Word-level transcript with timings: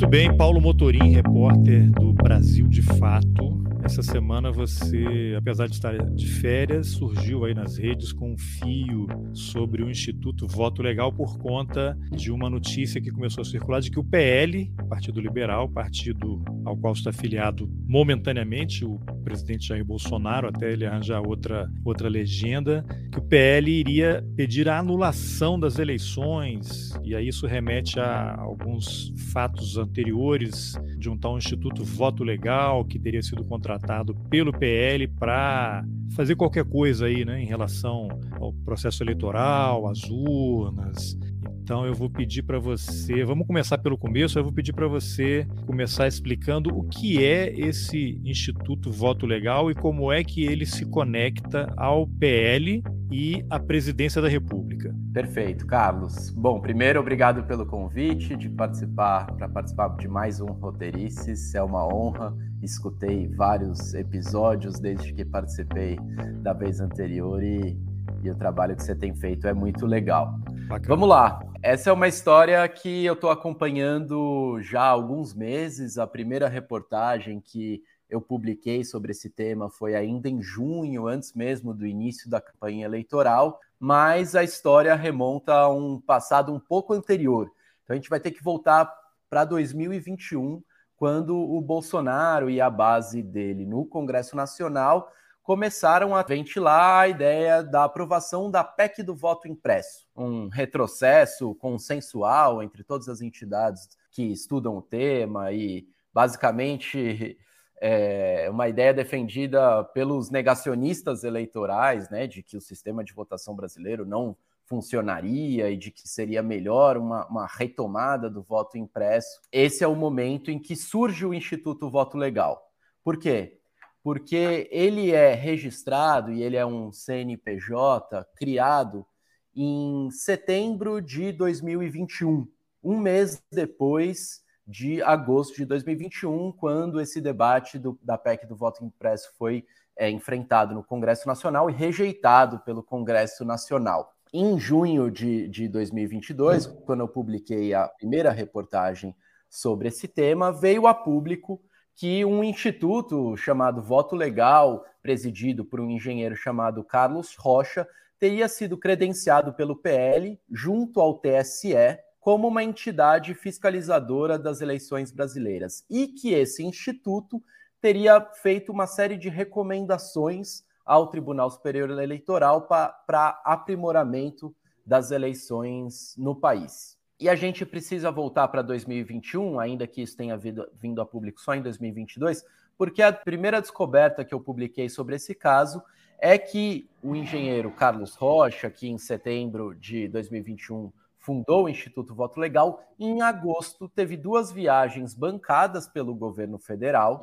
Muito 0.00 0.12
bem, 0.12 0.34
Paulo 0.34 0.62
Motorim, 0.62 1.10
repórter 1.12 1.90
do 1.90 2.14
Brasil 2.14 2.66
de 2.68 2.80
Fato. 2.80 3.59
Essa 3.90 4.04
semana 4.04 4.52
você, 4.52 5.34
apesar 5.36 5.66
de 5.66 5.74
estar 5.74 5.98
de 6.12 6.28
férias, 6.28 6.90
surgiu 6.90 7.44
aí 7.44 7.52
nas 7.52 7.76
redes 7.76 8.12
com 8.12 8.34
um 8.34 8.38
fio 8.38 9.08
sobre 9.32 9.82
o 9.82 9.90
Instituto 9.90 10.46
Voto 10.46 10.80
Legal 10.80 11.12
por 11.12 11.36
conta 11.38 11.98
de 12.12 12.30
uma 12.30 12.48
notícia 12.48 13.00
que 13.00 13.10
começou 13.10 13.42
a 13.42 13.44
circular 13.44 13.80
de 13.80 13.90
que 13.90 13.98
o 13.98 14.04
PL, 14.04 14.72
Partido 14.88 15.20
Liberal, 15.20 15.68
partido 15.68 16.40
ao 16.64 16.76
qual 16.76 16.92
está 16.92 17.10
afiliado 17.10 17.68
momentaneamente 17.84 18.84
o 18.84 19.00
presidente 19.24 19.66
Jair 19.66 19.84
Bolsonaro, 19.84 20.48
até 20.48 20.72
ele 20.72 20.86
arranjar 20.86 21.20
outra, 21.26 21.68
outra 21.84 22.08
legenda, 22.08 22.86
que 23.10 23.18
o 23.18 23.22
PL 23.22 23.68
iria 23.72 24.24
pedir 24.36 24.68
a 24.68 24.78
anulação 24.78 25.58
das 25.58 25.80
eleições, 25.80 26.92
e 27.02 27.12
aí 27.12 27.26
isso 27.26 27.44
remete 27.44 27.98
a 27.98 28.36
alguns 28.38 29.12
fatos 29.32 29.76
anteriores 29.76 30.74
de 30.96 31.10
um 31.10 31.18
tal 31.18 31.36
Instituto 31.36 31.84
Voto 31.84 32.22
Legal 32.22 32.84
que 32.84 32.98
teria 32.98 33.22
sido 33.22 33.44
contratado 33.44 33.79
pelo 34.28 34.52
PL 34.52 35.08
para 35.08 35.84
fazer 36.14 36.36
qualquer 36.36 36.64
coisa 36.64 37.06
aí, 37.06 37.24
né, 37.24 37.40
em 37.40 37.46
relação 37.46 38.08
ao 38.38 38.52
processo 38.52 39.02
eleitoral, 39.02 39.88
às 39.88 40.02
urnas. 40.10 41.18
Então 41.62 41.86
eu 41.86 41.94
vou 41.94 42.10
pedir 42.10 42.42
para 42.42 42.58
você, 42.58 43.24
vamos 43.24 43.46
começar 43.46 43.78
pelo 43.78 43.96
começo, 43.96 44.38
eu 44.38 44.42
vou 44.42 44.52
pedir 44.52 44.72
para 44.72 44.88
você 44.88 45.46
começar 45.66 46.08
explicando 46.08 46.76
o 46.76 46.82
que 46.82 47.24
é 47.24 47.52
esse 47.58 48.20
Instituto 48.24 48.90
Voto 48.90 49.26
Legal 49.26 49.70
e 49.70 49.74
como 49.74 50.10
é 50.10 50.24
que 50.24 50.44
ele 50.44 50.66
se 50.66 50.84
conecta 50.84 51.72
ao 51.76 52.06
PL 52.06 52.82
e 53.10 53.44
à 53.50 53.58
presidência 53.58 54.22
da 54.22 54.28
República. 54.28 54.94
Perfeito, 55.12 55.66
Carlos. 55.66 56.30
Bom, 56.30 56.60
primeiro 56.60 57.00
obrigado 57.00 57.42
pelo 57.44 57.66
convite 57.66 58.36
de 58.36 58.48
participar 58.48 59.26
para 59.32 59.48
participar 59.48 59.96
de 59.96 60.06
mais 60.08 60.40
um 60.40 60.46
Roteirices. 60.46 61.54
É 61.54 61.62
uma 61.62 61.84
honra. 61.84 62.32
Escutei 62.62 63.26
vários 63.26 63.94
episódios 63.94 64.78
desde 64.78 65.12
que 65.12 65.24
participei 65.24 65.98
da 66.42 66.52
vez 66.52 66.80
anterior 66.80 67.42
e, 67.42 67.76
e 68.22 68.30
o 68.30 68.34
trabalho 68.36 68.76
que 68.76 68.82
você 68.82 68.94
tem 68.94 69.14
feito 69.14 69.48
é 69.48 69.52
muito 69.52 69.84
legal. 69.84 70.38
Bacana. 70.70 70.86
Vamos 70.86 71.08
lá. 71.08 71.40
Essa 71.60 71.90
é 71.90 71.92
uma 71.92 72.06
história 72.06 72.66
que 72.68 73.04
eu 73.04 73.14
estou 73.14 73.28
acompanhando 73.28 74.60
já 74.62 74.82
há 74.82 74.90
alguns 74.90 75.34
meses. 75.34 75.98
A 75.98 76.06
primeira 76.06 76.48
reportagem 76.48 77.40
que 77.40 77.82
eu 78.08 78.20
publiquei 78.20 78.84
sobre 78.84 79.10
esse 79.10 79.28
tema 79.28 79.68
foi 79.68 79.96
ainda 79.96 80.28
em 80.28 80.40
junho, 80.40 81.08
antes 81.08 81.34
mesmo 81.34 81.74
do 81.74 81.84
início 81.84 82.30
da 82.30 82.40
campanha 82.40 82.84
eleitoral, 82.84 83.58
mas 83.80 84.36
a 84.36 84.44
história 84.44 84.94
remonta 84.94 85.52
a 85.52 85.68
um 85.68 86.00
passado 86.00 86.52
um 86.54 86.60
pouco 86.60 86.94
anterior. 86.94 87.50
Então 87.82 87.94
a 87.94 87.96
gente 87.96 88.08
vai 88.08 88.20
ter 88.20 88.30
que 88.30 88.42
voltar 88.42 88.88
para 89.28 89.44
2021, 89.44 90.62
quando 90.96 91.36
o 91.36 91.60
Bolsonaro 91.60 92.48
e 92.48 92.60
a 92.60 92.70
base 92.70 93.22
dele 93.22 93.66
no 93.66 93.84
Congresso 93.86 94.36
Nacional 94.36 95.10
começaram 95.42 96.14
a 96.14 96.22
ventilar 96.22 97.00
a 97.00 97.08
ideia 97.08 97.62
da 97.62 97.84
aprovação 97.84 98.50
da 98.50 98.62
PEC 98.62 99.02
do 99.02 99.14
voto 99.14 99.48
impresso, 99.48 100.06
um 100.14 100.48
retrocesso 100.48 101.54
consensual 101.56 102.62
entre 102.62 102.84
todas 102.84 103.08
as 103.08 103.20
entidades 103.20 103.88
que 104.10 104.22
estudam 104.22 104.76
o 104.76 104.82
tema 104.82 105.52
e 105.52 105.86
basicamente 106.12 107.38
é 107.80 108.48
uma 108.50 108.68
ideia 108.68 108.92
defendida 108.92 109.82
pelos 109.84 110.30
negacionistas 110.30 111.24
eleitorais, 111.24 112.10
né, 112.10 112.26
de 112.26 112.42
que 112.42 112.56
o 112.56 112.60
sistema 112.60 113.02
de 113.02 113.12
votação 113.12 113.56
brasileiro 113.56 114.04
não 114.04 114.36
funcionaria 114.66 115.68
e 115.68 115.76
de 115.76 115.90
que 115.90 116.08
seria 116.08 116.44
melhor 116.44 116.96
uma, 116.96 117.26
uma, 117.26 117.46
retomada 117.46 118.30
do 118.30 118.40
voto 118.40 118.78
impresso. 118.78 119.40
Esse 119.50 119.82
é 119.82 119.88
o 119.88 119.96
momento 119.96 120.48
em 120.48 120.60
que 120.60 120.76
surge 120.76 121.26
o 121.26 121.34
Instituto 121.34 121.90
Voto 121.90 122.16
Legal. 122.16 122.70
Por 123.02 123.18
quê? 123.18 123.59
Porque 124.02 124.68
ele 124.70 125.12
é 125.12 125.34
registrado 125.34 126.32
e 126.32 126.42
ele 126.42 126.56
é 126.56 126.64
um 126.64 126.92
CNPJ 126.92 128.26
criado 128.36 129.06
em 129.54 130.10
setembro 130.10 131.00
de 131.00 131.32
2021, 131.32 132.48
um 132.82 132.98
mês 132.98 133.42
depois 133.52 134.42
de 134.66 135.02
agosto 135.02 135.56
de 135.56 135.64
2021, 135.64 136.52
quando 136.52 137.00
esse 137.00 137.20
debate 137.20 137.78
do, 137.78 137.98
da 138.02 138.16
PEC 138.16 138.46
do 138.46 138.54
voto 138.54 138.84
impresso 138.84 139.30
foi 139.36 139.66
é, 139.96 140.08
enfrentado 140.08 140.74
no 140.74 140.84
Congresso 140.84 141.26
Nacional 141.26 141.68
e 141.68 141.72
rejeitado 141.72 142.60
pelo 142.60 142.82
Congresso 142.82 143.44
Nacional. 143.44 144.14
Em 144.32 144.58
junho 144.58 145.10
de, 145.10 145.48
de 145.48 145.68
2022, 145.68 146.66
quando 146.86 147.00
eu 147.00 147.08
publiquei 147.08 147.74
a 147.74 147.88
primeira 147.88 148.30
reportagem 148.30 149.14
sobre 149.48 149.88
esse 149.88 150.06
tema, 150.06 150.52
veio 150.52 150.86
a 150.86 150.94
público 150.94 151.60
que 152.00 152.24
um 152.24 152.42
instituto 152.42 153.36
chamado 153.36 153.82
Voto 153.82 154.16
Legal, 154.16 154.86
presidido 155.02 155.66
por 155.66 155.78
um 155.82 155.90
engenheiro 155.90 156.34
chamado 156.34 156.82
Carlos 156.82 157.36
Rocha, 157.36 157.86
teria 158.18 158.48
sido 158.48 158.78
credenciado 158.78 159.52
pelo 159.52 159.76
PL 159.76 160.40
junto 160.50 160.98
ao 160.98 161.18
TSE 161.18 161.98
como 162.18 162.48
uma 162.48 162.64
entidade 162.64 163.34
fiscalizadora 163.34 164.38
das 164.38 164.62
eleições 164.62 165.12
brasileiras 165.12 165.84
e 165.90 166.06
que 166.06 166.32
esse 166.32 166.64
instituto 166.64 167.42
teria 167.82 168.18
feito 168.18 168.72
uma 168.72 168.86
série 168.86 169.18
de 169.18 169.28
recomendações 169.28 170.64
ao 170.86 171.08
Tribunal 171.08 171.50
Superior 171.50 171.90
Eleitoral 171.90 172.62
para 172.62 173.42
aprimoramento 173.44 174.56
das 174.86 175.10
eleições 175.10 176.14
no 176.16 176.34
país. 176.34 176.98
E 177.20 177.28
a 177.28 177.34
gente 177.34 177.66
precisa 177.66 178.10
voltar 178.10 178.48
para 178.48 178.62
2021, 178.62 179.60
ainda 179.60 179.86
que 179.86 180.00
isso 180.00 180.16
tenha 180.16 180.38
vindo, 180.38 181.02
a 181.02 181.04
público 181.04 181.38
só 181.38 181.54
em 181.54 181.60
2022, 181.60 182.42
porque 182.78 183.02
a 183.02 183.12
primeira 183.12 183.60
descoberta 183.60 184.24
que 184.24 184.32
eu 184.32 184.40
publiquei 184.40 184.88
sobre 184.88 185.16
esse 185.16 185.34
caso 185.34 185.82
é 186.18 186.38
que 186.38 186.88
o 187.02 187.14
engenheiro 187.14 187.70
Carlos 187.72 188.14
Rocha, 188.14 188.70
que 188.70 188.88
em 188.88 188.96
setembro 188.96 189.74
de 189.74 190.08
2021 190.08 190.90
fundou 191.18 191.64
o 191.64 191.68
Instituto 191.68 192.14
Voto 192.14 192.40
Legal, 192.40 192.82
em 192.98 193.20
agosto 193.20 193.86
teve 193.86 194.16
duas 194.16 194.50
viagens 194.50 195.12
bancadas 195.12 195.86
pelo 195.86 196.14
governo 196.14 196.58
federal, 196.58 197.20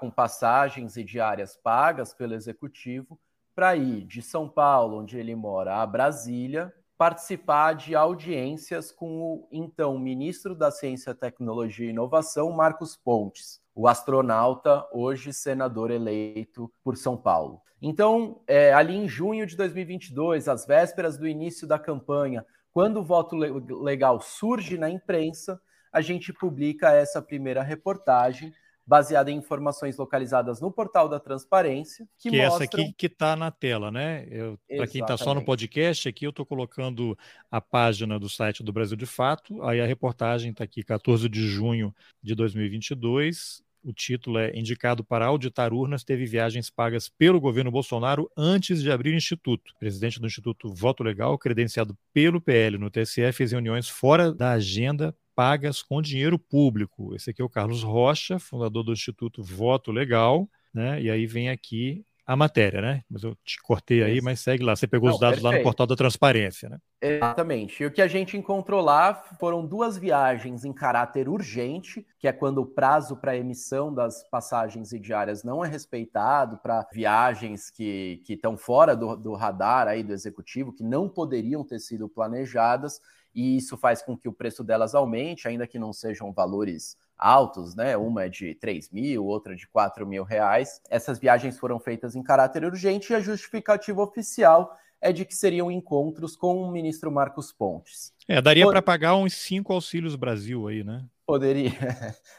com 0.00 0.10
passagens 0.10 0.96
e 0.96 1.04
diárias 1.04 1.56
pagas 1.56 2.12
pelo 2.12 2.34
executivo, 2.34 3.16
para 3.54 3.76
ir 3.76 4.04
de 4.04 4.22
São 4.22 4.48
Paulo, 4.48 4.98
onde 4.98 5.16
ele 5.16 5.36
mora, 5.36 5.76
a 5.76 5.86
Brasília, 5.86 6.74
participar 7.00 7.72
de 7.72 7.96
audiências 7.96 8.92
com 8.92 9.22
o 9.22 9.48
então 9.50 9.98
ministro 9.98 10.54
da 10.54 10.70
Ciência, 10.70 11.14
Tecnologia 11.14 11.86
e 11.86 11.88
Inovação, 11.88 12.52
Marcos 12.52 12.94
Pontes, 12.94 13.58
o 13.74 13.88
astronauta, 13.88 14.86
hoje 14.92 15.32
senador 15.32 15.90
eleito 15.90 16.70
por 16.84 16.98
São 16.98 17.16
Paulo. 17.16 17.62
Então, 17.80 18.42
é, 18.46 18.74
ali 18.74 18.94
em 18.94 19.08
junho 19.08 19.46
de 19.46 19.56
2022, 19.56 20.46
às 20.46 20.66
vésperas 20.66 21.16
do 21.16 21.26
início 21.26 21.66
da 21.66 21.78
campanha, 21.78 22.44
quando 22.70 22.98
o 22.98 23.02
voto 23.02 23.34
legal 23.34 24.20
surge 24.20 24.76
na 24.76 24.90
imprensa, 24.90 25.58
a 25.90 26.02
gente 26.02 26.34
publica 26.34 26.92
essa 26.92 27.22
primeira 27.22 27.62
reportagem 27.62 28.52
baseada 28.90 29.30
em 29.30 29.36
informações 29.36 29.96
localizadas 29.96 30.60
no 30.60 30.68
portal 30.68 31.08
da 31.08 31.20
transparência. 31.20 32.08
Que, 32.18 32.28
que 32.28 32.36
mostram... 32.36 32.56
essa 32.56 32.64
aqui 32.64 32.92
que 32.92 33.06
está 33.06 33.36
na 33.36 33.48
tela, 33.48 33.88
né? 33.88 34.26
Para 34.66 34.88
quem 34.88 35.00
está 35.00 35.16
só 35.16 35.32
no 35.32 35.44
podcast, 35.44 36.08
aqui 36.08 36.26
eu 36.26 36.30
estou 36.30 36.44
colocando 36.44 37.16
a 37.48 37.60
página 37.60 38.18
do 38.18 38.28
site 38.28 38.64
do 38.64 38.72
Brasil 38.72 38.96
de 38.96 39.06
Fato, 39.06 39.62
aí 39.62 39.80
a 39.80 39.86
reportagem 39.86 40.50
está 40.50 40.64
aqui, 40.64 40.82
14 40.82 41.28
de 41.28 41.46
junho 41.46 41.94
de 42.20 42.34
2022. 42.34 43.62
O 43.84 43.92
título 43.92 44.38
é 44.38 44.58
Indicado 44.58 45.04
para 45.04 45.26
auditar 45.26 45.72
urnas, 45.72 46.02
teve 46.02 46.26
viagens 46.26 46.68
pagas 46.68 47.08
pelo 47.08 47.40
governo 47.40 47.70
Bolsonaro 47.70 48.28
antes 48.36 48.82
de 48.82 48.90
abrir 48.90 49.10
o 49.10 49.16
Instituto. 49.16 49.70
O 49.70 49.78
presidente 49.78 50.18
do 50.18 50.26
Instituto 50.26 50.74
Voto 50.74 51.04
Legal, 51.04 51.38
credenciado 51.38 51.96
pelo 52.12 52.40
PL 52.40 52.76
no 52.76 52.90
TSE, 52.90 53.30
fez 53.32 53.52
reuniões 53.52 53.88
fora 53.88 54.34
da 54.34 54.50
agenda 54.50 55.14
pagas 55.40 55.80
com 55.82 56.02
dinheiro 56.02 56.38
público. 56.38 57.14
Esse 57.14 57.30
aqui 57.30 57.40
é 57.40 57.44
o 57.44 57.48
Carlos 57.48 57.82
Rocha, 57.82 58.38
fundador 58.38 58.84
do 58.84 58.92
Instituto 58.92 59.42
Voto 59.42 59.90
Legal, 59.90 60.46
né? 60.72 61.00
E 61.00 61.10
aí 61.10 61.24
vem 61.24 61.48
aqui 61.48 62.04
a 62.26 62.36
matéria, 62.36 62.82
né? 62.82 63.02
Mas 63.08 63.22
eu 63.22 63.34
te 63.42 63.58
cortei 63.62 64.02
aí, 64.02 64.20
mas 64.20 64.40
segue 64.40 64.62
lá. 64.62 64.76
Você 64.76 64.86
pegou 64.86 65.08
Não, 65.08 65.14
os 65.14 65.18
dados 65.18 65.40
perfeito. 65.40 65.54
lá 65.54 65.58
no 65.58 65.64
portal 65.64 65.86
da 65.86 65.96
transparência, 65.96 66.68
né? 66.68 66.76
Exatamente. 67.00 67.82
E 67.82 67.86
o 67.86 67.90
que 67.90 68.02
a 68.02 68.06
gente 68.06 68.36
encontrou 68.36 68.82
lá 68.82 69.14
foram 69.14 69.66
duas 69.66 69.96
viagens 69.96 70.62
em 70.62 70.74
caráter 70.74 71.26
urgente, 71.26 72.06
que 72.18 72.28
é 72.28 72.32
quando 72.32 72.58
o 72.58 72.66
prazo 72.66 73.16
para 73.16 73.34
emissão 73.34 73.94
das 73.94 74.22
passagens 74.28 74.92
e 74.92 74.98
diárias 74.98 75.42
não 75.42 75.64
é 75.64 75.68
respeitado, 75.68 76.58
para 76.58 76.86
viagens 76.92 77.70
que 77.70 78.22
estão 78.28 78.58
fora 78.58 78.94
do, 78.94 79.16
do 79.16 79.32
radar 79.32 79.88
aí 79.88 80.02
do 80.02 80.12
executivo, 80.12 80.70
que 80.70 80.84
não 80.84 81.08
poderiam 81.08 81.64
ter 81.64 81.78
sido 81.78 82.10
planejadas 82.10 83.00
e 83.34 83.56
isso 83.56 83.76
faz 83.76 84.02
com 84.02 84.16
que 84.16 84.28
o 84.28 84.32
preço 84.32 84.64
delas 84.64 84.94
aumente, 84.94 85.48
ainda 85.48 85.66
que 85.66 85.78
não 85.78 85.92
sejam 85.92 86.32
valores 86.32 86.96
altos, 87.16 87.74
né? 87.74 87.96
Uma 87.96 88.24
é 88.24 88.28
de 88.28 88.54
3 88.54 88.90
mil, 88.90 89.24
outra 89.24 89.54
de 89.54 89.68
4 89.68 90.06
mil 90.06 90.24
reais. 90.24 90.80
Essas 90.88 91.18
viagens 91.18 91.58
foram 91.58 91.78
feitas 91.78 92.16
em 92.16 92.22
caráter 92.22 92.64
urgente 92.64 93.12
e 93.12 93.16
a 93.16 93.20
justificativa 93.20 94.02
oficial 94.02 94.76
é 95.00 95.12
de 95.12 95.24
que 95.24 95.34
seriam 95.34 95.70
encontros 95.70 96.36
com 96.36 96.62
o 96.62 96.70
ministro 96.70 97.10
Marcos 97.10 97.52
Pontes. 97.52 98.12
É, 98.28 98.40
daria 98.40 98.66
para 98.66 98.82
pagar 98.82 99.16
uns 99.16 99.34
cinco 99.34 99.72
auxílios 99.72 100.14
Brasil 100.16 100.66
aí, 100.68 100.84
né? 100.84 101.04
Poderia, 101.26 101.72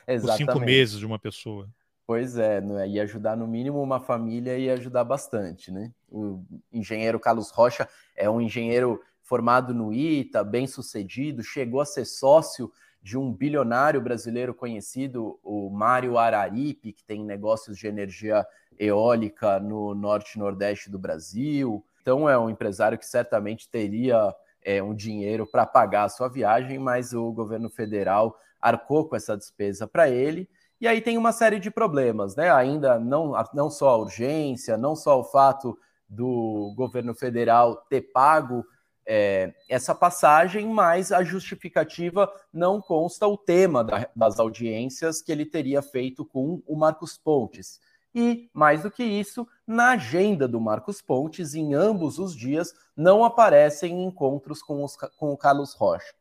exatamente. 0.07 0.45
Por 0.45 0.53
cinco 0.53 0.59
meses 0.59 0.99
de 0.99 1.05
uma 1.05 1.17
pessoa. 1.17 1.67
Pois 2.05 2.37
é, 2.37 2.59
né? 2.59 2.89
ia 2.89 3.03
ajudar 3.03 3.37
no 3.37 3.47
mínimo 3.47 3.81
uma 3.81 3.99
família 3.99 4.57
e 4.57 4.69
ajudar 4.69 5.03
bastante, 5.03 5.71
né? 5.71 5.91
O 6.09 6.43
engenheiro 6.71 7.19
Carlos 7.19 7.51
Rocha 7.51 7.87
é 8.15 8.29
um 8.29 8.41
engenheiro 8.41 9.01
formado 9.31 9.73
no 9.73 9.93
ITA, 9.93 10.43
bem 10.43 10.67
sucedido, 10.67 11.41
chegou 11.41 11.79
a 11.79 11.85
ser 11.85 12.03
sócio 12.03 12.69
de 13.01 13.17
um 13.17 13.31
bilionário 13.31 14.01
brasileiro 14.01 14.53
conhecido, 14.53 15.39
o 15.41 15.69
Mário 15.69 16.17
Araripe, 16.17 16.91
que 16.91 17.01
tem 17.01 17.23
negócios 17.23 17.77
de 17.77 17.87
energia 17.87 18.45
eólica 18.77 19.57
no 19.57 19.95
norte 19.95 20.35
e 20.35 20.37
nordeste 20.37 20.91
do 20.91 20.99
Brasil. 20.99 21.81
Então 22.01 22.27
é 22.27 22.37
um 22.37 22.49
empresário 22.49 22.97
que 22.97 23.05
certamente 23.05 23.69
teria 23.69 24.35
é, 24.61 24.83
um 24.83 24.93
dinheiro 24.93 25.47
para 25.49 25.65
pagar 25.65 26.03
a 26.03 26.09
sua 26.09 26.27
viagem, 26.27 26.77
mas 26.77 27.13
o 27.13 27.31
governo 27.31 27.69
federal 27.69 28.37
arcou 28.61 29.07
com 29.07 29.15
essa 29.15 29.37
despesa 29.37 29.87
para 29.87 30.09
ele. 30.09 30.49
E 30.81 30.89
aí 30.89 30.99
tem 30.99 31.17
uma 31.17 31.31
série 31.31 31.57
de 31.57 31.71
problemas, 31.71 32.35
né? 32.35 32.51
Ainda 32.51 32.99
não, 32.99 33.31
não 33.53 33.69
só 33.69 33.91
a 33.91 33.97
urgência, 33.97 34.77
não 34.77 34.93
só 34.93 35.17
o 35.21 35.23
fato 35.23 35.79
do 36.09 36.73
governo 36.75 37.15
federal 37.15 37.77
ter 37.89 38.01
pago 38.11 38.65
é, 39.05 39.53
essa 39.67 39.93
passagem, 39.95 40.67
mas 40.67 41.11
a 41.11 41.23
justificativa 41.23 42.31
não 42.53 42.81
consta 42.81 43.27
o 43.27 43.37
tema 43.37 43.83
da, 43.83 44.09
das 44.15 44.39
audiências 44.39 45.21
que 45.21 45.31
ele 45.31 45.45
teria 45.45 45.81
feito 45.81 46.25
com 46.25 46.61
o 46.65 46.75
Marcos 46.75 47.17
Pontes. 47.17 47.79
E, 48.13 48.49
mais 48.53 48.83
do 48.83 48.91
que 48.91 49.03
isso, 49.03 49.47
na 49.65 49.91
agenda 49.91 50.47
do 50.47 50.59
Marcos 50.59 51.01
Pontes, 51.01 51.55
em 51.55 51.73
ambos 51.73 52.19
os 52.19 52.35
dias, 52.35 52.73
não 52.95 53.23
aparecem 53.23 54.03
encontros 54.03 54.61
com, 54.61 54.83
os, 54.83 54.95
com 54.95 55.31
o 55.31 55.37
Carlos 55.37 55.73
Rocha. 55.73 56.13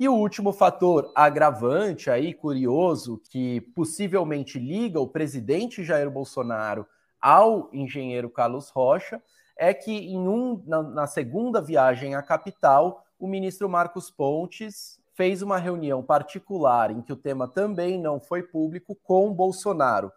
E 0.00 0.08
o 0.08 0.14
último 0.14 0.52
fator 0.52 1.10
agravante 1.14 2.08
aí, 2.10 2.32
curioso, 2.32 3.20
que 3.30 3.60
possivelmente 3.74 4.58
liga 4.58 5.00
o 5.00 5.08
presidente 5.08 5.82
Jair 5.82 6.10
Bolsonaro 6.10 6.86
ao 7.20 7.68
engenheiro 7.72 8.30
Carlos 8.30 8.70
Rocha, 8.70 9.20
é 9.58 9.74
que 9.74 9.92
em 9.92 10.28
um, 10.28 10.62
na, 10.64 10.82
na 10.82 11.06
segunda 11.06 11.60
viagem 11.60 12.14
à 12.14 12.22
capital, 12.22 13.04
o 13.18 13.26
ministro 13.26 13.68
Marcos 13.68 14.08
Pontes 14.08 15.00
fez 15.14 15.42
uma 15.42 15.58
reunião 15.58 16.00
particular 16.00 16.92
em 16.92 17.02
que 17.02 17.12
o 17.12 17.16
tema 17.16 17.48
também 17.48 18.00
não 18.00 18.20
foi 18.20 18.44
público 18.44 18.96
com 19.02 19.34
Bolsonaro. 19.34 20.12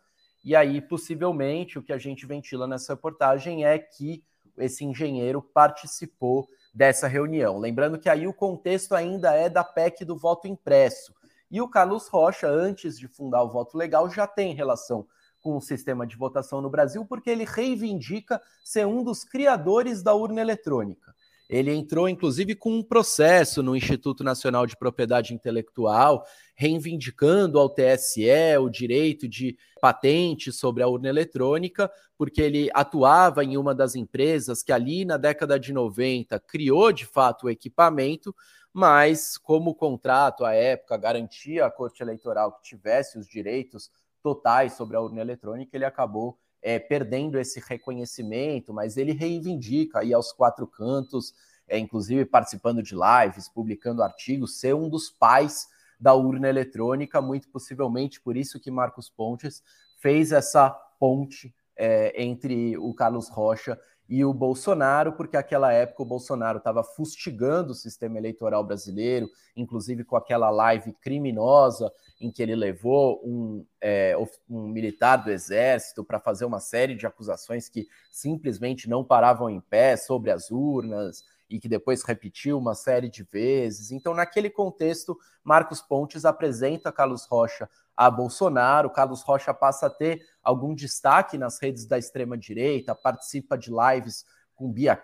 E 0.45 0.55
aí, 0.55 0.79
possivelmente, 0.79 1.79
o 1.79 1.83
que 1.83 1.91
a 1.91 1.97
gente 1.97 2.25
ventila 2.25 2.67
nessa 2.67 2.93
reportagem 2.93 3.65
é 3.65 3.79
que 3.79 4.23
esse 4.57 4.85
engenheiro 4.85 5.41
participou 5.41 6.47
dessa 6.71 7.07
reunião. 7.07 7.57
Lembrando 7.57 7.97
que 7.97 8.09
aí 8.09 8.27
o 8.27 8.33
contexto 8.33 8.93
ainda 8.93 9.33
é 9.33 9.49
da 9.49 9.63
PEC 9.63 10.05
do 10.05 10.15
voto 10.15 10.47
impresso. 10.47 11.13
E 11.49 11.59
o 11.61 11.67
Carlos 11.67 12.07
Rocha, 12.07 12.47
antes 12.47 12.97
de 12.97 13.07
fundar 13.07 13.43
o 13.43 13.49
voto 13.49 13.77
legal, 13.77 14.09
já 14.09 14.27
tem 14.27 14.53
relação 14.53 15.07
com 15.41 15.57
o 15.57 15.61
sistema 15.61 16.05
de 16.05 16.15
votação 16.15 16.61
no 16.61 16.69
Brasil, 16.69 17.05
porque 17.05 17.29
ele 17.29 17.43
reivindica 17.43 18.41
ser 18.63 18.85
um 18.85 19.03
dos 19.03 19.23
criadores 19.23 20.01
da 20.03 20.13
urna 20.13 20.39
eletrônica. 20.39 21.13
Ele 21.51 21.73
entrou, 21.73 22.07
inclusive, 22.07 22.55
com 22.55 22.77
um 22.77 22.81
processo 22.81 23.61
no 23.61 23.75
Instituto 23.75 24.23
Nacional 24.23 24.65
de 24.65 24.77
Propriedade 24.77 25.33
Intelectual, 25.33 26.25
reivindicando 26.55 27.59
ao 27.59 27.67
TSE 27.67 28.57
o 28.57 28.69
direito 28.69 29.27
de 29.27 29.57
patente 29.81 30.49
sobre 30.49 30.81
a 30.81 30.87
urna 30.87 31.09
eletrônica, 31.09 31.91
porque 32.17 32.41
ele 32.41 32.69
atuava 32.73 33.43
em 33.43 33.57
uma 33.57 33.75
das 33.75 33.95
empresas 33.95 34.63
que 34.63 34.71
ali 34.71 35.03
na 35.03 35.17
década 35.17 35.59
de 35.59 35.73
90 35.73 36.39
criou 36.39 36.89
de 36.93 37.05
fato 37.05 37.47
o 37.47 37.49
equipamento, 37.49 38.33
mas 38.71 39.37
como 39.37 39.71
o 39.71 39.75
contrato 39.75 40.45
à 40.45 40.53
época 40.53 40.95
garantia 40.95 41.65
à 41.65 41.71
Corte 41.71 42.01
Eleitoral 42.01 42.53
que 42.53 42.63
tivesse 42.63 43.19
os 43.19 43.27
direitos 43.27 43.91
totais 44.21 44.73
sobre 44.73 44.95
a 44.95 45.01
urna 45.01 45.21
eletrônica, 45.21 45.75
ele 45.75 45.85
acabou 45.85 46.37
é, 46.61 46.77
perdendo 46.77 47.39
esse 47.39 47.59
reconhecimento, 47.59 48.73
mas 48.73 48.97
ele 48.97 49.13
reivindica 49.13 49.99
aí 49.99 50.13
aos 50.13 50.31
quatro 50.31 50.67
cantos, 50.67 51.33
é, 51.67 51.77
inclusive 51.77 52.25
participando 52.25 52.83
de 52.83 52.95
lives, 52.95 53.49
publicando 53.49 54.03
artigos, 54.03 54.59
ser 54.59 54.75
um 54.75 54.89
dos 54.89 55.09
pais 55.09 55.67
da 55.99 56.13
urna 56.13 56.49
eletrônica, 56.49 57.21
muito 57.21 57.49
possivelmente 57.49 58.19
por 58.21 58.35
isso 58.35 58.59
que 58.59 58.71
Marcos 58.71 59.09
Pontes 59.09 59.63
fez 59.99 60.31
essa 60.31 60.69
ponte 60.99 61.53
é, 61.75 62.21
entre 62.21 62.77
o 62.77 62.93
Carlos 62.93 63.29
Rocha 63.29 63.79
e 64.11 64.25
o 64.25 64.33
Bolsonaro, 64.33 65.13
porque 65.13 65.37
aquela 65.37 65.71
época 65.71 66.03
o 66.03 66.05
Bolsonaro 66.05 66.57
estava 66.57 66.83
fustigando 66.83 67.71
o 67.71 67.73
sistema 67.73 68.17
eleitoral 68.17 68.61
brasileiro, 68.61 69.29
inclusive 69.55 70.03
com 70.03 70.17
aquela 70.17 70.49
live 70.49 70.91
criminosa 71.01 71.89
em 72.19 72.29
que 72.29 72.43
ele 72.43 72.53
levou 72.53 73.21
um, 73.23 73.65
é, 73.79 74.13
um 74.49 74.67
militar 74.67 75.15
do 75.15 75.31
exército 75.31 76.03
para 76.03 76.19
fazer 76.19 76.43
uma 76.43 76.59
série 76.59 76.93
de 76.93 77.07
acusações 77.07 77.69
que 77.69 77.87
simplesmente 78.11 78.89
não 78.89 79.01
paravam 79.01 79.49
em 79.49 79.61
pé 79.61 79.95
sobre 79.95 80.29
as 80.29 80.51
urnas 80.51 81.23
e 81.51 81.59
que 81.59 81.67
depois 81.67 82.01
repetiu 82.03 82.57
uma 82.57 82.73
série 82.73 83.09
de 83.09 83.23
vezes. 83.23 83.91
Então, 83.91 84.13
naquele 84.13 84.49
contexto, 84.49 85.17
Marcos 85.43 85.81
Pontes 85.81 86.23
apresenta 86.23 86.91
Carlos 86.91 87.25
Rocha 87.25 87.69
a 87.95 88.09
Bolsonaro. 88.09 88.89
Carlos 88.89 89.21
Rocha 89.21 89.53
passa 89.53 89.87
a 89.87 89.89
ter 89.89 90.25
algum 90.41 90.73
destaque 90.73 91.37
nas 91.37 91.59
redes 91.59 91.85
da 91.85 91.99
extrema-direita, 91.99 92.95
participa 92.95 93.57
de 93.57 93.69
lives 93.69 94.25
com 94.55 94.71
Bia 94.71 94.99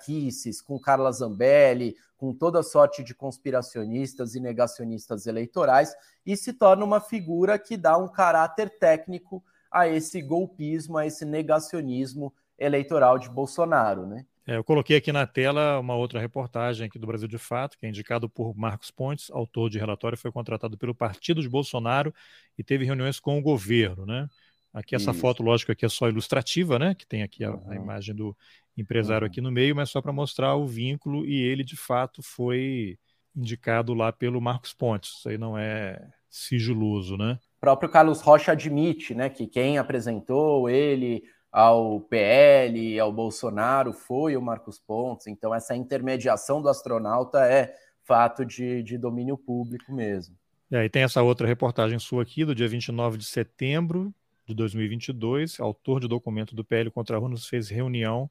com 0.65 0.79
Carla 0.79 1.11
Zambelli, 1.11 1.95
com 2.15 2.33
toda 2.33 2.63
sorte 2.63 3.03
de 3.03 3.13
conspiracionistas 3.13 4.35
e 4.35 4.39
negacionistas 4.39 5.27
eleitorais, 5.27 5.93
e 6.25 6.37
se 6.37 6.53
torna 6.53 6.85
uma 6.85 7.01
figura 7.01 7.59
que 7.59 7.75
dá 7.75 7.97
um 7.97 8.07
caráter 8.07 8.69
técnico 8.79 9.43
a 9.69 9.87
esse 9.87 10.21
golpismo, 10.21 10.97
a 10.97 11.05
esse 11.05 11.25
negacionismo 11.25 12.33
eleitoral 12.57 13.19
de 13.19 13.29
Bolsonaro, 13.29 14.05
né? 14.05 14.25
É, 14.47 14.55
eu 14.55 14.63
coloquei 14.63 14.95
aqui 14.95 15.11
na 15.11 15.27
tela 15.27 15.77
uma 15.77 15.93
outra 15.93 16.21
reportagem 16.21 16.87
aqui 16.87 16.97
do 16.97 17.05
Brasil 17.05 17.27
de 17.27 17.37
Fato, 17.37 17.77
que 17.77 17.85
é 17.85 17.89
indicado 17.89 18.29
por 18.29 18.55
Marcos 18.55 18.89
Pontes, 18.89 19.29
autor 19.29 19.69
de 19.69 19.77
relatório, 19.77 20.17
foi 20.17 20.31
contratado 20.31 20.77
pelo 20.77 20.95
partido 20.95 21.41
de 21.41 21.49
Bolsonaro 21.49 22.13
e 22.57 22.63
teve 22.63 22.85
reuniões 22.85 23.19
com 23.19 23.37
o 23.37 23.41
governo, 23.41 24.05
né? 24.05 24.29
Aqui 24.73 24.95
essa 24.95 25.11
Isso. 25.11 25.19
foto, 25.19 25.43
lógico, 25.43 25.73
aqui 25.73 25.85
é 25.85 25.89
só 25.89 26.07
ilustrativa, 26.07 26.79
né? 26.79 26.95
Que 26.95 27.05
tem 27.05 27.23
aqui 27.23 27.43
a, 27.43 27.59
a 27.67 27.75
imagem 27.75 28.15
do 28.15 28.33
empresário 28.77 29.27
aqui 29.27 29.41
no 29.41 29.51
meio, 29.51 29.75
mas 29.75 29.89
só 29.89 30.01
para 30.01 30.13
mostrar 30.13 30.55
o 30.55 30.65
vínculo 30.65 31.25
e 31.25 31.41
ele 31.41 31.63
de 31.63 31.75
fato 31.75 32.23
foi 32.23 32.97
indicado 33.35 33.93
lá 33.93 34.13
pelo 34.13 34.39
Marcos 34.39 34.73
Pontes. 34.73 35.17
Isso 35.17 35.27
aí 35.27 35.37
não 35.37 35.57
é 35.57 35.99
sigiloso, 36.29 37.17
né? 37.17 37.37
O 37.57 37.59
próprio 37.59 37.89
Carlos 37.89 38.21
Rocha 38.21 38.53
admite, 38.53 39.13
né, 39.13 39.29
que 39.29 39.45
quem 39.45 39.77
apresentou 39.77 40.69
ele 40.69 41.23
ao 41.51 42.01
PL, 42.01 42.99
ao 42.99 43.11
Bolsonaro, 43.11 43.93
foi 43.93 44.35
o 44.35 44.41
Marcos 44.41 44.79
Pontes. 44.79 45.27
Então, 45.27 45.53
essa 45.53 45.75
intermediação 45.75 46.61
do 46.61 46.69
astronauta 46.69 47.45
é 47.45 47.73
fato 48.03 48.45
de, 48.45 48.81
de 48.83 48.97
domínio 48.97 49.37
público 49.37 49.93
mesmo. 49.93 50.35
E 50.69 50.75
aí 50.75 50.89
tem 50.89 51.03
essa 51.03 51.21
outra 51.21 51.47
reportagem 51.47 51.97
sua 51.99 52.23
aqui, 52.23 52.43
do 52.43 52.53
dia 52.53 52.67
29 52.67 53.17
de 53.17 53.25
setembro 53.25 54.13
de 54.45 54.53
2022. 54.53 55.59
Autor 55.59 55.99
de 55.99 56.07
documento 56.07 56.55
do 56.55 56.63
PL 56.63 56.91
contra 56.91 57.17
Runos 57.17 57.47
fez 57.47 57.69
reunião 57.69 58.29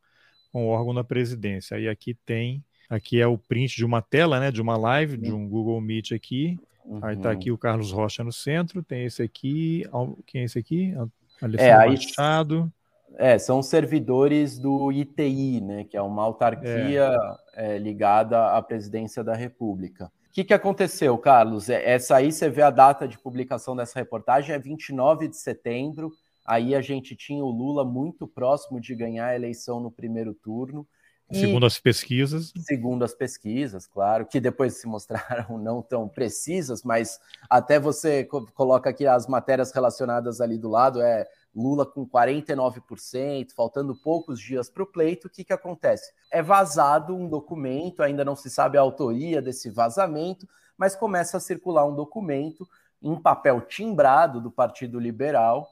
com 0.52 0.66
o 0.66 0.68
órgão 0.68 0.94
da 0.94 1.04
presidência. 1.04 1.76
Aí 1.76 1.88
aqui 1.88 2.14
tem, 2.14 2.64
aqui 2.88 3.20
é 3.20 3.26
o 3.26 3.38
print 3.38 3.76
de 3.76 3.84
uma 3.84 4.02
tela, 4.02 4.40
né, 4.40 4.50
de 4.50 4.60
uma 4.60 4.76
live, 4.76 5.16
de 5.16 5.32
um 5.32 5.48
Google 5.48 5.80
Meet 5.80 6.12
aqui. 6.12 6.58
Uhum. 6.84 7.00
Aí 7.02 7.16
tá 7.16 7.30
aqui 7.30 7.50
o 7.50 7.58
Carlos 7.58 7.90
Rocha 7.90 8.22
no 8.22 8.32
centro, 8.32 8.82
tem 8.82 9.04
esse 9.04 9.22
aqui, 9.22 9.84
quem 10.26 10.42
é 10.42 10.44
esse 10.44 10.58
aqui? 10.58 10.94
Alessandro 11.42 11.60
é, 11.60 11.74
aí, 11.74 11.90
Machado. 11.90 12.72
É, 13.18 13.38
são 13.38 13.62
servidores 13.62 14.58
do 14.58 14.92
ITI, 14.92 15.62
né, 15.62 15.84
que 15.84 15.96
é 15.96 16.02
uma 16.02 16.22
autarquia 16.22 17.16
é. 17.54 17.76
É, 17.76 17.78
ligada 17.78 18.50
à 18.50 18.60
presidência 18.60 19.24
da 19.24 19.34
República. 19.34 20.12
O 20.28 20.32
que, 20.32 20.44
que 20.44 20.52
aconteceu, 20.52 21.16
Carlos? 21.16 21.70
É, 21.70 21.92
essa 21.92 22.16
aí 22.16 22.30
você 22.30 22.50
vê 22.50 22.60
a 22.60 22.68
data 22.68 23.08
de 23.08 23.18
publicação 23.18 23.74
dessa 23.74 23.98
reportagem, 23.98 24.54
é 24.54 24.58
29 24.58 25.28
de 25.28 25.36
setembro. 25.38 26.12
Aí 26.44 26.74
a 26.74 26.82
gente 26.82 27.16
tinha 27.16 27.42
o 27.42 27.50
Lula 27.50 27.86
muito 27.86 28.26
próximo 28.26 28.78
de 28.78 28.94
ganhar 28.94 29.28
a 29.28 29.34
eleição 29.34 29.80
no 29.80 29.90
primeiro 29.90 30.34
turno. 30.34 30.86
Segundo 31.32 31.66
as 31.66 31.78
pesquisas. 31.78 32.52
Segundo 32.58 33.02
as 33.02 33.12
pesquisas, 33.12 33.86
claro, 33.86 34.26
que 34.26 34.38
depois 34.38 34.74
se 34.74 34.86
mostraram 34.86 35.56
não 35.58 35.82
tão 35.82 36.06
precisas, 36.06 36.82
mas 36.84 37.18
até 37.50 37.80
você 37.80 38.24
coloca 38.54 38.90
aqui 38.90 39.06
as 39.06 39.26
matérias 39.26 39.72
relacionadas 39.72 40.40
ali 40.40 40.56
do 40.56 40.68
lado, 40.68 41.00
é 41.00 41.26
Lula 41.56 41.86
com 41.86 42.06
49%, 42.06 43.52
faltando 43.56 43.96
poucos 43.96 44.38
dias 44.38 44.68
para 44.68 44.82
o 44.82 44.86
pleito, 44.86 45.26
o 45.26 45.30
que, 45.30 45.42
que 45.42 45.54
acontece? 45.54 46.12
É 46.30 46.42
vazado 46.42 47.16
um 47.16 47.26
documento, 47.26 48.02
ainda 48.02 48.24
não 48.24 48.36
se 48.36 48.50
sabe 48.50 48.76
a 48.76 48.82
autoria 48.82 49.40
desse 49.40 49.70
vazamento, 49.70 50.46
mas 50.76 50.94
começa 50.94 51.38
a 51.38 51.40
circular 51.40 51.86
um 51.86 51.94
documento 51.94 52.68
em 53.02 53.18
papel 53.18 53.62
timbrado 53.62 54.38
do 54.38 54.50
Partido 54.50 55.00
Liberal, 55.00 55.66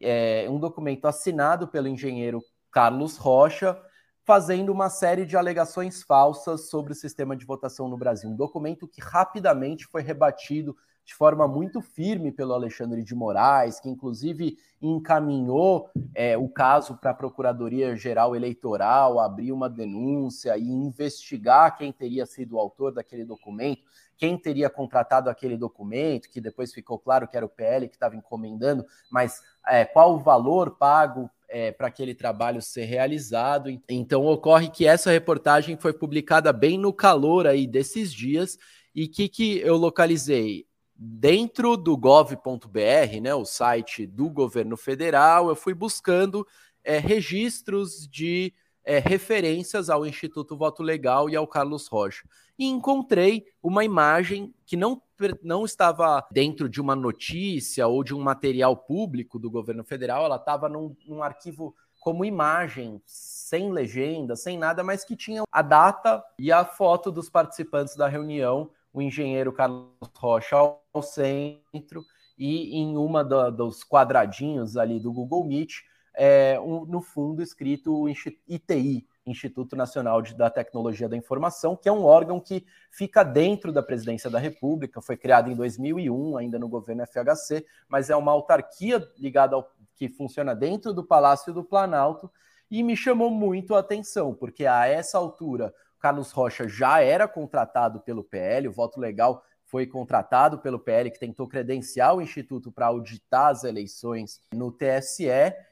é, 0.00 0.46
um 0.48 0.58
documento 0.58 1.06
assinado 1.06 1.66
pelo 1.66 1.88
engenheiro 1.88 2.40
Carlos 2.70 3.16
Rocha, 3.16 3.76
fazendo 4.24 4.70
uma 4.70 4.88
série 4.88 5.26
de 5.26 5.36
alegações 5.36 6.02
falsas 6.02 6.68
sobre 6.70 6.92
o 6.92 6.96
sistema 6.96 7.36
de 7.36 7.44
votação 7.44 7.88
no 7.88 7.96
Brasil. 7.96 8.30
Um 8.30 8.36
documento 8.36 8.88
que 8.88 9.00
rapidamente 9.00 9.84
foi 9.86 10.02
rebatido 10.02 10.76
de 11.04 11.14
forma 11.14 11.46
muito 11.46 11.80
firme 11.80 12.32
pelo 12.32 12.54
Alexandre 12.54 13.02
de 13.02 13.14
Moraes, 13.14 13.78
que 13.78 13.88
inclusive 13.88 14.56
encaminhou 14.80 15.90
é, 16.14 16.36
o 16.36 16.48
caso 16.48 16.96
para 16.96 17.10
a 17.10 17.14
Procuradoria 17.14 17.94
Geral 17.94 18.34
Eleitoral, 18.34 19.20
abrir 19.20 19.52
uma 19.52 19.68
denúncia 19.68 20.56
e 20.56 20.66
investigar 20.66 21.76
quem 21.76 21.92
teria 21.92 22.24
sido 22.24 22.56
o 22.56 22.58
autor 22.58 22.92
daquele 22.92 23.24
documento, 23.24 23.82
quem 24.16 24.38
teria 24.38 24.70
contratado 24.70 25.28
aquele 25.28 25.56
documento, 25.56 26.30
que 26.30 26.40
depois 26.40 26.72
ficou 26.72 26.98
claro 26.98 27.28
que 27.28 27.36
era 27.36 27.44
o 27.44 27.48
PL 27.48 27.88
que 27.88 27.96
estava 27.96 28.16
encomendando, 28.16 28.84
mas 29.10 29.42
é, 29.66 29.84
qual 29.84 30.14
o 30.14 30.18
valor 30.18 30.76
pago 30.76 31.30
é, 31.48 31.70
para 31.70 31.88
aquele 31.88 32.14
trabalho 32.14 32.62
ser 32.62 32.84
realizado. 32.84 33.68
Então 33.88 34.24
ocorre 34.24 34.70
que 34.70 34.86
essa 34.86 35.10
reportagem 35.10 35.76
foi 35.76 35.92
publicada 35.92 36.52
bem 36.52 36.78
no 36.78 36.92
calor 36.92 37.46
aí 37.46 37.66
desses 37.66 38.12
dias 38.12 38.58
e 38.94 39.06
que 39.08 39.28
que 39.28 39.58
eu 39.58 39.76
localizei 39.76 40.66
dentro 40.96 41.76
do 41.76 41.96
gov.br, 41.96 43.20
né, 43.20 43.34
o 43.34 43.44
site 43.44 44.06
do 44.06 44.30
governo 44.30 44.76
federal, 44.76 45.48
eu 45.48 45.56
fui 45.56 45.74
buscando 45.74 46.46
é, 46.82 46.98
registros 46.98 48.06
de 48.08 48.54
é, 48.84 48.98
referências 48.98 49.88
ao 49.88 50.06
Instituto 50.06 50.56
Voto 50.56 50.82
Legal 50.82 51.28
e 51.30 51.34
ao 51.34 51.46
Carlos 51.46 51.88
Rocha. 51.88 52.28
E 52.58 52.66
encontrei 52.66 53.44
uma 53.62 53.84
imagem 53.84 54.54
que 54.66 54.76
não, 54.76 55.02
não 55.42 55.64
estava 55.64 56.24
dentro 56.30 56.68
de 56.68 56.80
uma 56.80 56.94
notícia 56.94 57.86
ou 57.86 58.04
de 58.04 58.14
um 58.14 58.20
material 58.20 58.76
público 58.76 59.38
do 59.38 59.50
governo 59.50 59.82
federal, 59.82 60.24
ela 60.24 60.36
estava 60.36 60.68
num, 60.68 60.94
num 61.06 61.22
arquivo 61.22 61.74
como 61.98 62.24
imagem, 62.24 63.00
sem 63.06 63.72
legenda, 63.72 64.36
sem 64.36 64.58
nada, 64.58 64.84
mas 64.84 65.04
que 65.04 65.16
tinha 65.16 65.42
a 65.50 65.62
data 65.62 66.22
e 66.38 66.52
a 66.52 66.62
foto 66.62 67.10
dos 67.10 67.30
participantes 67.30 67.96
da 67.96 68.06
reunião 68.06 68.70
o 68.94 69.02
engenheiro 69.02 69.52
Carlos 69.52 69.90
Rocha 70.16 70.56
ao 70.56 71.02
centro 71.02 72.04
e 72.38 72.78
em 72.78 72.96
uma 72.96 73.24
dos 73.50 73.82
quadradinhos 73.82 74.76
ali 74.76 75.00
do 75.00 75.12
Google 75.12 75.44
Meet, 75.44 75.80
é, 76.16 76.58
um, 76.60 76.84
no 76.86 77.02
fundo 77.02 77.42
escrito 77.42 78.08
ITI, 78.48 79.04
Instituto 79.26 79.74
Nacional 79.74 80.22
de, 80.22 80.36
da 80.36 80.48
Tecnologia 80.48 81.08
da 81.08 81.16
Informação, 81.16 81.76
que 81.76 81.88
é 81.88 81.92
um 81.92 82.04
órgão 82.04 82.38
que 82.38 82.64
fica 82.90 83.24
dentro 83.24 83.72
da 83.72 83.82
Presidência 83.82 84.30
da 84.30 84.38
República, 84.38 85.02
foi 85.02 85.16
criado 85.16 85.50
em 85.50 85.56
2001, 85.56 86.36
ainda 86.36 86.58
no 86.58 86.68
governo 86.68 87.04
FHC, 87.04 87.66
mas 87.88 88.10
é 88.10 88.16
uma 88.16 88.30
autarquia 88.30 89.04
ligada 89.18 89.56
ao 89.56 89.68
que 89.96 90.08
funciona 90.08 90.54
dentro 90.54 90.92
do 90.92 91.04
Palácio 91.04 91.52
do 91.52 91.64
Planalto 91.64 92.30
e 92.70 92.82
me 92.82 92.96
chamou 92.96 93.30
muito 93.30 93.74
a 93.74 93.80
atenção, 93.80 94.34
porque 94.34 94.66
a 94.66 94.86
essa 94.86 95.18
altura 95.18 95.74
Carlos 96.04 96.32
Rocha 96.32 96.68
já 96.68 97.00
era 97.00 97.26
contratado 97.26 97.98
pelo 97.98 98.22
PL, 98.22 98.68
o 98.68 98.72
voto 98.72 99.00
legal 99.00 99.42
foi 99.64 99.86
contratado 99.86 100.58
pelo 100.58 100.78
PL, 100.78 101.10
que 101.10 101.18
tentou 101.18 101.48
credenciar 101.48 102.14
o 102.14 102.20
Instituto 102.20 102.70
para 102.70 102.88
auditar 102.88 103.46
as 103.46 103.64
eleições 103.64 104.38
no 104.52 104.70
TSE 104.70 105.24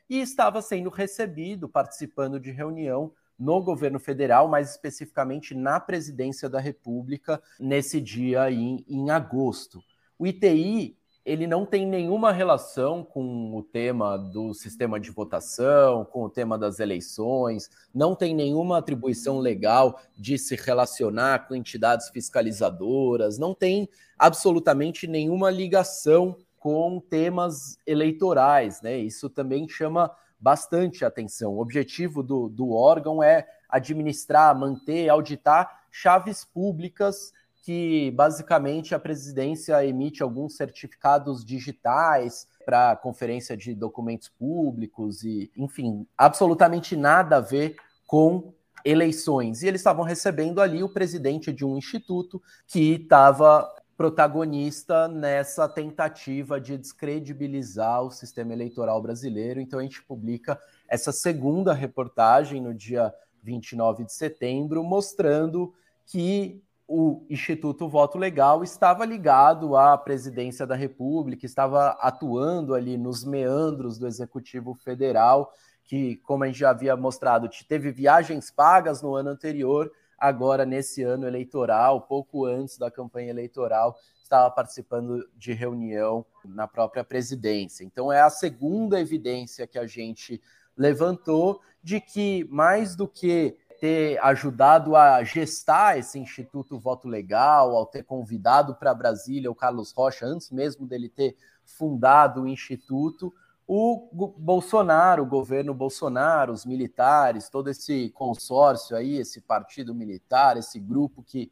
e 0.08 0.22
estava 0.22 0.62
sendo 0.62 0.88
recebido, 0.88 1.68
participando 1.68 2.40
de 2.40 2.50
reunião 2.50 3.12
no 3.38 3.62
governo 3.62 4.00
federal, 4.00 4.48
mais 4.48 4.70
especificamente 4.70 5.54
na 5.54 5.78
presidência 5.78 6.48
da 6.48 6.58
República, 6.58 7.38
nesse 7.60 8.00
dia 8.00 8.50
em, 8.50 8.82
em 8.88 9.10
agosto. 9.10 9.82
O 10.18 10.26
ITI 10.26 10.96
ele 11.24 11.46
não 11.46 11.64
tem 11.64 11.86
nenhuma 11.86 12.32
relação 12.32 13.04
com 13.04 13.56
o 13.56 13.62
tema 13.62 14.16
do 14.16 14.52
sistema 14.52 14.98
de 14.98 15.10
votação, 15.10 16.04
com 16.04 16.24
o 16.24 16.30
tema 16.30 16.58
das 16.58 16.80
eleições, 16.80 17.70
não 17.94 18.14
tem 18.14 18.34
nenhuma 18.34 18.78
atribuição 18.78 19.38
legal 19.38 20.00
de 20.16 20.36
se 20.36 20.56
relacionar 20.56 21.46
com 21.46 21.54
entidades 21.54 22.08
fiscalizadoras, 22.08 23.38
não 23.38 23.54
tem 23.54 23.88
absolutamente 24.18 25.06
nenhuma 25.06 25.50
ligação 25.50 26.36
com 26.58 27.00
temas 27.00 27.76
eleitorais, 27.86 28.82
né? 28.82 28.98
Isso 28.98 29.28
também 29.30 29.68
chama 29.68 30.10
bastante 30.40 31.04
atenção. 31.04 31.54
O 31.54 31.60
objetivo 31.60 32.22
do, 32.22 32.48
do 32.48 32.72
órgão 32.72 33.22
é 33.22 33.46
administrar, 33.68 34.58
manter, 34.58 35.08
auditar 35.08 35.82
chaves 35.90 36.44
públicas 36.44 37.32
que 37.62 38.11
basicamente 38.11 38.92
a 38.92 38.99
presidência 38.99 39.87
emite 39.87 40.21
alguns 40.23 40.57
certificados 40.57 41.45
digitais 41.45 42.49
para 42.66 42.97
conferência 42.97 43.57
de 43.57 43.73
documentos 43.73 44.28
públicos 44.28 45.23
e, 45.23 45.50
enfim, 45.57 46.07
absolutamente 46.19 46.97
nada 46.97 47.37
a 47.37 47.40
ver 47.40 47.76
com 48.04 48.52
eleições. 48.85 49.62
E 49.62 49.69
eles 49.69 49.81
estavam 49.81 50.04
recebendo 50.04 50.61
ali 50.61 50.83
o 50.83 50.88
presidente 50.88 51.52
de 51.52 51.64
um 51.64 51.78
instituto 51.78 52.42
que 52.66 52.95
estava 52.95 53.73
protagonista 53.97 55.07
nessa 55.07 55.69
tentativa 55.69 56.61
de 56.61 56.76
descredibilizar 56.76 58.02
o 58.02 58.11
sistema 58.11 58.52
eleitoral 58.52 59.00
brasileiro. 59.00 59.61
Então 59.61 59.78
a 59.78 59.83
gente 59.83 60.02
publica 60.02 60.61
essa 60.88 61.12
segunda 61.12 61.73
reportagem 61.73 62.61
no 62.61 62.75
dia 62.75 63.14
29 63.40 64.04
de 64.04 64.12
setembro, 64.12 64.83
mostrando 64.83 65.73
que 66.04 66.61
o 66.86 67.24
Instituto 67.30 67.88
Voto 67.88 68.18
Legal 68.18 68.62
estava 68.62 69.04
ligado 69.04 69.76
à 69.76 69.96
presidência 69.96 70.66
da 70.66 70.74
República, 70.74 71.46
estava 71.46 71.90
atuando 72.00 72.74
ali 72.74 72.96
nos 72.96 73.24
meandros 73.24 73.98
do 73.98 74.06
Executivo 74.06 74.74
Federal, 74.74 75.52
que, 75.84 76.16
como 76.16 76.44
a 76.44 76.46
gente 76.46 76.58
já 76.58 76.70
havia 76.70 76.96
mostrado, 76.96 77.48
teve 77.68 77.90
viagens 77.90 78.50
pagas 78.50 79.02
no 79.02 79.14
ano 79.14 79.30
anterior, 79.30 79.90
agora 80.18 80.64
nesse 80.64 81.02
ano 81.02 81.26
eleitoral, 81.26 82.02
pouco 82.02 82.44
antes 82.44 82.78
da 82.78 82.90
campanha 82.90 83.30
eleitoral, 83.30 83.96
estava 84.22 84.50
participando 84.50 85.28
de 85.36 85.52
reunião 85.52 86.24
na 86.44 86.66
própria 86.68 87.04
presidência. 87.04 87.84
Então, 87.84 88.12
é 88.12 88.20
a 88.20 88.30
segunda 88.30 89.00
evidência 89.00 89.66
que 89.66 89.78
a 89.78 89.86
gente 89.86 90.40
levantou 90.76 91.60
de 91.82 92.00
que, 92.00 92.46
mais 92.50 92.94
do 92.94 93.08
que 93.08 93.58
ter 93.82 94.16
ajudado 94.22 94.94
a 94.94 95.24
gestar 95.24 95.98
esse 95.98 96.16
Instituto 96.16 96.78
Voto 96.78 97.08
Legal, 97.08 97.74
ao 97.74 97.84
ter 97.84 98.04
convidado 98.04 98.76
para 98.76 98.94
Brasília 98.94 99.50
o 99.50 99.56
Carlos 99.56 99.90
Rocha, 99.90 100.24
antes 100.24 100.52
mesmo 100.52 100.86
dele 100.86 101.08
ter 101.08 101.36
fundado 101.64 102.42
o 102.42 102.46
Instituto, 102.46 103.34
o 103.66 104.08
Bolsonaro, 104.38 105.24
o 105.24 105.26
governo 105.26 105.74
Bolsonaro, 105.74 106.52
os 106.52 106.64
militares, 106.64 107.48
todo 107.48 107.70
esse 107.70 108.10
consórcio 108.10 108.96
aí, 108.96 109.16
esse 109.16 109.40
partido 109.40 109.92
militar, 109.92 110.56
esse 110.56 110.78
grupo 110.78 111.20
que 111.20 111.50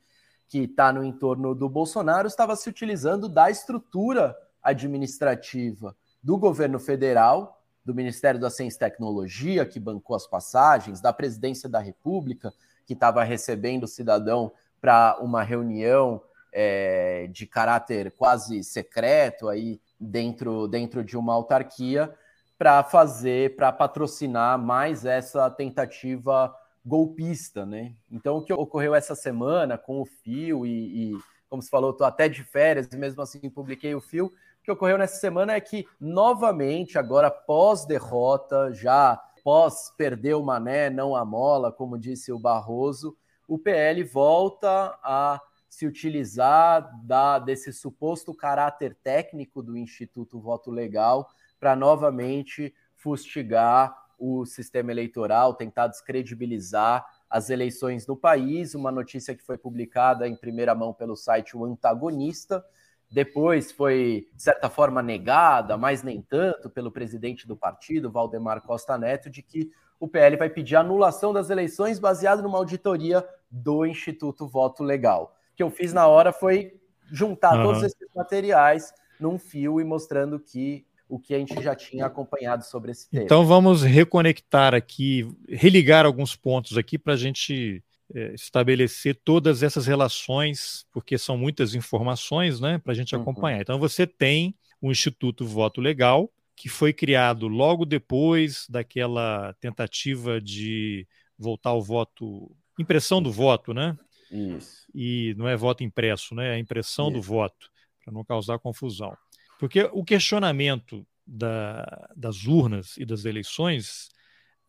que 0.48 0.64
está 0.64 0.92
no 0.92 1.04
entorno 1.04 1.54
do 1.54 1.68
Bolsonaro 1.68 2.26
estava 2.26 2.56
se 2.56 2.68
utilizando 2.68 3.28
da 3.28 3.50
estrutura 3.50 4.36
administrativa 4.60 5.96
do 6.20 6.36
governo 6.36 6.80
federal 6.80 7.59
do 7.90 7.94
Ministério 7.94 8.38
da 8.38 8.48
Ciência 8.48 8.76
e 8.76 8.78
Tecnologia, 8.78 9.66
que 9.66 9.80
bancou 9.80 10.14
as 10.14 10.26
passagens, 10.26 11.00
da 11.00 11.12
Presidência 11.12 11.68
da 11.68 11.80
República, 11.80 12.52
que 12.86 12.92
estava 12.92 13.24
recebendo 13.24 13.84
o 13.84 13.88
cidadão 13.88 14.52
para 14.80 15.18
uma 15.20 15.42
reunião 15.42 16.22
é, 16.52 17.26
de 17.32 17.46
caráter 17.46 18.12
quase 18.12 18.62
secreto 18.62 19.48
aí 19.48 19.80
dentro, 19.98 20.68
dentro 20.68 21.02
de 21.02 21.16
uma 21.16 21.34
autarquia, 21.34 22.14
para 22.56 22.84
fazer, 22.84 23.56
para 23.56 23.72
patrocinar 23.72 24.56
mais 24.58 25.04
essa 25.04 25.50
tentativa 25.50 26.54
golpista, 26.84 27.66
né? 27.66 27.94
Então, 28.10 28.36
o 28.36 28.44
que 28.44 28.52
ocorreu 28.52 28.94
essa 28.94 29.14
semana 29.14 29.76
com 29.76 30.00
o 30.00 30.06
Fio 30.06 30.64
e, 30.64 31.12
e 31.12 31.18
como 31.48 31.60
se 31.60 31.68
falou, 31.68 31.90
estou 31.90 32.06
até 32.06 32.28
de 32.28 32.44
férias 32.44 32.88
e 32.92 32.96
mesmo 32.96 33.20
assim 33.20 33.50
publiquei 33.50 33.94
o 33.94 34.00
Fio, 34.00 34.32
que 34.62 34.70
ocorreu 34.70 34.98
nessa 34.98 35.16
semana 35.16 35.54
é 35.54 35.60
que, 35.60 35.86
novamente, 36.00 36.98
agora 36.98 37.30
pós-derrota, 37.30 38.72
já 38.72 39.20
pós 39.42 39.90
perder 39.96 40.34
o 40.34 40.42
mané, 40.42 40.90
não 40.90 41.16
a 41.16 41.24
mola, 41.24 41.72
como 41.72 41.98
disse 41.98 42.32
o 42.32 42.38
Barroso, 42.38 43.16
o 43.48 43.58
PL 43.58 44.02
volta 44.04 44.98
a 45.02 45.40
se 45.68 45.86
utilizar 45.86 46.90
da, 47.04 47.38
desse 47.38 47.72
suposto 47.72 48.34
caráter 48.34 48.96
técnico 49.02 49.62
do 49.62 49.76
Instituto 49.76 50.40
Voto 50.40 50.70
Legal 50.70 51.28
para 51.58 51.76
novamente 51.76 52.74
fustigar 52.96 53.96
o 54.18 54.44
sistema 54.44 54.90
eleitoral, 54.90 55.54
tentar 55.54 55.86
descredibilizar 55.86 57.06
as 57.28 57.48
eleições 57.48 58.06
no 58.06 58.16
país. 58.16 58.74
Uma 58.74 58.90
notícia 58.92 59.34
que 59.34 59.42
foi 59.42 59.56
publicada 59.56 60.28
em 60.28 60.36
primeira 60.36 60.74
mão 60.74 60.92
pelo 60.92 61.16
site 61.16 61.56
O 61.56 61.64
Antagonista, 61.64 62.64
depois 63.10 63.72
foi, 63.72 64.28
de 64.34 64.42
certa 64.42 64.70
forma, 64.70 65.02
negada, 65.02 65.76
mas 65.76 66.02
nem 66.02 66.22
tanto, 66.22 66.70
pelo 66.70 66.92
presidente 66.92 67.46
do 67.46 67.56
partido, 67.56 68.10
Valdemar 68.10 68.62
Costa 68.62 68.96
Neto, 68.96 69.28
de 69.28 69.42
que 69.42 69.70
o 69.98 70.06
PL 70.06 70.36
vai 70.36 70.48
pedir 70.48 70.76
anulação 70.76 71.32
das 71.32 71.50
eleições 71.50 71.98
baseado 71.98 72.42
numa 72.42 72.56
auditoria 72.56 73.26
do 73.50 73.84
Instituto 73.84 74.46
Voto 74.46 74.84
Legal. 74.84 75.34
O 75.52 75.56
que 75.56 75.62
eu 75.62 75.70
fiz 75.70 75.92
na 75.92 76.06
hora 76.06 76.32
foi 76.32 76.80
juntar 77.10 77.56
uhum. 77.56 77.64
todos 77.64 77.82
esses 77.82 78.08
materiais 78.14 78.94
num 79.18 79.38
fio 79.38 79.80
e 79.80 79.84
mostrando 79.84 80.38
que 80.38 80.86
o 81.08 81.18
que 81.18 81.34
a 81.34 81.38
gente 81.38 81.60
já 81.60 81.74
tinha 81.74 82.06
acompanhado 82.06 82.64
sobre 82.64 82.92
esse 82.92 83.10
tema. 83.10 83.24
Então 83.24 83.44
vamos 83.44 83.82
reconectar 83.82 84.72
aqui, 84.72 85.28
religar 85.48 86.06
alguns 86.06 86.36
pontos 86.36 86.78
aqui 86.78 86.96
para 86.96 87.14
a 87.14 87.16
gente 87.16 87.82
é, 88.14 88.34
estabelecer 88.34 89.20
todas 89.24 89.62
essas 89.62 89.86
relações, 89.86 90.84
porque 90.92 91.16
são 91.16 91.36
muitas 91.36 91.74
informações 91.74 92.60
né, 92.60 92.78
para 92.78 92.92
a 92.92 92.94
gente 92.94 93.14
uhum. 93.14 93.22
acompanhar. 93.22 93.60
Então 93.60 93.78
você 93.78 94.06
tem 94.06 94.54
o 94.80 94.90
Instituto 94.90 95.46
Voto 95.46 95.80
Legal, 95.80 96.30
que 96.56 96.68
foi 96.68 96.92
criado 96.92 97.48
logo 97.48 97.84
depois 97.84 98.66
daquela 98.68 99.54
tentativa 99.60 100.40
de 100.40 101.06
voltar 101.38 101.70
ao 101.70 101.82
voto, 101.82 102.54
impressão 102.78 103.22
do 103.22 103.32
voto, 103.32 103.72
né? 103.72 103.96
Isso. 104.30 104.86
E 104.94 105.34
não 105.38 105.48
é 105.48 105.56
voto 105.56 105.82
impresso, 105.82 106.34
né? 106.34 106.48
É 106.48 106.54
a 106.54 106.58
impressão 106.58 107.06
Isso. 107.06 107.14
do 107.14 107.22
voto, 107.22 107.70
para 108.04 108.12
não 108.12 108.24
causar 108.24 108.58
confusão. 108.58 109.16
Porque 109.58 109.88
o 109.92 110.04
questionamento 110.04 111.06
da, 111.26 112.08
das 112.16 112.44
urnas 112.44 112.96
e 112.96 113.04
das 113.04 113.24
eleições, 113.24 114.10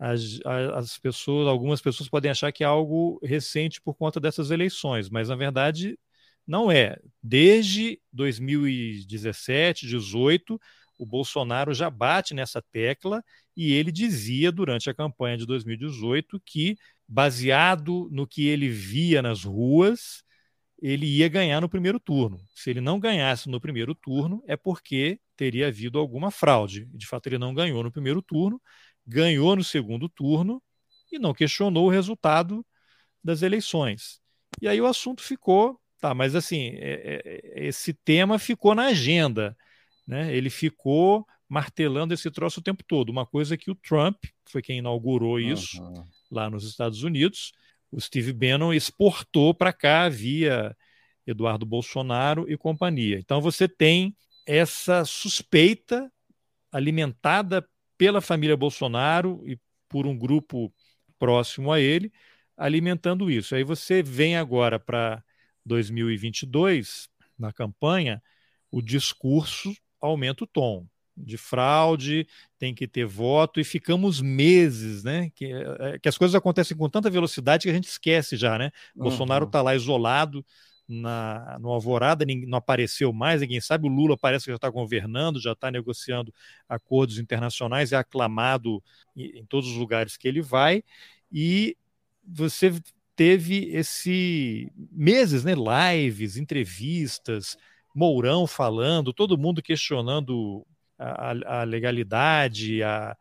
as, 0.01 0.39
as 0.73 0.97
pessoas, 0.97 1.47
algumas 1.47 1.79
pessoas 1.79 2.09
podem 2.09 2.31
achar 2.31 2.51
que 2.51 2.63
é 2.63 2.67
algo 2.67 3.19
recente 3.23 3.79
por 3.79 3.93
conta 3.93 4.19
dessas 4.19 4.49
eleições, 4.49 5.11
mas 5.11 5.29
na 5.29 5.35
verdade 5.35 5.95
não 6.47 6.71
é. 6.71 6.97
Desde 7.21 8.01
2017, 8.11 9.87
2018, 9.87 10.59
o 10.97 11.05
Bolsonaro 11.05 11.71
já 11.71 11.87
bate 11.89 12.33
nessa 12.33 12.63
tecla 12.71 13.23
e 13.55 13.73
ele 13.73 13.91
dizia 13.91 14.51
durante 14.51 14.89
a 14.89 14.93
campanha 14.93 15.37
de 15.37 15.45
2018 15.45 16.41
que, 16.43 16.75
baseado 17.07 18.09
no 18.11 18.25
que 18.25 18.47
ele 18.47 18.69
via 18.69 19.21
nas 19.21 19.43
ruas, 19.43 20.23
ele 20.81 21.05
ia 21.05 21.29
ganhar 21.29 21.61
no 21.61 21.69
primeiro 21.69 21.99
turno. 21.99 22.39
Se 22.55 22.71
ele 22.71 22.81
não 22.81 22.99
ganhasse 22.99 23.47
no 23.47 23.61
primeiro 23.61 23.93
turno, 23.93 24.43
é 24.47 24.57
porque 24.57 25.19
teria 25.35 25.67
havido 25.67 25.99
alguma 25.99 26.31
fraude. 26.31 26.85
De 26.93 27.05
fato, 27.05 27.27
ele 27.27 27.37
não 27.37 27.53
ganhou 27.53 27.83
no 27.83 27.91
primeiro 27.91 28.21
turno, 28.21 28.59
ganhou 29.05 29.55
no 29.55 29.63
segundo 29.63 30.07
turno 30.07 30.61
e 31.11 31.19
não 31.19 31.33
questionou 31.33 31.87
o 31.87 31.91
resultado 31.91 32.65
das 33.23 33.41
eleições. 33.41 34.19
E 34.61 34.67
aí 34.67 34.79
o 34.79 34.85
assunto 34.85 35.21
ficou, 35.21 35.79
tá, 35.99 36.13
mas 36.13 36.35
assim, 36.35 36.69
é, 36.75 37.21
é, 37.23 37.67
esse 37.67 37.93
tema 37.93 38.39
ficou 38.39 38.73
na 38.73 38.85
agenda 38.87 39.55
né, 40.11 40.35
ele 40.35 40.49
ficou 40.49 41.25
martelando 41.47 42.13
esse 42.13 42.29
troço 42.29 42.59
o 42.59 42.63
tempo 42.63 42.83
todo. 42.83 43.09
Uma 43.09 43.25
coisa 43.25 43.57
que 43.57 43.71
o 43.71 43.75
Trump 43.75 44.17
foi 44.45 44.61
quem 44.61 44.79
inaugurou 44.79 45.39
isso 45.39 45.81
uhum. 45.81 46.05
lá 46.29 46.49
nos 46.49 46.65
Estados 46.65 47.03
Unidos. 47.03 47.53
O 47.91 47.99
Steve 47.99 48.33
Bannon 48.33 48.73
exportou 48.73 49.53
para 49.53 49.73
cá 49.73 50.09
via 50.09 50.75
Eduardo 51.25 51.65
Bolsonaro 51.65 52.45
e 52.51 52.57
companhia. 52.57 53.19
Então 53.19 53.39
você 53.39 53.67
tem 53.67 54.15
essa 54.45 55.05
suspeita 55.05 56.11
alimentada 56.71 57.65
pela 58.01 58.19
família 58.19 58.57
Bolsonaro 58.57 59.43
e 59.45 59.59
por 59.87 60.07
um 60.07 60.17
grupo 60.17 60.73
próximo 61.19 61.71
a 61.71 61.79
ele, 61.79 62.11
alimentando 62.57 63.29
isso. 63.29 63.53
Aí 63.53 63.63
você 63.63 64.01
vem 64.01 64.35
agora 64.35 64.79
para 64.79 65.23
2022, 65.63 67.07
na 67.37 67.53
campanha, 67.53 68.19
o 68.71 68.81
discurso 68.81 69.71
aumenta 70.01 70.45
o 70.45 70.47
tom 70.47 70.87
de 71.15 71.37
fraude, 71.37 72.25
tem 72.57 72.73
que 72.73 72.87
ter 72.87 73.05
voto, 73.05 73.59
e 73.59 73.63
ficamos 73.63 74.19
meses, 74.19 75.03
né? 75.03 75.29
Que, 75.35 75.53
é, 75.53 75.99
que 75.99 76.09
as 76.09 76.17
coisas 76.17 76.33
acontecem 76.33 76.75
com 76.75 76.89
tanta 76.89 77.07
velocidade 77.07 77.65
que 77.65 77.69
a 77.69 77.73
gente 77.73 77.87
esquece 77.87 78.35
já, 78.35 78.57
né? 78.57 78.71
Uhum. 78.95 79.03
Bolsonaro 79.03 79.45
está 79.45 79.61
lá 79.61 79.75
isolado 79.75 80.43
na, 80.91 81.57
no 81.59 81.69
Alvorada, 81.69 82.25
não 82.47 82.57
apareceu 82.57 83.13
mais, 83.13 83.41
ninguém 83.41 83.61
sabe. 83.61 83.87
O 83.87 83.91
Lula 83.91 84.17
parece 84.17 84.45
que 84.45 84.51
já 84.51 84.55
está 84.55 84.69
governando, 84.69 85.39
já 85.41 85.53
está 85.53 85.71
negociando 85.71 86.33
acordos 86.67 87.17
internacionais, 87.17 87.91
é 87.91 87.97
aclamado 87.97 88.83
em, 89.15 89.39
em 89.39 89.45
todos 89.45 89.69
os 89.69 89.77
lugares 89.77 90.17
que 90.17 90.27
ele 90.27 90.41
vai, 90.41 90.83
e 91.31 91.77
você 92.23 92.73
teve 93.15 93.69
esse 93.75 94.71
meses, 94.91 95.43
né? 95.43 95.53
Lives, 95.55 96.37
entrevistas 96.37 97.57
Mourão 97.93 98.47
falando, 98.47 99.13
todo 99.13 99.37
mundo 99.37 99.61
questionando 99.61 100.65
a, 100.97 101.59
a 101.61 101.63
legalidade, 101.63 102.81
a, 102.83 103.17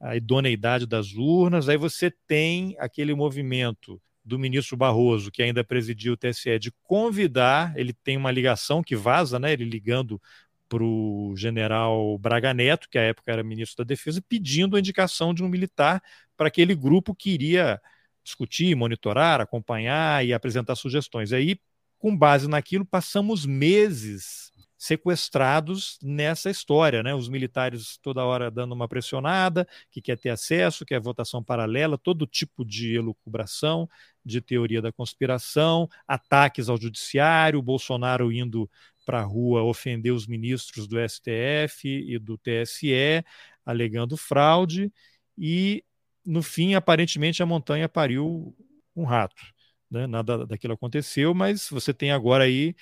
a 0.00 0.16
idoneidade 0.16 0.86
das 0.86 1.12
urnas. 1.14 1.68
Aí 1.68 1.76
você 1.76 2.10
tem 2.26 2.74
aquele 2.78 3.14
movimento 3.14 4.00
do 4.24 4.38
ministro 4.38 4.76
Barroso, 4.76 5.30
que 5.30 5.42
ainda 5.42 5.62
presidiu 5.62 6.14
o 6.14 6.16
TSE, 6.16 6.58
de 6.58 6.72
convidar, 6.82 7.72
ele 7.76 7.92
tem 7.92 8.16
uma 8.16 8.30
ligação 8.30 8.82
que 8.82 8.96
vaza, 8.96 9.38
né? 9.38 9.52
Ele 9.52 9.64
ligando 9.64 10.20
para 10.68 10.82
o 10.82 11.34
general 11.36 12.18
Braga 12.18 12.54
Neto, 12.54 12.88
que 12.88 12.98
à 12.98 13.02
época 13.02 13.30
era 13.30 13.44
ministro 13.44 13.84
da 13.84 13.88
Defesa, 13.88 14.22
pedindo 14.26 14.76
a 14.76 14.78
indicação 14.78 15.34
de 15.34 15.44
um 15.44 15.48
militar 15.48 16.02
para 16.36 16.48
aquele 16.48 16.74
grupo 16.74 17.14
que 17.14 17.30
iria 17.30 17.80
discutir, 18.22 18.74
monitorar, 18.74 19.40
acompanhar 19.40 20.24
e 20.24 20.32
apresentar 20.32 20.74
sugestões. 20.74 21.32
Aí 21.32 21.58
com 21.98 22.16
base 22.16 22.48
naquilo, 22.48 22.84
passamos 22.84 23.46
meses 23.46 24.52
sequestrados 24.84 25.98
nessa 26.02 26.50
história, 26.50 27.02
né? 27.02 27.14
Os 27.14 27.26
militares 27.26 27.98
toda 28.02 28.22
hora 28.22 28.50
dando 28.50 28.72
uma 28.72 28.86
pressionada, 28.86 29.66
que 29.90 30.02
quer 30.02 30.18
ter 30.18 30.28
acesso, 30.28 30.84
quer 30.84 31.00
votação 31.00 31.42
paralela, 31.42 31.96
todo 31.96 32.26
tipo 32.26 32.64
de 32.66 32.94
elucubração, 32.94 33.88
de 34.22 34.42
teoria 34.42 34.82
da 34.82 34.92
conspiração, 34.92 35.88
ataques 36.06 36.68
ao 36.68 36.78
judiciário, 36.78 37.62
Bolsonaro 37.62 38.30
indo 38.30 38.70
para 39.06 39.20
a 39.20 39.24
rua 39.24 39.62
ofender 39.62 40.12
os 40.12 40.26
ministros 40.26 40.86
do 40.86 40.98
STF 40.98 41.88
e 41.88 42.18
do 42.18 42.36
TSE, 42.36 43.24
alegando 43.64 44.18
fraude, 44.18 44.92
e 45.36 45.82
no 46.26 46.42
fim, 46.42 46.74
aparentemente, 46.74 47.42
a 47.42 47.46
montanha 47.46 47.88
pariu 47.88 48.54
um 48.94 49.04
rato 49.04 49.54
né? 49.94 50.06
nada 50.06 50.46
daquilo 50.46 50.74
aconteceu, 50.74 51.32
mas 51.34 51.68
você 51.70 51.94
tem 51.94 52.10
agora 52.10 52.44
aí 52.44 52.74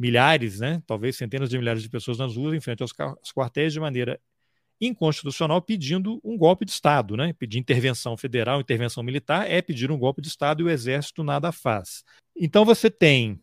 milhares, 0.00 0.60
né? 0.60 0.82
talvez 0.86 1.14
centenas 1.14 1.50
de 1.50 1.58
milhares 1.58 1.82
de 1.82 1.90
pessoas 1.90 2.16
nas 2.16 2.34
ruas 2.34 2.54
em 2.54 2.60
frente 2.60 2.82
aos 2.82 2.92
quartéis 3.34 3.70
de 3.70 3.78
maneira 3.78 4.18
inconstitucional 4.80 5.60
pedindo 5.60 6.18
um 6.24 6.38
golpe 6.38 6.64
de 6.64 6.70
Estado, 6.70 7.18
né? 7.18 7.34
Pedir 7.34 7.58
intervenção 7.58 8.16
federal, 8.16 8.62
intervenção 8.62 9.02
militar 9.02 9.48
é 9.48 9.60
pedir 9.60 9.90
um 9.90 9.98
golpe 9.98 10.22
de 10.22 10.28
Estado 10.28 10.62
e 10.62 10.64
o 10.64 10.70
Exército 10.70 11.22
nada 11.22 11.52
faz. 11.52 12.02
Então 12.34 12.64
você 12.64 12.90
tem 12.90 13.38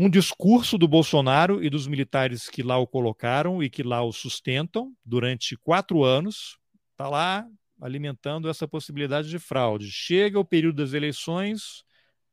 um 0.00 0.10
discurso 0.10 0.76
do 0.76 0.88
Bolsonaro 0.88 1.62
e 1.62 1.70
dos 1.70 1.86
militares 1.86 2.48
que 2.48 2.60
lá 2.60 2.76
o 2.76 2.88
colocaram 2.88 3.62
e 3.62 3.70
que 3.70 3.84
lá 3.84 4.02
o 4.02 4.10
sustentam 4.10 4.92
durante 5.04 5.56
quatro 5.56 6.02
anos, 6.02 6.58
está 6.90 7.08
lá 7.08 7.46
alimentando 7.80 8.48
essa 8.48 8.66
possibilidade 8.66 9.28
de 9.30 9.38
fraude. 9.38 9.92
Chega 9.92 10.40
o 10.40 10.44
período 10.44 10.82
das 10.82 10.92
eleições, 10.92 11.84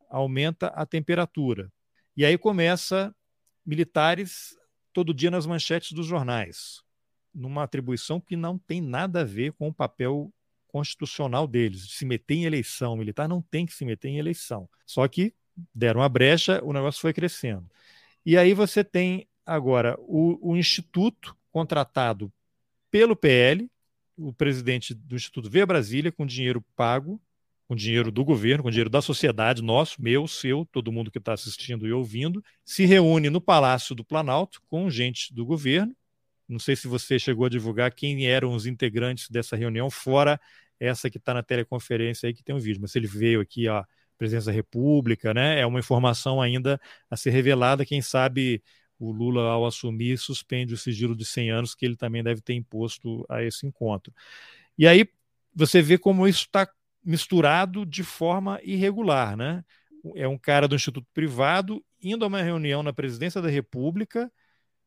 aumenta 0.10 0.68
a 0.68 0.84
temperatura. 0.84 1.72
E 2.16 2.26
aí 2.26 2.40
começa 2.40 3.14
militares 3.68 4.58
todo 4.94 5.14
dia 5.14 5.30
nas 5.30 5.46
manchetes 5.46 5.92
dos 5.92 6.08
jornais, 6.08 6.82
numa 7.34 7.64
atribuição 7.64 8.20
que 8.20 8.36
não 8.36 8.58
tem 8.58 8.82
nada 8.82 9.22
a 9.22 9.26
ver 9.26 9.52
com 9.54 9.68
o 9.68 9.74
papel 9.74 10.34
constitucional 10.68 11.46
deles, 11.46 11.88
de 11.88 11.94
se 11.94 12.06
meter 12.06 12.36
em 12.36 12.46
eleição. 12.46 12.94
O 12.94 12.98
militar 12.98 13.28
não 13.28 13.42
tem 13.42 13.66
que 13.66 13.74
se 13.74 13.86
meter 13.86 14.08
em 14.08 14.18
eleição. 14.18 14.70
Só 14.86 15.08
que 15.08 15.34
deram 15.74 16.02
a 16.02 16.10
brecha, 16.10 16.64
o 16.64 16.72
negócio 16.72 17.02
foi 17.02 17.14
crescendo. 17.14 17.70
E 18.26 18.38
aí 18.38 18.54
você 18.54 18.84
tem 18.84 19.28
agora 19.46 19.96
o, 20.00 20.52
o 20.52 20.58
Instituto 20.58 21.36
contratado 21.52 22.32
pelo 22.90 23.16
PL, 23.16 23.70
o 24.18 24.34
presidente 24.34 24.94
do 24.94 25.16
Instituto 25.16 25.50
veio 25.50 25.64
a 25.64 25.68
Brasília 25.68 26.12
com 26.12 26.26
dinheiro 26.26 26.64
pago 26.76 27.22
com 27.68 27.76
dinheiro 27.76 28.12
do 28.12 28.24
governo, 28.24 28.64
com 28.64 28.70
dinheiro 28.70 28.90
da 28.90 29.02
sociedade, 29.02 29.62
nosso, 29.62 30.02
meu, 30.02 30.28
seu, 30.28 30.66
todo 30.72 30.92
mundo 30.92 31.12
que 31.12 31.18
está 31.18 31.34
assistindo 31.34 31.86
e 31.86 31.92
ouvindo, 31.92 32.44
se 32.64 32.86
reúne 32.86 33.30
no 33.30 33.42
Palácio 33.42 33.94
do 33.94 34.06
Planalto 34.06 34.62
com 34.70 34.90
gente 34.90 35.34
do 35.34 35.46
governo. 35.46 35.96
Não 36.48 36.60
sei 36.60 36.76
se 36.78 36.88
você 36.88 37.20
chegou 37.20 37.46
a 37.46 37.50
divulgar 37.50 37.94
quem 37.94 38.26
eram 38.28 38.54
os 38.54 38.66
integrantes 38.66 39.30
dessa 39.30 39.56
reunião, 39.58 39.90
fora 39.90 40.40
essa 40.80 41.10
que 41.10 41.18
está 41.18 41.34
na 41.34 41.44
teleconferência 41.44 42.28
aí 42.28 42.34
que 42.34 42.44
tem 42.44 42.56
um 42.56 42.60
vídeo, 42.60 42.82
mas 42.82 42.96
ele 42.96 43.08
veio 43.08 43.42
aqui, 43.42 43.68
a 43.68 43.86
presença 44.18 44.48
da 44.48 44.52
República, 44.52 45.34
né? 45.34 45.60
É 45.60 45.66
uma 45.66 45.80
informação 45.80 46.42
ainda 46.42 46.80
a 47.10 47.16
ser 47.16 47.32
revelada. 47.32 47.86
Quem 47.86 48.02
sabe 48.02 48.64
o 49.00 49.12
Lula, 49.12 49.44
ao 49.44 49.66
assumir, 49.66 50.18
suspende 50.18 50.74
o 50.74 50.78
sigilo 50.78 51.16
de 51.16 51.24
100 51.26 51.52
anos 51.52 51.76
que 51.76 51.86
ele 51.86 51.96
também 51.96 52.24
deve 52.24 52.42
ter 52.42 52.54
imposto 52.54 53.26
a 53.30 53.44
esse 53.44 53.66
encontro. 53.68 54.14
E 54.78 54.88
aí 54.88 55.08
você 55.54 55.82
vê 55.82 55.98
como 55.98 56.28
isso 56.28 56.42
está 56.42 56.68
misturado 57.08 57.86
de 57.86 58.04
forma 58.04 58.60
irregular, 58.64 59.38
né? 59.38 59.64
É 60.14 60.28
um 60.28 60.38
cara 60.38 60.68
do 60.68 60.76
instituto 60.76 61.08
privado 61.14 61.84
indo 62.02 62.26
a 62.26 62.28
uma 62.28 62.42
reunião 62.42 62.84
na 62.84 62.92
presidência 62.92 63.42
da 63.42 63.50
República, 63.50 64.30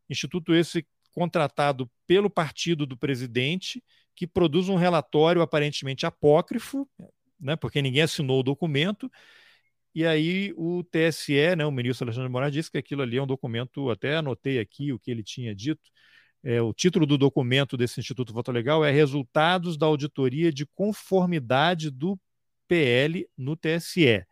instituto 0.08 0.54
esse 0.54 0.86
contratado 1.12 1.90
pelo 2.06 2.28
partido 2.28 2.84
do 2.84 2.96
presidente, 2.96 3.82
que 4.14 4.26
produz 4.26 4.68
um 4.68 4.76
relatório 4.76 5.40
aparentemente 5.40 6.04
apócrifo, 6.04 6.86
né? 7.40 7.56
Porque 7.56 7.80
ninguém 7.80 8.02
assinou 8.02 8.40
o 8.40 8.42
documento. 8.42 9.10
E 9.94 10.04
aí 10.04 10.52
o 10.56 10.84
TSE, 10.84 11.56
né, 11.56 11.64
o 11.64 11.72
ministro 11.72 12.04
Alexandre 12.04 12.28
de 12.28 12.32
Moraes 12.32 12.52
disse 12.52 12.70
que 12.70 12.78
aquilo 12.78 13.02
ali 13.02 13.16
é 13.16 13.22
um 13.22 13.26
documento, 13.26 13.90
até 13.90 14.16
anotei 14.16 14.58
aqui 14.58 14.92
o 14.92 14.98
que 14.98 15.10
ele 15.10 15.22
tinha 15.22 15.54
dito, 15.54 15.90
É, 16.42 16.60
o 16.62 16.72
título 16.72 17.04
do 17.04 17.18
documento 17.18 17.76
desse 17.76 18.00
Instituto 18.00 18.32
Voto 18.32 18.50
Legal 18.50 18.82
é 18.84 18.90
Resultados 18.90 19.76
da 19.76 19.86
Auditoria 19.86 20.50
de 20.50 20.64
Conformidade 20.64 21.90
do 21.90 22.18
PL 22.66 23.28
no 23.36 23.56
TSE. 23.56 24.24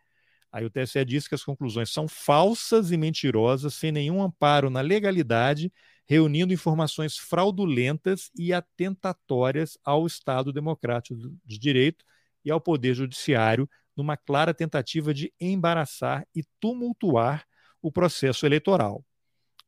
Aí 0.50 0.64
o 0.64 0.70
TSE 0.70 1.04
diz 1.04 1.28
que 1.28 1.34
as 1.34 1.44
conclusões 1.44 1.90
são 1.90 2.08
falsas 2.08 2.90
e 2.90 2.96
mentirosas, 2.96 3.74
sem 3.74 3.92
nenhum 3.92 4.22
amparo 4.22 4.70
na 4.70 4.80
legalidade, 4.80 5.70
reunindo 6.06 6.54
informações 6.54 7.18
fraudulentas 7.18 8.30
e 8.34 8.54
atentatórias 8.54 9.76
ao 9.84 10.06
Estado 10.06 10.50
Democrático 10.50 11.20
de 11.44 11.58
Direito 11.58 12.02
e 12.42 12.50
ao 12.50 12.60
Poder 12.60 12.94
Judiciário, 12.94 13.68
numa 13.94 14.16
clara 14.16 14.54
tentativa 14.54 15.12
de 15.12 15.30
embaraçar 15.38 16.26
e 16.34 16.42
tumultuar 16.58 17.44
o 17.82 17.92
processo 17.92 18.46
eleitoral. 18.46 19.04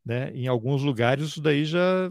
Né? 0.05 0.31
Em 0.35 0.47
alguns 0.47 0.83
lugares, 0.83 1.29
isso 1.29 1.41
daí 1.41 1.65
já 1.65 2.11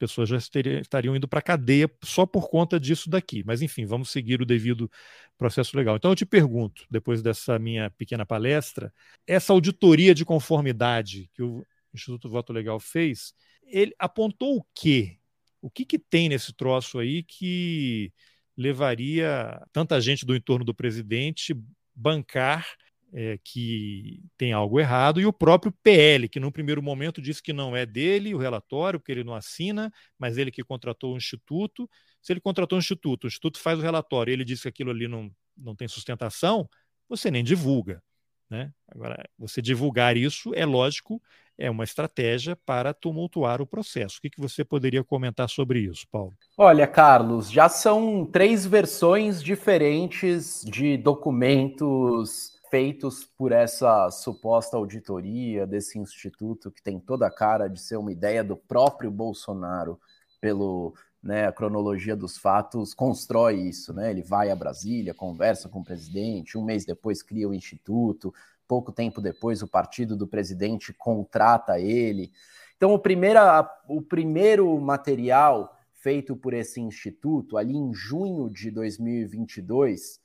pessoas 0.00 0.30
já 0.30 0.38
estariam 0.38 1.14
indo 1.14 1.28
para 1.28 1.40
a 1.40 1.42
cadeia 1.42 1.90
só 2.02 2.24
por 2.24 2.48
conta 2.48 2.80
disso 2.80 3.10
daqui. 3.10 3.44
Mas, 3.44 3.60
enfim, 3.60 3.84
vamos 3.84 4.08
seguir 4.08 4.40
o 4.40 4.46
devido 4.46 4.90
processo 5.36 5.76
legal. 5.76 5.96
Então, 5.96 6.10
eu 6.10 6.16
te 6.16 6.24
pergunto, 6.24 6.86
depois 6.90 7.20
dessa 7.20 7.58
minha 7.58 7.90
pequena 7.90 8.24
palestra, 8.24 8.92
essa 9.26 9.52
auditoria 9.52 10.14
de 10.14 10.24
conformidade 10.24 11.28
que 11.34 11.42
o 11.42 11.66
Instituto 11.92 12.30
Voto 12.30 12.50
Legal 12.50 12.80
fez, 12.80 13.34
ele 13.62 13.94
apontou 13.98 14.56
o 14.56 14.64
quê? 14.74 15.18
O 15.60 15.70
que, 15.70 15.84
que 15.84 15.98
tem 15.98 16.30
nesse 16.30 16.54
troço 16.54 16.98
aí 16.98 17.22
que 17.22 18.10
levaria 18.56 19.62
tanta 19.70 20.00
gente 20.00 20.24
do 20.24 20.34
entorno 20.34 20.64
do 20.64 20.74
presidente 20.74 21.54
bancar 21.94 22.66
é, 23.12 23.38
que 23.42 24.22
tem 24.36 24.52
algo 24.52 24.78
errado, 24.78 25.20
e 25.20 25.26
o 25.26 25.32
próprio 25.32 25.72
PL, 25.82 26.28
que 26.28 26.40
no 26.40 26.52
primeiro 26.52 26.82
momento 26.82 27.20
disse 27.20 27.42
que 27.42 27.52
não 27.52 27.76
é 27.76 27.84
dele 27.84 28.34
o 28.34 28.38
relatório, 28.38 28.98
porque 28.98 29.12
ele 29.12 29.24
não 29.24 29.34
assina, 29.34 29.92
mas 30.18 30.38
ele 30.38 30.50
que 30.50 30.62
contratou 30.62 31.14
o 31.14 31.16
instituto. 31.16 31.88
Se 32.22 32.32
ele 32.32 32.40
contratou 32.40 32.76
o 32.76 32.80
instituto, 32.80 33.24
o 33.24 33.28
instituto 33.28 33.58
faz 33.58 33.78
o 33.78 33.82
relatório 33.82 34.30
e 34.30 34.34
ele 34.34 34.44
diz 34.44 34.62
que 34.62 34.68
aquilo 34.68 34.90
ali 34.90 35.08
não, 35.08 35.30
não 35.56 35.74
tem 35.74 35.88
sustentação, 35.88 36.68
você 37.08 37.30
nem 37.30 37.42
divulga. 37.42 38.02
Né? 38.48 38.72
Agora, 38.88 39.24
você 39.38 39.62
divulgar 39.62 40.16
isso, 40.16 40.52
é 40.54 40.66
lógico, 40.66 41.22
é 41.56 41.70
uma 41.70 41.84
estratégia 41.84 42.56
para 42.56 42.94
tumultuar 42.94 43.60
o 43.60 43.66
processo. 43.66 44.18
O 44.18 44.20
que, 44.22 44.30
que 44.30 44.40
você 44.40 44.64
poderia 44.64 45.04
comentar 45.04 45.48
sobre 45.48 45.80
isso, 45.80 46.06
Paulo? 46.10 46.32
Olha, 46.56 46.86
Carlos, 46.86 47.50
já 47.50 47.68
são 47.68 48.24
três 48.24 48.66
versões 48.66 49.42
diferentes 49.42 50.64
de 50.64 50.96
documentos 50.96 52.58
feitos 52.70 53.24
por 53.24 53.52
essa 53.52 54.10
suposta 54.10 54.76
auditoria 54.76 55.66
desse 55.66 55.98
instituto 55.98 56.70
que 56.70 56.82
tem 56.82 57.00
toda 57.00 57.26
a 57.26 57.30
cara 57.30 57.68
de 57.68 57.80
ser 57.80 57.96
uma 57.96 58.12
ideia 58.12 58.44
do 58.44 58.56
próprio 58.56 59.10
Bolsonaro 59.10 60.00
pelo 60.40 60.94
né, 61.22 61.46
a 61.46 61.52
cronologia 61.52 62.16
dos 62.16 62.38
fatos 62.38 62.94
constrói 62.94 63.60
isso, 63.60 63.92
né? 63.92 64.10
Ele 64.10 64.22
vai 64.22 64.50
a 64.50 64.56
Brasília, 64.56 65.12
conversa 65.12 65.68
com 65.68 65.80
o 65.80 65.84
presidente, 65.84 66.56
um 66.56 66.64
mês 66.64 66.86
depois 66.86 67.22
cria 67.22 67.46
o 67.46 67.52
instituto, 67.52 68.32
pouco 68.66 68.90
tempo 68.90 69.20
depois 69.20 69.62
o 69.62 69.68
partido 69.68 70.16
do 70.16 70.26
presidente 70.26 70.94
contrata 70.94 71.78
ele. 71.78 72.32
Então, 72.76 72.94
o, 72.94 72.98
primeira, 72.98 73.68
o 73.86 74.00
primeiro 74.00 74.80
material 74.80 75.76
feito 75.92 76.34
por 76.34 76.54
esse 76.54 76.80
instituto, 76.80 77.58
ali 77.58 77.76
em 77.76 77.92
junho 77.92 78.48
de 78.48 78.70
2022, 78.70 80.18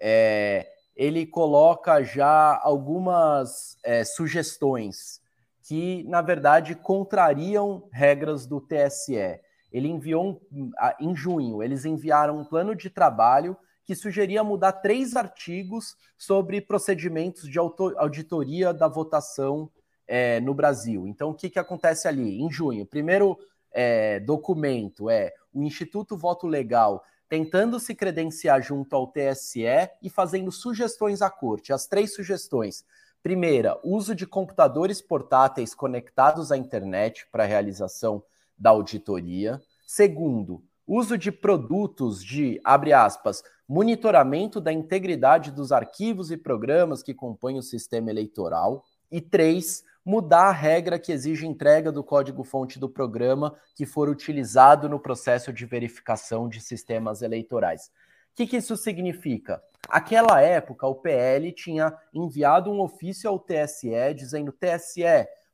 é, 0.00 0.66
ele 0.98 1.24
coloca 1.24 2.02
já 2.02 2.58
algumas 2.60 3.78
é, 3.84 4.02
sugestões 4.02 5.20
que, 5.62 6.02
na 6.08 6.20
verdade, 6.20 6.74
contrariam 6.74 7.88
regras 7.92 8.46
do 8.46 8.60
TSE. 8.60 9.38
Ele 9.70 9.86
enviou, 9.86 10.42
um, 10.50 10.72
em 10.98 11.14
junho, 11.14 11.62
eles 11.62 11.84
enviaram 11.84 12.40
um 12.40 12.44
plano 12.44 12.74
de 12.74 12.90
trabalho 12.90 13.56
que 13.84 13.94
sugeria 13.94 14.42
mudar 14.42 14.72
três 14.72 15.14
artigos 15.14 15.96
sobre 16.16 16.60
procedimentos 16.60 17.48
de 17.48 17.60
auditoria 17.60 18.74
da 18.74 18.88
votação 18.88 19.70
é, 20.06 20.40
no 20.40 20.52
Brasil. 20.52 21.06
Então, 21.06 21.30
o 21.30 21.34
que, 21.34 21.48
que 21.48 21.60
acontece 21.60 22.08
ali? 22.08 22.40
Em 22.42 22.50
junho, 22.50 22.84
primeiro 22.84 23.38
é, 23.70 24.18
documento 24.18 25.08
é 25.08 25.32
o 25.54 25.62
Instituto 25.62 26.16
Voto 26.16 26.46
Legal 26.48 27.04
tentando 27.28 27.78
se 27.78 27.94
credenciar 27.94 28.62
junto 28.62 28.96
ao 28.96 29.06
TSE 29.06 29.90
e 30.02 30.08
fazendo 30.08 30.50
sugestões 30.50 31.20
à 31.20 31.30
corte. 31.30 31.72
As 31.72 31.86
três 31.86 32.14
sugestões. 32.14 32.84
Primeira, 33.22 33.78
uso 33.84 34.14
de 34.14 34.26
computadores 34.26 35.02
portáteis 35.02 35.74
conectados 35.74 36.50
à 36.50 36.56
internet 36.56 37.26
para 37.30 37.44
realização 37.44 38.22
da 38.56 38.70
auditoria. 38.70 39.60
Segundo, 39.86 40.62
uso 40.86 41.18
de 41.18 41.30
produtos 41.30 42.24
de, 42.24 42.60
abre 42.64 42.92
aspas, 42.92 43.42
monitoramento 43.68 44.60
da 44.60 44.72
integridade 44.72 45.50
dos 45.50 45.72
arquivos 45.72 46.30
e 46.30 46.36
programas 46.36 47.02
que 47.02 47.12
compõem 47.12 47.58
o 47.58 47.62
sistema 47.62 48.10
eleitoral. 48.10 48.84
E 49.10 49.20
três, 49.20 49.84
mudar 50.04 50.48
a 50.48 50.52
regra 50.52 50.98
que 50.98 51.12
exige 51.12 51.46
entrega 51.46 51.92
do 51.92 52.02
código-fonte 52.02 52.78
do 52.78 52.88
programa 52.88 53.54
que 53.74 53.84
for 53.84 54.08
utilizado 54.08 54.88
no 54.88 54.98
processo 54.98 55.52
de 55.52 55.66
verificação 55.66 56.48
de 56.48 56.60
sistemas 56.60 57.20
eleitorais. 57.22 57.90
O 58.32 58.36
que, 58.36 58.46
que 58.46 58.56
isso 58.56 58.76
significa? 58.76 59.62
Aquela 59.88 60.40
época, 60.40 60.86
o 60.86 60.94
PL 60.94 61.52
tinha 61.52 61.94
enviado 62.14 62.70
um 62.70 62.80
ofício 62.80 63.28
ao 63.28 63.38
TSE 63.38 64.14
dizendo: 64.14 64.52
TSE, 64.52 65.02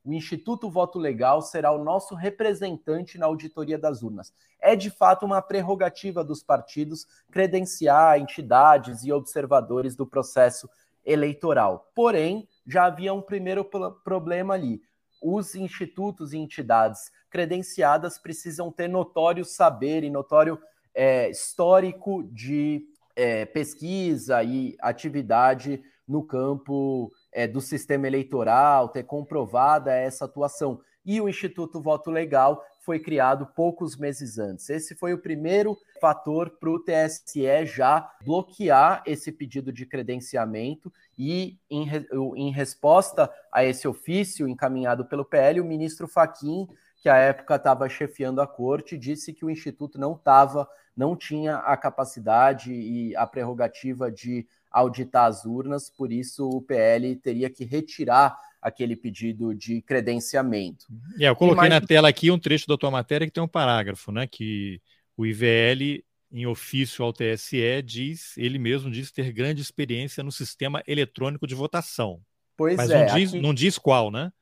o 0.04 0.12
Instituto 0.12 0.70
Voto 0.70 0.98
Legal 0.98 1.40
será 1.40 1.72
o 1.72 1.82
nosso 1.82 2.14
representante 2.14 3.16
na 3.16 3.26
auditoria 3.26 3.78
das 3.78 4.02
urnas. 4.02 4.34
É 4.60 4.76
de 4.76 4.90
fato 4.90 5.24
uma 5.24 5.40
prerrogativa 5.40 6.22
dos 6.22 6.42
partidos 6.42 7.06
credenciar 7.30 8.20
entidades 8.20 9.02
e 9.02 9.10
observadores 9.10 9.96
do 9.96 10.06
processo 10.06 10.68
eleitoral. 11.04 11.90
Porém, 11.94 12.46
já 12.66 12.86
havia 12.86 13.12
um 13.12 13.22
primeiro 13.22 13.64
problema 14.04 14.54
ali. 14.54 14.80
Os 15.22 15.54
institutos 15.54 16.32
e 16.32 16.38
entidades 16.38 17.10
credenciadas 17.30 18.18
precisam 18.18 18.70
ter 18.70 18.88
notório 18.88 19.44
saber 19.44 20.04
e 20.04 20.10
notório 20.10 20.58
é, 20.94 21.30
histórico 21.30 22.22
de 22.32 22.82
é, 23.16 23.44
pesquisa 23.44 24.42
e 24.42 24.76
atividade 24.80 25.82
no 26.06 26.22
campo 26.22 27.10
é, 27.32 27.46
do 27.46 27.60
sistema 27.60 28.06
eleitoral, 28.06 28.88
ter 28.88 29.04
comprovada 29.04 29.92
essa 29.92 30.26
atuação. 30.26 30.80
E 31.04 31.20
o 31.20 31.28
Instituto 31.28 31.80
Voto 31.80 32.10
Legal 32.10 32.62
foi 32.84 33.00
criado 33.00 33.46
poucos 33.46 33.96
meses 33.96 34.38
antes. 34.38 34.68
Esse 34.68 34.94
foi 34.94 35.14
o 35.14 35.18
primeiro 35.18 35.76
fator 36.00 36.50
para 36.50 36.70
o 36.70 36.78
TSE 36.78 37.64
já 37.64 38.10
bloquear 38.22 39.02
esse 39.06 39.32
pedido 39.32 39.72
de 39.72 39.86
credenciamento 39.86 40.92
e, 41.18 41.58
em, 41.70 41.88
em 42.36 42.52
resposta 42.52 43.32
a 43.50 43.64
esse 43.64 43.88
ofício 43.88 44.46
encaminhado 44.46 45.06
pelo 45.06 45.24
PL, 45.24 45.60
o 45.60 45.64
ministro 45.64 46.06
Faquim, 46.06 46.68
que 46.96 47.08
à 47.08 47.16
época 47.16 47.56
estava 47.56 47.88
chefiando 47.88 48.40
a 48.40 48.46
corte, 48.46 48.98
disse 48.98 49.32
que 49.32 49.44
o 49.44 49.50
Instituto 49.50 49.98
não 49.98 50.12
estava, 50.12 50.68
não 50.94 51.16
tinha 51.16 51.56
a 51.56 51.76
capacidade 51.76 52.72
e 52.72 53.16
a 53.16 53.26
prerrogativa 53.26 54.10
de 54.10 54.46
auditar 54.74 55.26
as 55.26 55.44
urnas, 55.44 55.88
por 55.88 56.12
isso 56.12 56.48
o 56.48 56.60
PL 56.60 57.14
teria 57.16 57.48
que 57.48 57.64
retirar 57.64 58.36
aquele 58.60 58.96
pedido 58.96 59.54
de 59.54 59.80
credenciamento. 59.80 60.86
É, 61.20 61.28
eu 61.28 61.36
coloquei 61.36 61.68
mais... 61.68 61.70
na 61.70 61.80
tela 61.80 62.08
aqui 62.08 62.30
um 62.30 62.38
trecho 62.38 62.66
da 62.66 62.76
tua 62.76 62.90
matéria 62.90 63.26
que 63.26 63.32
tem 63.32 63.42
um 63.42 63.48
parágrafo, 63.48 64.10
né, 64.10 64.26
que 64.26 64.80
o 65.16 65.24
IVL 65.24 66.02
em 66.32 66.46
ofício 66.46 67.04
ao 67.04 67.12
TSE 67.12 67.80
diz, 67.84 68.36
ele 68.36 68.58
mesmo 68.58 68.90
diz 68.90 69.12
ter 69.12 69.32
grande 69.32 69.62
experiência 69.62 70.24
no 70.24 70.32
sistema 70.32 70.82
eletrônico 70.86 71.46
de 71.46 71.54
votação. 71.54 72.20
Pois 72.56 72.76
Mas 72.76 72.90
é, 72.90 73.06
não 73.06 73.14
diz, 73.14 73.28
aqui... 73.30 73.40
não 73.40 73.54
diz 73.54 73.78
qual, 73.78 74.10
né? 74.10 74.32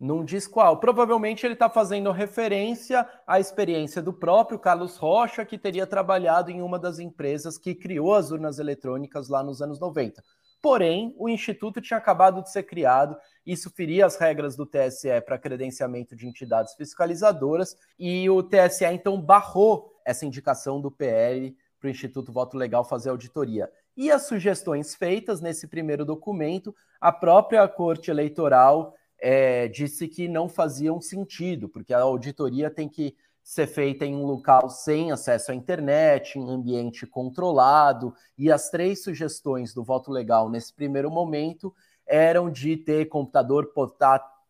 Não 0.00 0.24
diz 0.24 0.46
qual. 0.46 0.78
Provavelmente 0.78 1.44
ele 1.44 1.52
está 1.52 1.68
fazendo 1.68 2.10
referência 2.10 3.06
à 3.26 3.38
experiência 3.38 4.00
do 4.00 4.14
próprio 4.14 4.58
Carlos 4.58 4.96
Rocha, 4.96 5.44
que 5.44 5.58
teria 5.58 5.86
trabalhado 5.86 6.50
em 6.50 6.62
uma 6.62 6.78
das 6.78 6.98
empresas 6.98 7.58
que 7.58 7.74
criou 7.74 8.14
as 8.14 8.30
urnas 8.30 8.58
eletrônicas 8.58 9.28
lá 9.28 9.42
nos 9.42 9.60
anos 9.60 9.78
90. 9.78 10.22
Porém, 10.62 11.14
o 11.18 11.28
Instituto 11.28 11.82
tinha 11.82 11.98
acabado 11.98 12.42
de 12.42 12.50
ser 12.50 12.62
criado, 12.62 13.14
isso 13.44 13.70
feria 13.70 14.06
as 14.06 14.16
regras 14.16 14.56
do 14.56 14.64
TSE 14.64 15.20
para 15.26 15.38
credenciamento 15.38 16.16
de 16.16 16.26
entidades 16.26 16.74
fiscalizadoras, 16.74 17.76
e 17.98 18.28
o 18.30 18.42
TSE 18.42 18.86
então 18.86 19.20
barrou 19.20 20.00
essa 20.04 20.24
indicação 20.24 20.80
do 20.80 20.90
PL 20.90 21.54
para 21.78 21.88
o 21.88 21.90
Instituto 21.90 22.32
Voto 22.32 22.56
Legal 22.56 22.84
fazer 22.84 23.10
auditoria. 23.10 23.70
E 23.94 24.10
as 24.10 24.26
sugestões 24.26 24.94
feitas 24.94 25.42
nesse 25.42 25.66
primeiro 25.66 26.06
documento, 26.06 26.74
a 26.98 27.12
própria 27.12 27.66
Corte 27.68 28.10
Eleitoral 28.10 28.94
é, 29.20 29.68
disse 29.68 30.08
que 30.08 30.26
não 30.26 30.48
faziam 30.48 31.00
sentido, 31.00 31.68
porque 31.68 31.92
a 31.92 32.00
auditoria 32.00 32.70
tem 32.70 32.88
que 32.88 33.14
ser 33.42 33.66
feita 33.66 34.04
em 34.04 34.14
um 34.14 34.24
local 34.24 34.68
sem 34.70 35.10
acesso 35.12 35.50
à 35.50 35.54
internet, 35.54 36.38
em 36.38 36.48
ambiente 36.48 37.06
controlado, 37.06 38.14
e 38.38 38.50
as 38.50 38.70
três 38.70 39.02
sugestões 39.02 39.74
do 39.74 39.82
voto 39.82 40.10
legal 40.10 40.48
nesse 40.48 40.72
primeiro 40.72 41.10
momento 41.10 41.74
eram 42.06 42.50
de 42.50 42.76
ter 42.76 43.06
computador 43.06 43.72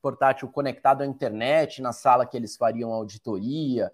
portátil 0.03 0.49
conectado 0.49 1.03
à 1.03 1.07
internet 1.07 1.83
na 1.83 1.93
sala 1.93 2.27
que 2.27 2.37
eles 2.37 2.57
fariam 2.57 2.93
auditoria, 2.93 3.91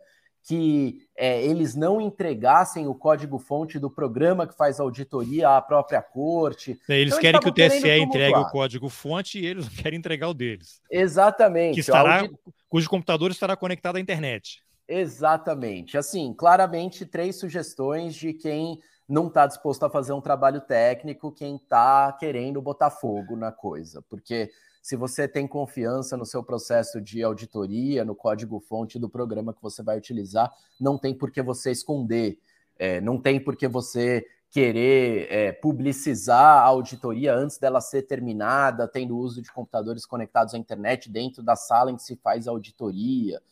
que 0.47 1.09
é, 1.17 1.45
eles 1.45 1.75
não 1.75 2.01
entregassem 2.01 2.87
o 2.87 2.95
código-fonte 2.95 3.81
do 3.81 3.91
programa 3.91 4.47
que 4.47 4.57
faz 4.57 4.79
auditoria 4.79 5.57
à 5.57 5.61
própria 5.61 6.01
corte. 6.01 6.81
Eles 6.89 7.09
então, 7.09 7.21
querem 7.21 7.41
que 7.41 7.49
o 7.49 7.53
TSE 7.53 7.99
entregue 7.99 8.39
o 8.39 8.49
código-fonte 8.49 9.41
e 9.41 9.45
eles 9.45 9.65
não 9.65 9.75
querem 9.75 9.99
entregar 9.99 10.29
o 10.29 10.35
deles. 10.35 10.81
Exatamente. 10.89 11.75
Que 11.75 11.81
estará, 11.81 12.21
audit... 12.21 12.39
Cujo 12.69 12.89
computador 12.89 13.33
estará 13.33 13.57
conectado 13.57 13.97
à 13.97 14.01
internet. 14.01 14.63
Exatamente. 14.87 15.99
Assim, 15.99 16.33
claramente, 16.33 17.05
três 17.05 17.35
sugestões 17.41 18.15
de 18.15 18.33
quem 18.33 18.79
não 19.09 19.27
está 19.27 19.49
disposto 19.49 19.85
a 19.85 19.91
fazer 19.91 20.13
um 20.13 20.21
trabalho 20.21 20.61
técnico, 20.61 21.33
quem 21.33 21.57
está 21.57 22.13
querendo 22.13 22.63
botar 22.63 22.91
fogo 22.91 23.35
na 23.35 23.51
coisa. 23.51 24.01
Porque 24.09 24.49
se 24.87 24.95
você 24.95 25.27
tem 25.27 25.49
confiança 25.49 26.17
no 26.17 26.25
seu 26.25 26.45
processo 26.45 27.01
de 27.01 27.21
auditoria, 27.21 28.05
no 28.05 28.15
código-fonte 28.15 29.01
do 29.01 29.09
programa 29.09 29.53
que 29.53 29.61
você 29.61 29.83
vai 29.83 29.99
utilizar, 29.99 30.55
não 30.79 30.97
tem 30.97 31.13
por 31.13 31.33
que 31.33 31.43
você 31.43 31.73
esconder, 31.73 32.39
é, 32.79 33.01
não 33.01 33.21
tem 33.21 33.43
por 33.43 33.57
que 33.57 33.67
você 33.67 34.25
querer 34.49 35.27
é, 35.29 35.51
publicizar 35.51 36.59
a 36.59 36.67
auditoria 36.67 37.35
antes 37.35 37.59
dela 37.59 37.81
ser 37.81 38.03
terminada, 38.03 38.87
tendo 38.87 39.19
uso 39.19 39.43
de 39.43 39.51
computadores 39.51 40.07
conectados 40.07 40.55
à 40.55 40.57
internet 40.57 41.11
dentro 41.11 41.43
da 41.43 41.57
sala 41.57 41.91
em 41.91 41.97
que 41.97 42.05
se 42.05 42.15
faz 42.15 42.47
a 42.47 42.53
auditoria. 42.53 43.43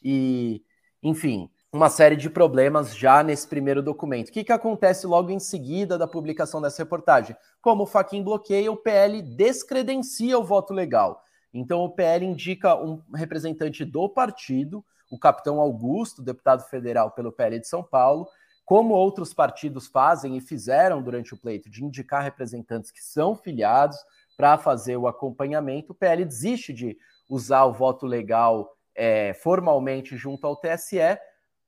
E, 0.00 0.62
enfim, 1.02 1.50
uma 1.74 1.90
série 1.90 2.14
de 2.14 2.30
problemas 2.30 2.96
já 2.96 3.20
nesse 3.20 3.48
primeiro 3.48 3.82
documento. 3.82 4.28
O 4.28 4.32
que, 4.32 4.44
que 4.44 4.52
acontece 4.52 5.08
logo 5.08 5.32
em 5.32 5.40
seguida 5.40 5.98
da 5.98 6.06
publicação 6.06 6.62
dessa 6.62 6.80
reportagem? 6.80 7.34
Como 7.60 7.82
o 7.82 7.86
Faquin 7.86 8.22
bloqueia, 8.22 8.70
o 8.70 8.76
PL 8.76 9.20
descredencia 9.20 10.38
o 10.38 10.44
voto 10.44 10.72
legal. 10.72 11.20
Então, 11.52 11.80
o 11.80 11.90
PL 11.90 12.24
indica 12.24 12.76
um 12.76 13.02
representante 13.12 13.84
do 13.84 14.08
partido, 14.08 14.84
o 15.10 15.18
capitão 15.18 15.58
Augusto, 15.58 16.22
deputado 16.22 16.62
federal 16.62 17.10
pelo 17.10 17.32
PL 17.32 17.58
de 17.58 17.66
São 17.66 17.82
Paulo, 17.82 18.28
como 18.64 18.94
outros 18.94 19.34
partidos 19.34 19.88
fazem 19.88 20.36
e 20.36 20.40
fizeram 20.40 21.02
durante 21.02 21.34
o 21.34 21.36
pleito, 21.36 21.68
de 21.68 21.84
indicar 21.84 22.22
representantes 22.22 22.92
que 22.92 23.02
são 23.02 23.34
filiados 23.34 23.98
para 24.36 24.56
fazer 24.56 24.96
o 24.96 25.08
acompanhamento, 25.08 25.90
o 25.90 25.94
PL 25.94 26.24
desiste 26.24 26.72
de 26.72 26.96
usar 27.28 27.64
o 27.64 27.72
voto 27.72 28.06
legal 28.06 28.76
é, 28.94 29.34
formalmente 29.34 30.16
junto 30.16 30.46
ao 30.46 30.54
TSE 30.54 31.18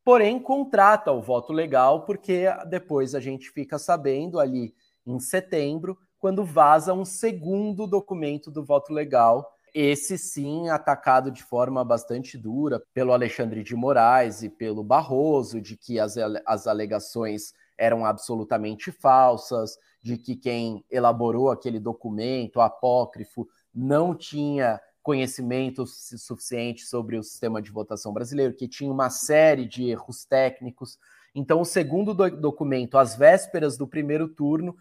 porém 0.06 0.38
contrata 0.38 1.10
o 1.10 1.20
voto 1.20 1.52
legal, 1.52 2.04
porque 2.04 2.44
depois 2.68 3.12
a 3.12 3.18
gente 3.18 3.50
fica 3.50 3.76
sabendo 3.76 4.38
ali 4.38 4.72
em 5.04 5.18
setembro, 5.18 5.98
quando 6.16 6.44
vaza 6.44 6.94
um 6.94 7.04
segundo 7.04 7.88
documento 7.88 8.48
do 8.48 8.64
voto 8.64 8.92
legal, 8.92 9.52
esse 9.74 10.16
sim 10.16 10.68
atacado 10.68 11.28
de 11.28 11.42
forma 11.42 11.84
bastante 11.84 12.38
dura 12.38 12.80
pelo 12.94 13.12
Alexandre 13.12 13.64
de 13.64 13.74
Moraes 13.74 14.44
e 14.44 14.48
pelo 14.48 14.84
Barroso, 14.84 15.60
de 15.60 15.76
que 15.76 15.98
as, 15.98 16.14
as 16.46 16.68
alegações 16.68 17.52
eram 17.76 18.04
absolutamente 18.04 18.92
falsas, 18.92 19.76
de 20.00 20.16
que 20.16 20.36
quem 20.36 20.84
elaborou 20.88 21.50
aquele 21.50 21.80
documento 21.80 22.60
apócrifo 22.60 23.48
não 23.74 24.14
tinha 24.14 24.80
conhecimento 25.06 25.86
suficiente 25.86 26.84
sobre 26.84 27.16
o 27.16 27.22
sistema 27.22 27.62
de 27.62 27.70
votação 27.70 28.12
brasileiro, 28.12 28.52
que 28.52 28.66
tinha 28.66 28.90
uma 28.90 29.08
série 29.08 29.64
de 29.64 29.88
erros 29.88 30.24
técnicos. 30.24 30.98
Então, 31.32 31.60
o 31.60 31.64
segundo 31.64 32.12
do 32.12 32.28
documento, 32.28 32.98
às 32.98 33.14
vésperas 33.14 33.78
do 33.78 33.86
primeiro 33.86 34.26
turno, 34.26 34.76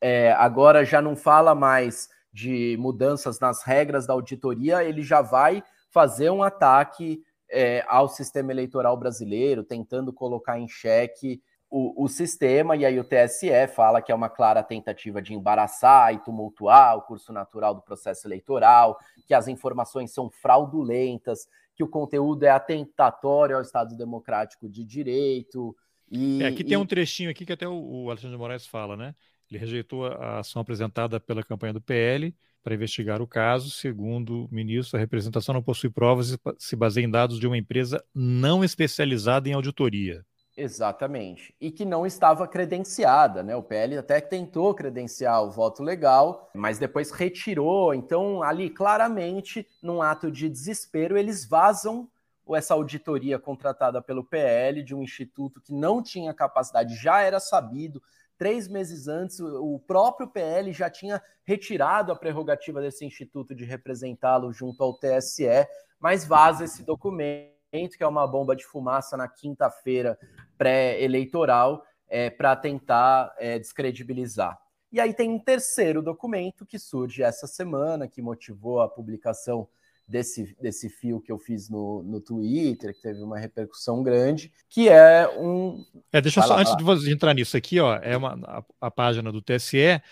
é, 0.00 0.32
agora 0.32 0.84
já 0.84 1.00
não 1.00 1.14
fala 1.14 1.54
mais 1.54 2.08
de 2.32 2.76
mudanças 2.80 3.38
nas 3.38 3.62
regras 3.62 4.04
da 4.04 4.14
auditoria, 4.14 4.82
ele 4.82 5.00
já 5.00 5.22
vai 5.22 5.62
fazer 5.92 6.28
um 6.30 6.42
ataque 6.42 7.22
é, 7.48 7.84
ao 7.86 8.08
sistema 8.08 8.50
eleitoral 8.50 8.96
brasileiro, 8.96 9.62
tentando 9.62 10.12
colocar 10.12 10.58
em 10.58 10.66
xeque 10.66 11.40
o, 11.74 12.04
o, 12.04 12.06
sistema, 12.06 12.76
e 12.76 12.84
aí 12.84 13.00
o 13.00 13.04
TSE 13.04 13.66
fala 13.74 14.02
que 14.02 14.12
é 14.12 14.14
uma 14.14 14.28
clara 14.28 14.62
tentativa 14.62 15.22
de 15.22 15.32
embaraçar 15.32 16.12
e 16.12 16.18
tumultuar 16.18 16.98
o 16.98 17.00
curso 17.00 17.32
natural 17.32 17.74
do 17.74 17.80
processo 17.80 18.26
eleitoral, 18.26 18.98
que 19.26 19.32
as 19.32 19.48
informações 19.48 20.12
são 20.12 20.28
fraudulentas, 20.28 21.48
que 21.74 21.82
o 21.82 21.88
conteúdo 21.88 22.42
é 22.42 22.50
atentatório 22.50 23.56
ao 23.56 23.62
Estado 23.62 23.96
Democrático 23.96 24.68
de 24.68 24.84
Direito. 24.84 25.74
E, 26.10 26.42
é, 26.42 26.48
aqui 26.48 26.60
e... 26.60 26.64
tem 26.64 26.76
um 26.76 26.84
trechinho 26.84 27.30
aqui 27.30 27.46
que 27.46 27.54
até 27.54 27.66
o, 27.66 27.72
o 27.72 28.10
Alexandre 28.10 28.36
de 28.36 28.38
Moraes 28.38 28.66
fala, 28.66 28.94
né? 28.94 29.14
Ele 29.50 29.58
rejeitou 29.58 30.04
a 30.04 30.40
ação 30.40 30.60
apresentada 30.60 31.18
pela 31.18 31.42
campanha 31.42 31.72
do 31.72 31.80
PL 31.80 32.34
para 32.62 32.74
investigar 32.74 33.22
o 33.22 33.26
caso. 33.26 33.70
Segundo 33.70 34.44
o 34.44 34.48
ministro, 34.54 34.98
a 34.98 35.00
representação 35.00 35.54
não 35.54 35.62
possui 35.62 35.88
provas 35.88 36.32
e 36.32 36.38
se 36.58 36.76
baseia 36.76 37.06
em 37.06 37.10
dados 37.10 37.40
de 37.40 37.46
uma 37.46 37.56
empresa 37.56 38.04
não 38.14 38.62
especializada 38.62 39.48
em 39.48 39.54
auditoria. 39.54 40.22
Exatamente. 40.56 41.54
E 41.60 41.70
que 41.70 41.84
não 41.84 42.04
estava 42.04 42.46
credenciada, 42.46 43.42
né? 43.42 43.56
O 43.56 43.62
PL 43.62 43.96
até 43.96 44.20
tentou 44.20 44.74
credenciar 44.74 45.42
o 45.42 45.50
voto 45.50 45.82
legal, 45.82 46.50
mas 46.54 46.78
depois 46.78 47.10
retirou. 47.10 47.94
Então, 47.94 48.42
ali 48.42 48.68
claramente, 48.68 49.66
num 49.82 50.02
ato 50.02 50.30
de 50.30 50.48
desespero, 50.48 51.16
eles 51.16 51.46
vazam 51.46 52.08
essa 52.54 52.74
auditoria 52.74 53.38
contratada 53.38 54.02
pelo 54.02 54.24
PL 54.24 54.82
de 54.82 54.94
um 54.94 55.02
instituto 55.02 55.60
que 55.60 55.72
não 55.72 56.02
tinha 56.02 56.34
capacidade, 56.34 56.96
já 56.96 57.22
era 57.22 57.40
sabido. 57.40 58.02
Três 58.36 58.68
meses 58.68 59.08
antes, 59.08 59.40
o 59.40 59.78
próprio 59.86 60.26
PL 60.26 60.70
já 60.72 60.90
tinha 60.90 61.22
retirado 61.44 62.12
a 62.12 62.16
prerrogativa 62.16 62.80
desse 62.80 63.06
instituto 63.06 63.54
de 63.54 63.64
representá-lo 63.64 64.52
junto 64.52 64.82
ao 64.82 64.98
TSE, 64.98 65.66
mas 65.98 66.26
vaza 66.26 66.64
esse 66.64 66.82
documento 66.82 67.61
que 67.72 68.02
é 68.02 68.06
uma 68.06 68.26
bomba 68.26 68.54
de 68.54 68.64
fumaça 68.64 69.16
na 69.16 69.26
quinta-feira 69.26 70.18
pré-eleitoral, 70.58 71.82
é, 72.06 72.28
para 72.28 72.54
tentar 72.54 73.34
é, 73.38 73.58
descredibilizar. 73.58 74.58
E 74.92 75.00
aí 75.00 75.14
tem 75.14 75.30
um 75.30 75.38
terceiro 75.38 76.02
documento 76.02 76.66
que 76.66 76.78
surge 76.78 77.22
essa 77.22 77.46
semana, 77.46 78.06
que 78.06 78.20
motivou 78.20 78.82
a 78.82 78.88
publicação 78.88 79.66
desse, 80.06 80.54
desse 80.60 80.90
fio 80.90 81.18
que 81.18 81.32
eu 81.32 81.38
fiz 81.38 81.70
no, 81.70 82.02
no 82.02 82.20
Twitter, 82.20 82.94
que 82.94 83.00
teve 83.00 83.22
uma 83.22 83.38
repercussão 83.38 84.02
grande, 84.02 84.52
que 84.68 84.90
é 84.90 85.26
um. 85.38 85.82
É, 86.12 86.20
deixa 86.20 86.40
eu 86.40 86.44
só, 86.44 86.58
antes 86.58 86.76
de 86.76 86.84
você 86.84 87.10
entrar 87.10 87.32
nisso 87.32 87.56
aqui, 87.56 87.80
ó, 87.80 87.96
é 87.96 88.14
uma, 88.14 88.38
a, 88.44 88.62
a 88.82 88.90
página 88.90 89.32
do 89.32 89.40
TSE 89.40 90.02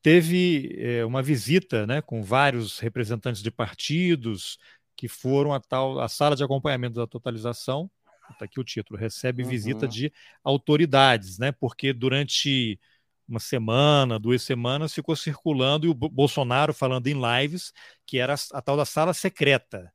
teve 0.00 0.74
é, 0.78 1.04
uma 1.04 1.22
visita 1.22 1.86
né, 1.86 2.00
com 2.00 2.22
vários 2.22 2.78
representantes 2.78 3.42
de 3.42 3.50
partidos, 3.50 4.58
que 4.96 5.08
foram 5.08 5.52
a 5.52 5.60
tal 5.60 5.98
a 6.00 6.08
sala 6.08 6.36
de 6.36 6.44
acompanhamento 6.44 6.94
da 6.94 7.06
totalização. 7.06 7.90
Está 8.30 8.44
aqui 8.44 8.58
o 8.60 8.64
título: 8.64 8.98
recebe 8.98 9.42
uhum. 9.42 9.48
visita 9.48 9.86
de 9.86 10.12
autoridades, 10.42 11.38
né? 11.38 11.52
Porque 11.52 11.92
durante 11.92 12.78
uma 13.26 13.40
semana, 13.40 14.18
duas 14.18 14.42
semanas, 14.42 14.92
ficou 14.92 15.16
circulando 15.16 15.86
e 15.86 15.88
o 15.88 15.94
Bolsonaro 15.94 16.74
falando 16.74 17.06
em 17.06 17.14
lives 17.14 17.72
que 18.06 18.18
era 18.18 18.34
a, 18.34 18.58
a 18.58 18.62
tal 18.62 18.76
da 18.76 18.84
sala 18.84 19.14
secreta. 19.14 19.92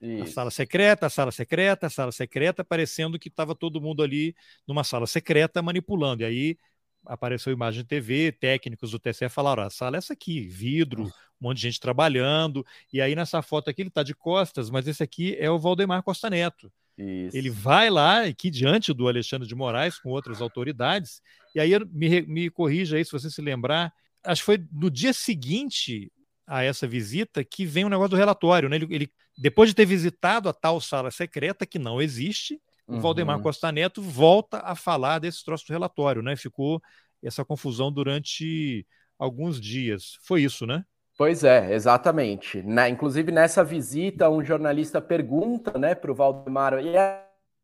Isso. 0.00 0.22
A 0.22 0.26
sala 0.28 0.50
secreta, 0.50 1.06
a 1.06 1.10
sala 1.10 1.30
secreta, 1.30 1.86
a 1.86 1.90
sala 1.90 2.10
secreta, 2.10 2.64
parecendo 2.64 3.18
que 3.18 3.28
estava 3.28 3.54
todo 3.54 3.82
mundo 3.82 4.02
ali 4.02 4.34
numa 4.66 4.82
sala 4.82 5.06
secreta 5.06 5.60
manipulando. 5.60 6.22
E 6.22 6.24
aí 6.24 6.58
apareceu 7.10 7.52
imagem 7.52 7.82
de 7.82 7.88
TV, 7.88 8.32
técnicos 8.32 8.92
do 8.92 8.98
TSE 8.98 9.28
falaram: 9.28 9.64
a 9.64 9.70
sala 9.70 9.96
é 9.96 9.98
essa 9.98 10.12
aqui, 10.12 10.46
vidro, 10.46 11.04
um 11.04 11.10
monte 11.40 11.56
de 11.56 11.62
gente 11.64 11.80
trabalhando. 11.80 12.64
E 12.92 13.00
aí 13.00 13.16
nessa 13.16 13.42
foto 13.42 13.68
aqui 13.68 13.82
ele 13.82 13.88
está 13.88 14.02
de 14.02 14.14
costas, 14.14 14.70
mas 14.70 14.86
esse 14.86 15.02
aqui 15.02 15.36
é 15.38 15.50
o 15.50 15.58
Valdemar 15.58 16.02
Costa 16.02 16.30
Neto. 16.30 16.72
Isso. 16.96 17.36
Ele 17.36 17.50
vai 17.50 17.90
lá 17.90 18.24
aqui 18.24 18.50
diante 18.50 18.92
do 18.92 19.08
Alexandre 19.08 19.48
de 19.48 19.54
Moraes 19.54 19.98
com 19.98 20.10
outras 20.10 20.40
autoridades. 20.40 21.20
E 21.54 21.60
aí 21.60 21.72
me, 21.90 22.22
me 22.22 22.50
corrija 22.50 22.96
aí 22.96 23.04
se 23.04 23.12
você 23.12 23.30
se 23.30 23.40
lembrar. 23.40 23.92
Acho 24.22 24.42
que 24.42 24.46
foi 24.46 24.64
no 24.70 24.90
dia 24.90 25.12
seguinte 25.12 26.12
a 26.46 26.62
essa 26.62 26.86
visita 26.86 27.42
que 27.42 27.64
vem 27.64 27.84
o 27.84 27.86
um 27.86 27.90
negócio 27.90 28.10
do 28.10 28.16
relatório, 28.16 28.68
né? 28.68 28.76
Ele, 28.76 28.86
ele 28.90 29.10
depois 29.36 29.70
de 29.70 29.74
ter 29.74 29.86
visitado 29.86 30.48
a 30.48 30.52
tal 30.52 30.80
sala 30.80 31.10
secreta 31.10 31.64
que 31.64 31.78
não 31.78 32.02
existe, 32.02 32.60
o 32.90 32.94
uhum. 32.94 33.00
Valdemar 33.00 33.40
Costa 33.40 33.70
Neto 33.70 34.02
volta 34.02 34.58
a 34.58 34.74
falar 34.74 35.20
desse 35.20 35.44
troço 35.44 35.64
do 35.66 35.72
relatório, 35.72 36.22
né? 36.22 36.34
Ficou 36.34 36.82
essa 37.22 37.44
confusão 37.44 37.92
durante 37.92 38.84
alguns 39.18 39.60
dias. 39.60 40.18
Foi 40.22 40.42
isso, 40.42 40.66
né? 40.66 40.84
Pois 41.16 41.44
é, 41.44 41.72
exatamente. 41.72 42.62
Na, 42.62 42.88
inclusive, 42.88 43.30
nessa 43.30 43.62
visita, 43.62 44.28
um 44.28 44.42
jornalista 44.42 45.00
pergunta 45.00 45.78
né, 45.78 45.94
para 45.94 46.10
o 46.10 46.14
Valdemar: 46.14 46.74
e 46.82 46.94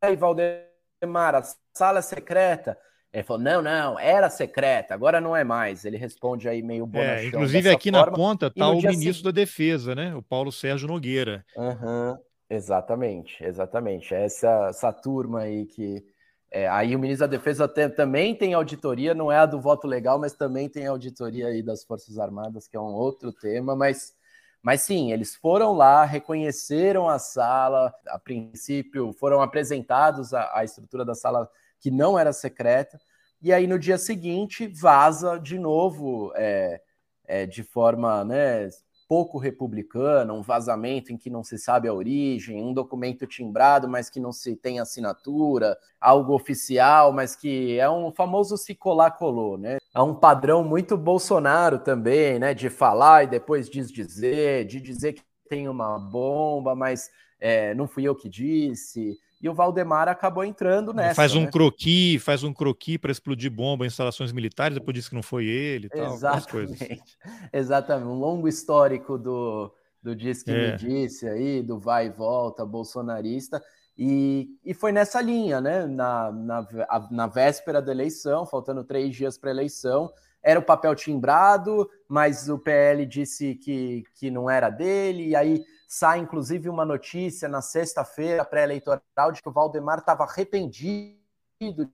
aí, 0.01 0.15
Valdemar, 0.15 1.35
a 1.35 1.43
sala 1.73 2.01
secreta? 2.01 2.77
Ele 3.11 3.23
falou: 3.23 3.41
não, 3.41 3.61
não, 3.61 3.99
era 3.99 4.29
secreta, 4.29 4.93
agora 4.93 5.19
não 5.19 5.35
é 5.35 5.43
mais. 5.43 5.83
Ele 5.83 5.97
responde 5.97 6.47
aí 6.47 6.61
meio 6.61 6.85
bonachão. 6.85 7.15
É, 7.15 7.25
inclusive, 7.25 7.69
aqui 7.69 7.91
forma, 7.91 8.05
na 8.05 8.11
ponta 8.11 8.47
está 8.47 8.69
o 8.69 8.75
ministro 8.75 9.01
seguinte... 9.01 9.23
da 9.23 9.31
Defesa, 9.31 9.95
né? 9.95 10.15
O 10.15 10.21
Paulo 10.21 10.51
Sérgio 10.51 10.87
Nogueira. 10.87 11.43
Uhum. 11.55 12.15
Exatamente, 12.49 13.43
exatamente. 13.43 14.13
É 14.15 14.23
essa, 14.25 14.67
essa 14.69 14.93
turma 14.93 15.41
aí 15.41 15.65
que. 15.65 16.05
É, 16.49 16.67
aí 16.69 16.95
o 16.95 16.99
ministro 16.99 17.27
da 17.27 17.35
Defesa 17.37 17.67
também 17.67 18.33
tem 18.33 18.53
auditoria, 18.53 19.13
não 19.13 19.29
é 19.29 19.37
a 19.37 19.45
do 19.45 19.59
voto 19.59 19.85
legal, 19.85 20.17
mas 20.17 20.33
também 20.33 20.69
tem 20.69 20.87
auditoria 20.87 21.47
aí 21.47 21.61
das 21.61 21.83
Forças 21.83 22.17
Armadas, 22.17 22.67
que 22.69 22.77
é 22.77 22.79
um 22.79 22.93
outro 22.93 23.33
tema, 23.33 23.75
mas 23.75 24.13
Mas 24.61 24.81
sim, 24.83 25.13
eles 25.13 25.35
foram 25.37 25.73
lá, 25.73 26.05
reconheceram 26.05 27.09
a 27.09 27.19
sala, 27.19 27.95
a 28.09 28.19
princípio 28.19 29.13
foram 29.13 29.41
apresentados 29.41 30.33
a, 30.35 30.59
a 30.59 30.65
estrutura 30.65 31.05
da 31.05 31.15
sala 31.15 31.49
que 31.81 31.91
não 31.91 32.19
era 32.19 32.33
secreta, 32.33 32.99
e 33.41 33.53
aí 33.53 33.67
no 33.67 33.79
dia 33.79 33.97
seguinte 33.97 34.67
vaza 34.67 35.39
de 35.39 35.59
novo 35.59 36.33
é, 36.35 36.81
é, 37.25 37.45
de 37.47 37.63
forma 37.63 38.23
né, 38.25 38.69
pouco 39.07 39.37
republicana, 39.37 40.33
um 40.33 40.41
vazamento 40.41 41.13
em 41.13 41.17
que 41.17 41.29
não 41.29 41.43
se 41.43 41.57
sabe 41.57 41.87
a 41.87 41.93
origem, 41.93 42.61
um 42.61 42.73
documento 42.73 43.25
timbrado, 43.25 43.87
mas 43.87 44.09
que 44.09 44.19
não 44.19 44.31
se 44.31 44.55
tem 44.55 44.79
assinatura, 44.79 45.77
algo 45.99 46.33
oficial, 46.33 47.13
mas 47.13 47.35
que 47.35 47.79
é 47.79 47.89
um 47.89 48.11
famoso 48.11 48.57
se 48.57 48.75
colar 48.75 49.11
colou, 49.11 49.57
né? 49.57 49.77
É 49.95 50.01
um 50.01 50.13
padrão 50.13 50.63
muito 50.63 50.97
Bolsonaro 50.97 51.79
também, 51.79 52.37
né? 52.37 52.53
De 52.53 52.69
falar 52.69 53.23
e 53.23 53.27
depois 53.27 53.69
desdizer, 53.69 54.65
de 54.65 54.81
dizer 54.81 55.13
que 55.13 55.23
tem 55.49 55.69
uma 55.69 55.97
bomba, 55.97 56.75
mas 56.75 57.09
é, 57.39 57.73
não 57.73 57.87
fui 57.87 58.03
eu 58.03 58.15
que 58.15 58.27
disse 58.27 59.17
e 59.47 59.49
o 59.49 59.53
Valdemar 59.53 60.07
acabou 60.07 60.43
entrando 60.43 60.93
nessa. 60.93 61.15
Faz 61.15 61.33
um 61.33 61.41
né? 61.41 61.51
croqui, 61.51 62.19
faz 62.19 62.43
um 62.43 62.53
croqui 62.53 62.97
para 62.97 63.11
explodir 63.11 63.49
bomba 63.49 63.85
em 63.85 63.87
instalações 63.87 64.31
militares, 64.31 64.77
depois 64.77 64.93
disse 64.93 65.09
que 65.09 65.15
não 65.15 65.23
foi 65.23 65.45
ele 65.45 65.87
e 65.87 65.89
tal. 65.89 66.13
Exatamente. 66.13 67.01
Exatamente. 67.51 68.07
Um 68.07 68.19
longo 68.19 68.47
histórico 68.47 69.17
do, 69.17 69.73
do 70.03 70.15
Diz 70.15 70.43
que 70.43 70.51
é. 70.51 70.71
me 70.71 70.77
disse 70.77 71.27
aí, 71.27 71.63
do 71.63 71.79
vai 71.79 72.07
e 72.07 72.09
volta 72.09 72.65
bolsonarista. 72.65 73.63
E, 73.97 74.49
e 74.63 74.73
foi 74.73 74.91
nessa 74.91 75.19
linha, 75.21 75.59
né? 75.59 75.87
Na, 75.87 76.31
na, 76.31 76.67
na 77.09 77.27
véspera 77.27 77.81
da 77.81 77.91
eleição, 77.91 78.45
faltando 78.45 78.83
três 78.83 79.15
dias 79.15 79.37
para 79.37 79.49
a 79.49 79.53
eleição, 79.53 80.11
era 80.43 80.59
o 80.59 80.63
papel 80.63 80.93
timbrado, 80.93 81.89
mas 82.07 82.47
o 82.47 82.59
PL 82.59 83.05
disse 83.05 83.55
que, 83.55 84.03
que 84.13 84.29
não 84.29 84.49
era 84.49 84.69
dele, 84.69 85.29
e 85.29 85.35
aí 85.35 85.63
Sai, 85.87 86.19
inclusive, 86.19 86.67
uma 86.67 86.83
notícia 86.83 87.47
na 87.47 87.61
sexta-feira 87.61 88.43
pré-eleitoral 88.43 89.31
de 89.31 89.41
que 89.41 89.47
o 89.47 89.51
Valdemar 89.53 89.99
estava 89.99 90.25
arrependido 90.25 91.17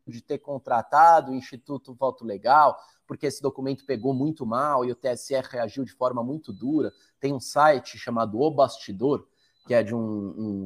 de 0.08 0.22
ter 0.22 0.40
contratado 0.40 1.32
o 1.32 1.36
Instituto 1.36 1.94
Voto 1.94 2.26
Legal, 2.26 2.76
porque 3.06 3.28
esse 3.28 3.40
documento 3.40 3.86
pegou 3.86 4.12
muito 4.12 4.48
mal 4.48 4.84
e 4.84 4.92
o 4.92 4.96
TSE 4.96 5.36
reagiu 5.50 5.86
de 5.86 5.94
forma 5.94 6.24
muito 6.24 6.52
dura. 6.52 6.92
Tem 7.20 7.32
um 7.32 7.40
site 7.40 7.96
chamado 7.98 8.42
O 8.42 8.50
Bastidor, 8.50 9.28
que 9.68 9.76
é 9.76 9.84
de 9.84 9.94
um, 9.94 10.00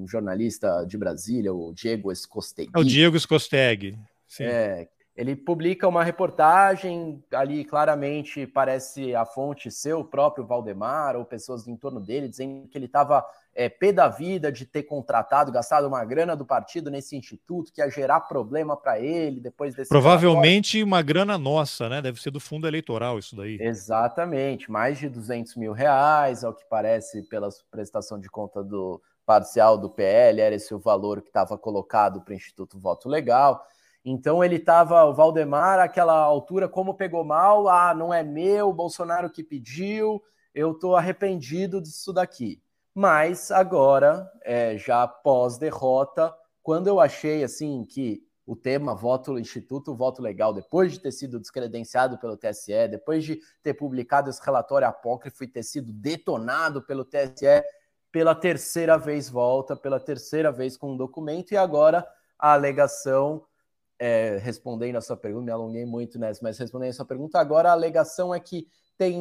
um 0.04 0.08
jornalista 0.08 0.86
de 0.86 0.98
Brasília, 0.98 1.54
o 1.54 1.74
Diego 1.74 2.12
Escosteg. 2.12 2.72
É 2.74 2.80
o 2.80 2.84
Diego 2.84 3.18
Escosteg. 3.18 4.00
Sim. 4.26 4.44
É, 4.46 4.90
ele 5.18 5.36
publica 5.36 5.88
uma 5.88 6.04
reportagem, 6.04 7.24
ali 7.34 7.66
claramente 7.66 8.46
parece 8.46 9.16
a 9.16 9.26
fonte 9.26 9.72
ser 9.72 9.96
o 9.96 10.06
próprio 10.06 10.46
Valdemar 10.46 11.16
ou 11.16 11.26
pessoas 11.26 11.68
em 11.68 11.76
torno 11.76 12.00
dele, 12.00 12.30
dizendo 12.30 12.68
que 12.68 12.78
ele 12.78 12.86
estava 12.86 13.26
é, 13.56 13.68
pé 13.68 13.92
da 13.92 14.08
vida 14.08 14.52
de 14.52 14.64
ter 14.64 14.84
contratado, 14.84 15.52
gastado 15.52 15.88
uma 15.88 16.06
grana 16.06 16.36
do 16.36 16.46
partido 16.46 16.92
nesse 16.92 17.18
instituto, 17.18 17.74
que 17.74 17.82
ia 17.82 17.90
gerar 17.90 18.20
problema 18.22 18.78
para 18.78 19.00
ele 19.00 19.40
depois 19.40 19.74
desse. 19.74 19.90
Provavelmente 19.90 20.84
uma 20.84 21.02
grana 21.02 21.36
nossa, 21.36 21.90
né? 21.90 22.00
Deve 22.00 22.22
ser 22.22 22.30
do 22.30 22.40
fundo 22.40 22.68
eleitoral 22.68 23.18
isso 23.18 23.36
daí. 23.36 23.58
Exatamente, 23.60 24.70
mais 24.70 25.00
de 25.00 25.10
200 25.10 25.56
mil 25.56 25.74
reais, 25.74 26.44
ao 26.44 26.54
que 26.54 26.64
parece 26.70 27.24
pela 27.24 27.50
prestação 27.72 28.20
de 28.20 28.30
conta 28.30 28.64
do 28.64 29.02
parcial 29.26 29.80
do 29.80 29.90
PL, 29.90 30.40
era 30.40 30.54
esse 30.54 30.76
o 30.76 30.80
valor 30.80 31.24
que 31.24 31.30
estava 31.30 31.58
colocado 31.58 32.22
para 32.22 32.34
o 32.34 32.36
Instituto 32.36 32.80
Voto 32.80 33.10
Legal. 33.10 33.66
Então 34.10 34.42
ele 34.42 34.56
estava, 34.56 35.04
o 35.04 35.14
Valdemar, 35.14 35.80
aquela 35.80 36.14
altura, 36.14 36.70
como 36.70 36.94
pegou 36.94 37.26
mal, 37.26 37.68
ah, 37.68 37.94
não 37.94 38.14
é 38.14 38.24
meu, 38.24 38.72
Bolsonaro 38.72 39.30
que 39.30 39.44
pediu, 39.44 40.24
eu 40.56 40.72
estou 40.72 40.96
arrependido 40.96 41.82
disso 41.82 42.14
daqui. 42.14 42.64
Mas 42.96 43.52
agora, 43.52 44.32
é, 44.46 44.78
já 44.78 45.06
pós-derrota, 45.06 46.34
quando 46.64 46.88
eu 46.88 47.02
achei 47.02 47.44
assim 47.44 47.84
que 47.84 48.26
o 48.46 48.56
tema 48.56 48.96
voto 48.96 49.38
Instituto 49.38 49.94
Voto 49.94 50.22
Legal, 50.22 50.54
depois 50.54 50.94
de 50.94 51.02
ter 51.02 51.12
sido 51.12 51.38
descredenciado 51.38 52.18
pelo 52.18 52.38
TSE, 52.38 52.88
depois 52.90 53.26
de 53.26 53.42
ter 53.62 53.74
publicado 53.74 54.30
esse 54.30 54.42
relatório 54.42 54.88
apócrifo 54.88 55.44
e 55.44 55.50
ter 55.50 55.64
sido 55.64 55.92
detonado 55.92 56.82
pelo 56.82 57.04
TSE, 57.04 57.62
pela 58.10 58.34
terceira 58.34 58.98
vez 58.98 59.30
volta, 59.30 59.76
pela 59.76 60.00
terceira 60.00 60.50
vez 60.50 60.78
com 60.78 60.94
um 60.94 60.98
documento, 60.98 61.52
e 61.52 61.58
agora 61.58 62.08
a 62.40 62.54
alegação 62.54 63.44
é, 64.00 64.38
respondendo 64.38 64.98
a 64.98 65.02
sua 65.02 65.18
pergunta, 65.18 65.46
me 65.46 65.52
alonguei 65.52 65.86
muito 65.86 66.20
nessa, 66.20 66.40
mas 66.44 66.58
respondendo 66.58 66.90
a 66.90 66.94
sua 66.94 67.06
pergunta, 67.06 67.40
agora 67.40 67.70
a 67.70 67.74
alegação 67.74 68.34
é 68.34 68.40
que 68.40 68.68
tem, 68.98 69.16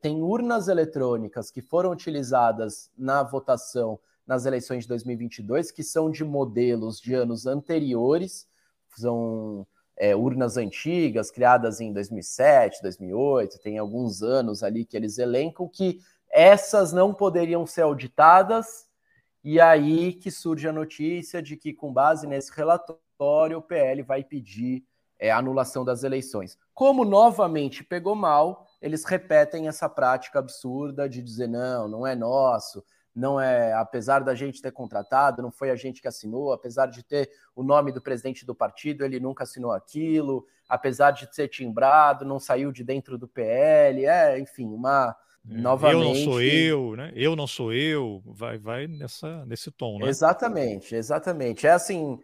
tem 0.00 0.22
urnas 0.22 0.68
eletrônicas 0.68 1.50
que 1.50 1.60
foram 1.60 1.90
utilizadas 1.90 2.90
na 2.96 3.22
votação 3.22 3.98
nas 4.26 4.46
eleições 4.46 4.84
de 4.84 4.88
2022, 4.88 5.72
que 5.72 5.82
são 5.82 6.10
de 6.10 6.24
modelos 6.24 7.00
de 7.00 7.14
anos 7.14 7.46
anteriores, 7.46 8.48
são 8.96 9.66
é, 9.96 10.14
urnas 10.14 10.56
antigas, 10.56 11.30
criadas 11.30 11.80
em 11.80 11.92
2007, 11.92 12.80
2008, 12.82 13.58
tem 13.58 13.78
alguns 13.78 14.22
anos 14.22 14.62
ali 14.62 14.84
que 14.84 14.96
eles 14.96 15.18
elencam, 15.18 15.68
que 15.68 16.00
essas 16.30 16.92
não 16.92 17.12
poderiam 17.12 17.66
ser 17.66 17.82
auditadas, 17.82 18.86
e 19.42 19.60
aí 19.60 20.12
que 20.12 20.30
surge 20.30 20.68
a 20.68 20.72
notícia 20.72 21.42
de 21.42 21.56
que, 21.56 21.72
com 21.72 21.92
base 21.92 22.26
nesse 22.26 22.52
relatório, 22.52 23.00
o 23.20 23.62
PL 23.62 24.02
vai 24.02 24.24
pedir 24.24 24.84
é, 25.18 25.30
anulação 25.30 25.84
das 25.84 26.02
eleições. 26.02 26.58
Como 26.72 27.04
novamente 27.04 27.84
pegou 27.84 28.14
mal, 28.14 28.66
eles 28.80 29.04
repetem 29.04 29.68
essa 29.68 29.88
prática 29.88 30.38
absurda 30.38 31.08
de 31.08 31.22
dizer 31.22 31.46
não, 31.46 31.86
não 31.86 32.06
é 32.06 32.16
nosso, 32.16 32.82
não 33.14 33.40
é, 33.40 33.72
apesar 33.74 34.20
da 34.20 34.34
gente 34.34 34.62
ter 34.62 34.72
contratado, 34.72 35.42
não 35.42 35.50
foi 35.50 35.70
a 35.70 35.76
gente 35.76 36.00
que 36.00 36.08
assinou, 36.08 36.52
apesar 36.52 36.86
de 36.86 37.02
ter 37.02 37.30
o 37.54 37.62
nome 37.62 37.92
do 37.92 38.00
presidente 38.00 38.46
do 38.46 38.54
partido, 38.54 39.04
ele 39.04 39.20
nunca 39.20 39.42
assinou 39.42 39.72
aquilo, 39.72 40.46
apesar 40.68 41.10
de 41.10 41.28
ser 41.34 41.48
timbrado, 41.48 42.24
não 42.24 42.38
saiu 42.38 42.72
de 42.72 42.82
dentro 42.82 43.18
do 43.18 43.28
PL, 43.28 44.06
é, 44.06 44.38
enfim, 44.38 44.66
uma 44.66 45.14
novamente. 45.44 45.94
Eu 45.94 46.04
não 46.04 46.14
sou 46.14 46.40
eu, 46.40 46.96
né? 46.96 47.12
Eu 47.14 47.36
não 47.36 47.46
sou 47.46 47.72
eu, 47.72 48.22
vai, 48.24 48.56
vai 48.56 48.86
nessa, 48.86 49.44
nesse 49.44 49.70
tom, 49.70 49.98
né? 49.98 50.08
Exatamente, 50.08 50.94
exatamente. 50.94 51.66
É 51.66 51.72
assim, 51.72 52.18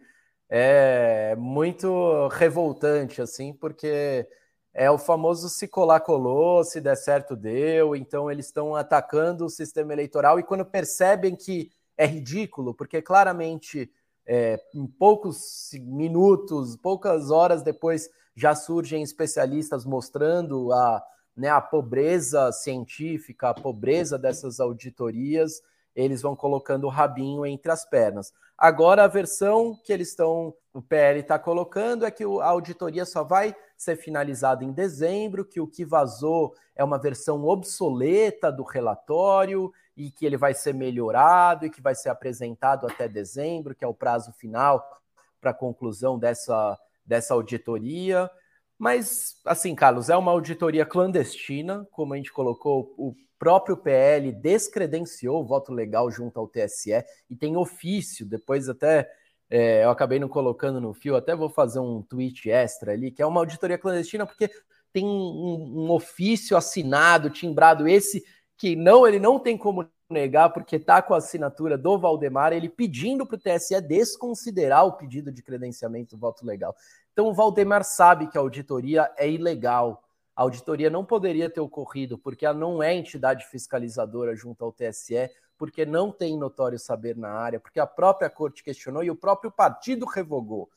é 0.49 1.35
muito 1.37 2.27
revoltante, 2.29 3.21
assim, 3.21 3.53
porque 3.53 4.27
é 4.73 4.89
o 4.89 4.97
famoso 4.97 5.49
se 5.49 5.67
colar 5.67 6.01
colou, 6.01 6.63
se 6.63 6.79
der 6.79 6.95
certo 6.95 7.35
deu, 7.35 7.95
então 7.95 8.31
eles 8.31 8.45
estão 8.45 8.75
atacando 8.75 9.45
o 9.45 9.49
sistema 9.49 9.91
eleitoral 9.91 10.39
e 10.39 10.43
quando 10.43 10.63
percebem 10.63 11.35
que 11.35 11.71
é 11.97 12.05
ridículo, 12.05 12.73
porque 12.73 13.01
claramente 13.01 13.91
é, 14.25 14.61
em 14.75 14.85
poucos 14.85 15.71
minutos, 15.81 16.75
poucas 16.75 17.31
horas 17.31 17.63
depois 17.63 18.09
já 18.35 18.53
surgem 18.53 19.01
especialistas 19.01 19.83
mostrando 19.83 20.71
a, 20.71 21.03
né, 21.35 21.49
a 21.49 21.59
pobreza 21.59 22.51
científica, 22.51 23.49
a 23.49 23.53
pobreza 23.53 24.17
dessas 24.17 24.59
auditorias, 24.59 25.61
eles 25.97 26.21
vão 26.21 26.35
colocando 26.35 26.83
o 26.83 26.91
rabinho 26.91 27.43
entre 27.43 27.71
as 27.71 27.83
pernas. 27.83 28.31
Agora, 28.55 29.03
a 29.03 29.07
versão 29.07 29.75
que 29.83 29.91
eles 29.91 30.09
estão, 30.09 30.53
o 30.71 30.79
PL 30.79 31.19
está 31.19 31.39
colocando 31.39 32.05
é 32.05 32.11
que 32.11 32.23
a 32.23 32.45
auditoria 32.45 33.03
só 33.03 33.23
vai 33.23 33.55
ser 33.75 33.95
finalizada 33.95 34.63
em 34.63 34.71
dezembro, 34.71 35.43
que 35.43 35.59
o 35.59 35.65
que 35.65 35.83
vazou 35.83 36.53
é 36.75 36.83
uma 36.83 36.99
versão 36.99 37.43
obsoleta 37.45 38.51
do 38.51 38.61
relatório 38.61 39.73
e 39.95 40.11
que 40.11 40.23
ele 40.23 40.37
vai 40.37 40.53
ser 40.53 40.75
melhorado 40.75 41.65
e 41.65 41.69
que 41.69 41.81
vai 41.81 41.95
ser 41.95 42.09
apresentado 42.09 42.85
até 42.85 43.07
dezembro, 43.07 43.73
que 43.73 43.83
é 43.83 43.87
o 43.87 43.93
prazo 43.93 44.31
final 44.33 45.01
para 45.41 45.49
a 45.49 45.53
conclusão 45.53 46.19
dessa, 46.19 46.79
dessa 47.03 47.33
auditoria. 47.33 48.29
Mas, 48.77 49.35
assim, 49.43 49.73
Carlos, 49.73 50.09
é 50.09 50.15
uma 50.15 50.31
auditoria 50.31 50.85
clandestina, 50.85 51.87
como 51.91 52.13
a 52.13 52.17
gente 52.17 52.31
colocou, 52.31 52.93
o 52.97 53.15
próprio 53.39 53.77
PL 53.77 54.31
descredenciou 54.31 55.41
o 55.41 55.45
voto 55.45 55.71
legal 55.71 56.09
junto 56.11 56.39
ao 56.39 56.47
TSE 56.47 57.03
e 57.29 57.35
tem 57.35 57.55
ofício, 57.55 58.25
depois 58.25 58.69
até 58.69 59.09
é, 59.49 59.83
eu 59.83 59.89
acabei 59.89 60.19
não 60.19 60.27
colocando 60.27 60.81
no 60.81 60.93
fio, 60.93 61.15
até 61.15 61.35
vou 61.35 61.49
fazer 61.49 61.79
um 61.79 62.01
tweet 62.01 62.49
extra 62.49 62.91
ali, 62.91 63.11
que 63.11 63.21
é 63.21 63.25
uma 63.25 63.39
auditoria 63.39 63.77
clandestina, 63.77 64.25
porque 64.25 64.49
tem 64.91 65.05
um, 65.05 65.85
um 65.85 65.91
ofício 65.91 66.57
assinado, 66.57 67.29
timbrado, 67.29 67.87
esse 67.87 68.23
que 68.57 68.75
não, 68.75 69.07
ele 69.07 69.19
não 69.19 69.39
tem 69.39 69.57
como 69.57 69.87
negar, 70.09 70.49
porque 70.49 70.77
está 70.77 71.01
com 71.01 71.13
a 71.13 71.17
assinatura 71.17 71.77
do 71.77 71.99
Valdemar, 71.99 72.53
ele 72.53 72.69
pedindo 72.69 73.25
para 73.25 73.35
o 73.35 73.39
TSE 73.39 73.79
desconsiderar 73.81 74.85
o 74.85 74.93
pedido 74.93 75.31
de 75.31 75.43
credenciamento 75.43 76.15
do 76.15 76.19
voto 76.19 76.45
legal. 76.45 76.75
Então 77.17 77.29
o 77.29 77.33
Valdemar 77.33 77.83
sabe 77.83 78.27
que 78.27 78.37
a 78.37 78.41
auditoria 78.41 79.11
é 79.17 79.27
ilegal, 79.27 80.03
a 80.35 80.43
auditoria 80.43 80.87
não 80.87 81.03
poderia 81.03 81.49
ter 81.49 81.59
ocorrido 81.59 82.15
porque 82.15 82.45
ela 82.45 82.55
não 82.55 82.83
é 82.83 82.93
entidade 82.93 83.43
fiscalizadora 83.47 84.35
junto 84.35 84.63
ao 84.63 84.71
TSE, 84.71 85.27
porque 85.57 85.83
não 85.83 86.11
tem 86.11 86.37
notório 86.37 86.77
saber 86.77 87.17
na 87.17 87.31
área, 87.31 87.59
porque 87.59 87.79
a 87.79 87.87
própria 87.87 88.29
corte 88.29 88.63
questionou 88.63 89.03
e 89.03 89.09
o 89.09 89.15
próprio 89.15 89.49
partido 89.49 90.05
revogou. 90.05 90.69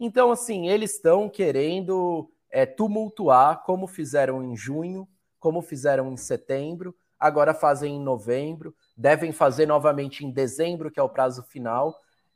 Então, 0.00 0.32
assim, 0.32 0.66
eles 0.66 0.94
estão 0.94 1.28
querendo 1.28 2.26
é, 2.50 2.64
tumultuar, 2.64 3.62
como 3.62 3.86
fizeram 3.86 4.42
em 4.42 4.56
junho, 4.56 5.06
como 5.38 5.60
fizeram 5.60 6.10
em 6.10 6.16
setembro. 6.16 6.96
agora 7.20 7.52
fazem 7.52 7.96
em 7.96 8.02
novembro, 8.02 8.74
devem 8.96 9.30
fazer 9.30 9.66
novamente 9.66 10.24
em 10.24 10.30
dezembro, 10.30 10.90
que 10.90 10.98
é 10.98 11.02
o 11.02 11.08
prazo 11.10 11.42
final. 11.42 11.94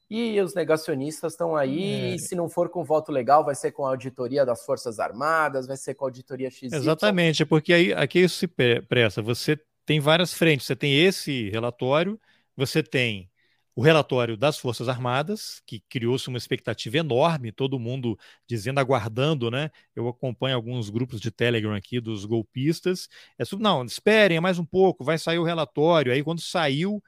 E 0.09 0.41
os 0.41 0.55
negacionistas 0.55 1.33
estão 1.33 1.57
aí, 1.57 2.13
é. 2.13 2.15
e 2.15 2.19
se 2.19 2.35
não 2.37 2.49
for 2.49 2.69
com 2.69 2.85
voto 2.85 3.11
legal, 3.11 3.45
vai 3.45 3.55
ser 3.57 3.73
com 3.73 3.85
a 3.85 3.89
auditoria 3.89 4.47
das 4.47 4.65
Forças 4.65 5.01
Armadas, 5.01 5.67
vai 5.67 5.77
ser 5.77 5.95
com 5.95 6.05
a 6.05 6.09
auditoria 6.09 6.49
X. 6.49 6.73
Exatamente, 6.73 7.45
porque 7.45 7.73
aí 7.73 7.93
aqui 7.93 8.21
isso 8.21 8.37
se 8.37 8.47
pressa. 8.83 9.21
Você 9.21 9.59
tem 9.87 10.01
várias 10.01 10.35
frentes. 10.35 10.67
Você 10.67 10.77
tem 10.77 11.01
esse 11.05 11.49
relatório, 11.51 12.21
você 12.57 12.83
tem 12.83 13.31
o 13.75 13.83
relatório 13.83 14.37
das 14.37 14.59
Forças 14.59 14.89
Armadas, 14.89 15.63
que 15.67 15.81
criou-se 15.81 16.29
uma 16.29 16.39
expectativa 16.39 16.97
enorme, 16.97 17.53
todo 17.53 17.79
mundo 17.79 18.19
dizendo, 18.49 18.81
aguardando, 18.81 19.51
né? 19.51 19.71
Eu 19.95 20.09
acompanho 20.09 20.57
alguns 20.57 20.89
grupos 20.89 21.21
de 21.21 21.31
Telegram 21.31 21.75
aqui 21.75 22.01
dos 22.01 22.25
golpistas. 22.25 23.07
É, 23.39 23.45
não, 23.59 23.85
esperem, 23.85 24.39
é 24.39 24.41
mais 24.41 24.59
um 24.59 24.65
pouco, 24.65 25.05
vai 25.05 25.19
sair 25.19 25.39
o 25.39 25.45
relatório. 25.45 26.11
Aí, 26.11 26.25
quando 26.25 26.41
saiu 26.41 27.03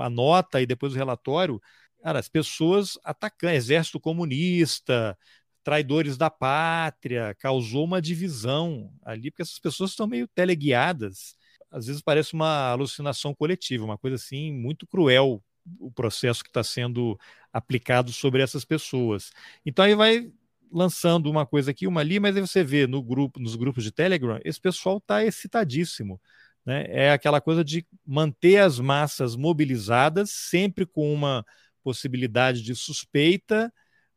a 0.00 0.08
nota 0.08 0.62
e 0.62 0.66
depois 0.66 0.94
o 0.94 0.96
relatório, 0.96 1.60
cara, 2.04 2.18
as 2.18 2.28
pessoas 2.28 2.98
atacando, 3.02 3.54
exército 3.54 3.98
comunista, 3.98 5.16
traidores 5.64 6.18
da 6.18 6.28
pátria, 6.28 7.34
causou 7.38 7.82
uma 7.86 8.02
divisão 8.02 8.92
ali, 9.02 9.30
porque 9.30 9.40
essas 9.40 9.58
pessoas 9.58 9.90
estão 9.92 10.06
meio 10.06 10.28
teleguiadas. 10.28 11.34
Às 11.70 11.86
vezes 11.86 12.02
parece 12.02 12.34
uma 12.34 12.68
alucinação 12.72 13.34
coletiva, 13.34 13.86
uma 13.86 13.96
coisa 13.96 14.16
assim 14.16 14.52
muito 14.52 14.86
cruel 14.86 15.42
o 15.80 15.90
processo 15.90 16.44
que 16.44 16.50
está 16.50 16.62
sendo 16.62 17.18
aplicado 17.50 18.12
sobre 18.12 18.42
essas 18.42 18.66
pessoas. 18.66 19.32
Então 19.64 19.82
aí 19.82 19.94
vai 19.94 20.30
lançando 20.70 21.30
uma 21.30 21.46
coisa 21.46 21.70
aqui, 21.70 21.86
uma 21.86 22.02
ali, 22.02 22.20
mas 22.20 22.36
aí 22.36 22.42
você 22.42 22.62
vê 22.62 22.86
no 22.86 23.02
grupo, 23.02 23.40
nos 23.40 23.56
grupos 23.56 23.82
de 23.82 23.90
Telegram, 23.90 24.38
esse 24.44 24.60
pessoal 24.60 24.98
está 24.98 25.24
excitadíssimo. 25.24 26.20
Né? 26.66 26.84
É 26.88 27.12
aquela 27.12 27.40
coisa 27.40 27.64
de 27.64 27.86
manter 28.04 28.58
as 28.58 28.78
massas 28.78 29.36
mobilizadas, 29.36 30.30
sempre 30.30 30.84
com 30.84 31.14
uma 31.14 31.42
possibilidade 31.84 32.62
de 32.62 32.74
suspeita. 32.74 33.72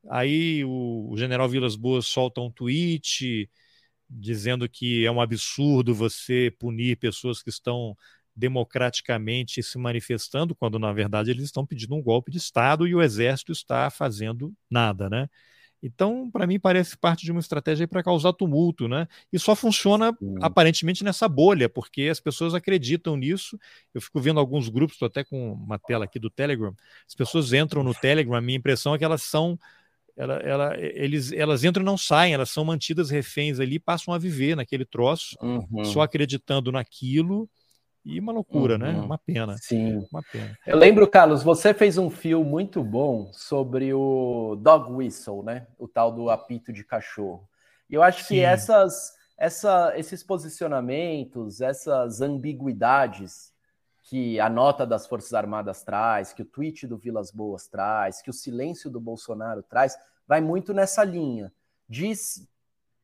Aí 0.10 0.64
o, 0.66 1.10
o 1.12 1.18
general 1.18 1.50
Vilas 1.50 1.76
Boas 1.76 2.08
solta 2.08 2.42
um 2.42 2.52
tweet 2.52 3.50
dizendo 4.10 4.68
que 4.70 5.06
é 5.06 5.12
um 5.12 5.22
absurdo 5.22 5.94
você 5.94 6.52
punir 6.60 6.98
pessoas 6.98 7.44
que 7.44 7.50
estão 7.50 7.96
democraticamente 8.36 9.62
se 9.64 9.78
manifestando, 9.78 10.56
quando 10.56 10.80
na 10.80 10.94
verdade 10.94 11.32
eles 11.32 11.46
estão 11.46 11.66
pedindo 11.66 11.96
um 11.96 12.02
golpe 12.02 12.32
de 12.32 12.38
Estado 12.38 12.88
e 12.88 12.96
o 12.96 13.02
exército 13.02 13.52
está 13.52 13.90
fazendo 13.90 14.54
nada, 14.70 15.10
né? 15.10 15.28
Então, 15.82 16.30
para 16.32 16.48
mim, 16.48 16.60
parece 16.60 16.98
parte 16.98 17.24
de 17.24 17.32
uma 17.32 17.40
estratégia 17.40 17.88
para 17.88 18.02
causar 18.02 18.34
tumulto, 18.34 18.88
né? 18.88 19.08
E 19.32 19.38
só 19.38 19.56
funciona 19.56 20.16
aparentemente 20.42 21.04
nessa 21.04 21.28
bolha, 21.28 21.70
porque 21.70 22.04
as 22.04 22.20
pessoas 22.20 22.54
acreditam 22.54 23.16
nisso. 23.16 23.60
Eu 23.94 24.02
fico 24.02 24.20
vendo 24.20 24.40
alguns 24.40 24.70
grupos, 24.70 24.96
estou 24.96 25.08
até 25.08 25.24
com 25.24 25.54
uma 25.54 25.78
tela 25.78 26.06
aqui 26.06 26.20
do 26.20 26.30
Telegram. 26.30 26.74
As 27.08 27.14
pessoas 27.14 27.54
entram 27.54 27.84
no 27.84 27.94
Telegram, 27.94 28.36
a 28.36 28.42
minha 28.42 28.58
impressão 28.58 28.96
é 28.96 28.98
que 28.98 29.06
elas 29.06 29.24
são. 29.24 29.58
Ela, 30.16 30.36
ela, 30.38 30.76
eles, 30.80 31.32
elas 31.32 31.64
entram 31.64 31.84
e 31.84 31.86
não 31.86 31.96
saem, 31.96 32.34
elas 32.34 32.50
são 32.50 32.66
mantidas 32.66 33.12
reféns 33.12 33.60
ali, 33.60 33.78
passam 33.78 34.12
a 34.16 34.18
viver 34.18 34.56
naquele 34.56 34.84
troço, 34.84 35.38
uhum. 35.40 35.86
só 35.86 36.02
acreditando 36.02 36.72
naquilo 36.72 37.48
e 38.08 38.20
uma 38.20 38.32
loucura, 38.32 38.78
né? 38.78 38.92
uhum. 38.92 39.00
né? 39.00 39.06
Uma 39.06 39.18
pena. 39.18 39.58
Sim. 39.58 40.08
Uma 40.12 40.24
pena. 40.32 40.58
Eu 40.66 40.78
lembro, 40.78 41.08
Carlos, 41.08 41.44
você 41.44 41.74
fez 41.74 41.98
um 41.98 42.10
fio 42.10 42.44
muito 42.44 42.82
bom 42.82 43.30
sobre 43.34 43.94
o 43.94 44.56
dog 44.56 44.92
whistle, 44.92 45.44
né? 45.44 45.68
O 45.78 45.88
tal 45.88 46.12
do 46.12 46.30
apito 46.30 46.72
de 46.72 46.84
cachorro. 46.84 47.48
E 47.90 47.94
eu 47.94 48.02
acho 48.02 48.24
Sim. 48.24 48.36
que 48.36 48.40
essas, 48.40 49.14
essa, 49.38 49.94
esses 49.98 50.24
posicionamentos, 50.24 51.60
essas 51.60 52.22
ambiguidades 52.22 53.54
que 54.04 54.40
a 54.40 54.50
nota 54.50 54.86
das 54.86 55.06
Forças 55.06 55.34
Armadas 55.34 55.84
traz, 55.84 56.32
que 56.32 56.42
o 56.42 56.46
tweet 56.46 56.88
do 56.88 56.98
Vilas 56.98 57.30
Boas 57.30 57.68
traz, 57.68 58.22
que 58.22 58.30
o 58.30 58.34
silêncio 58.34 58.90
do 58.90 59.02
Bolsonaro 59.02 59.62
traz, 59.62 59.98
vai 60.26 60.40
muito 60.40 60.74
nessa 60.74 61.04
linha. 61.04 61.52
Diz, 61.90 62.48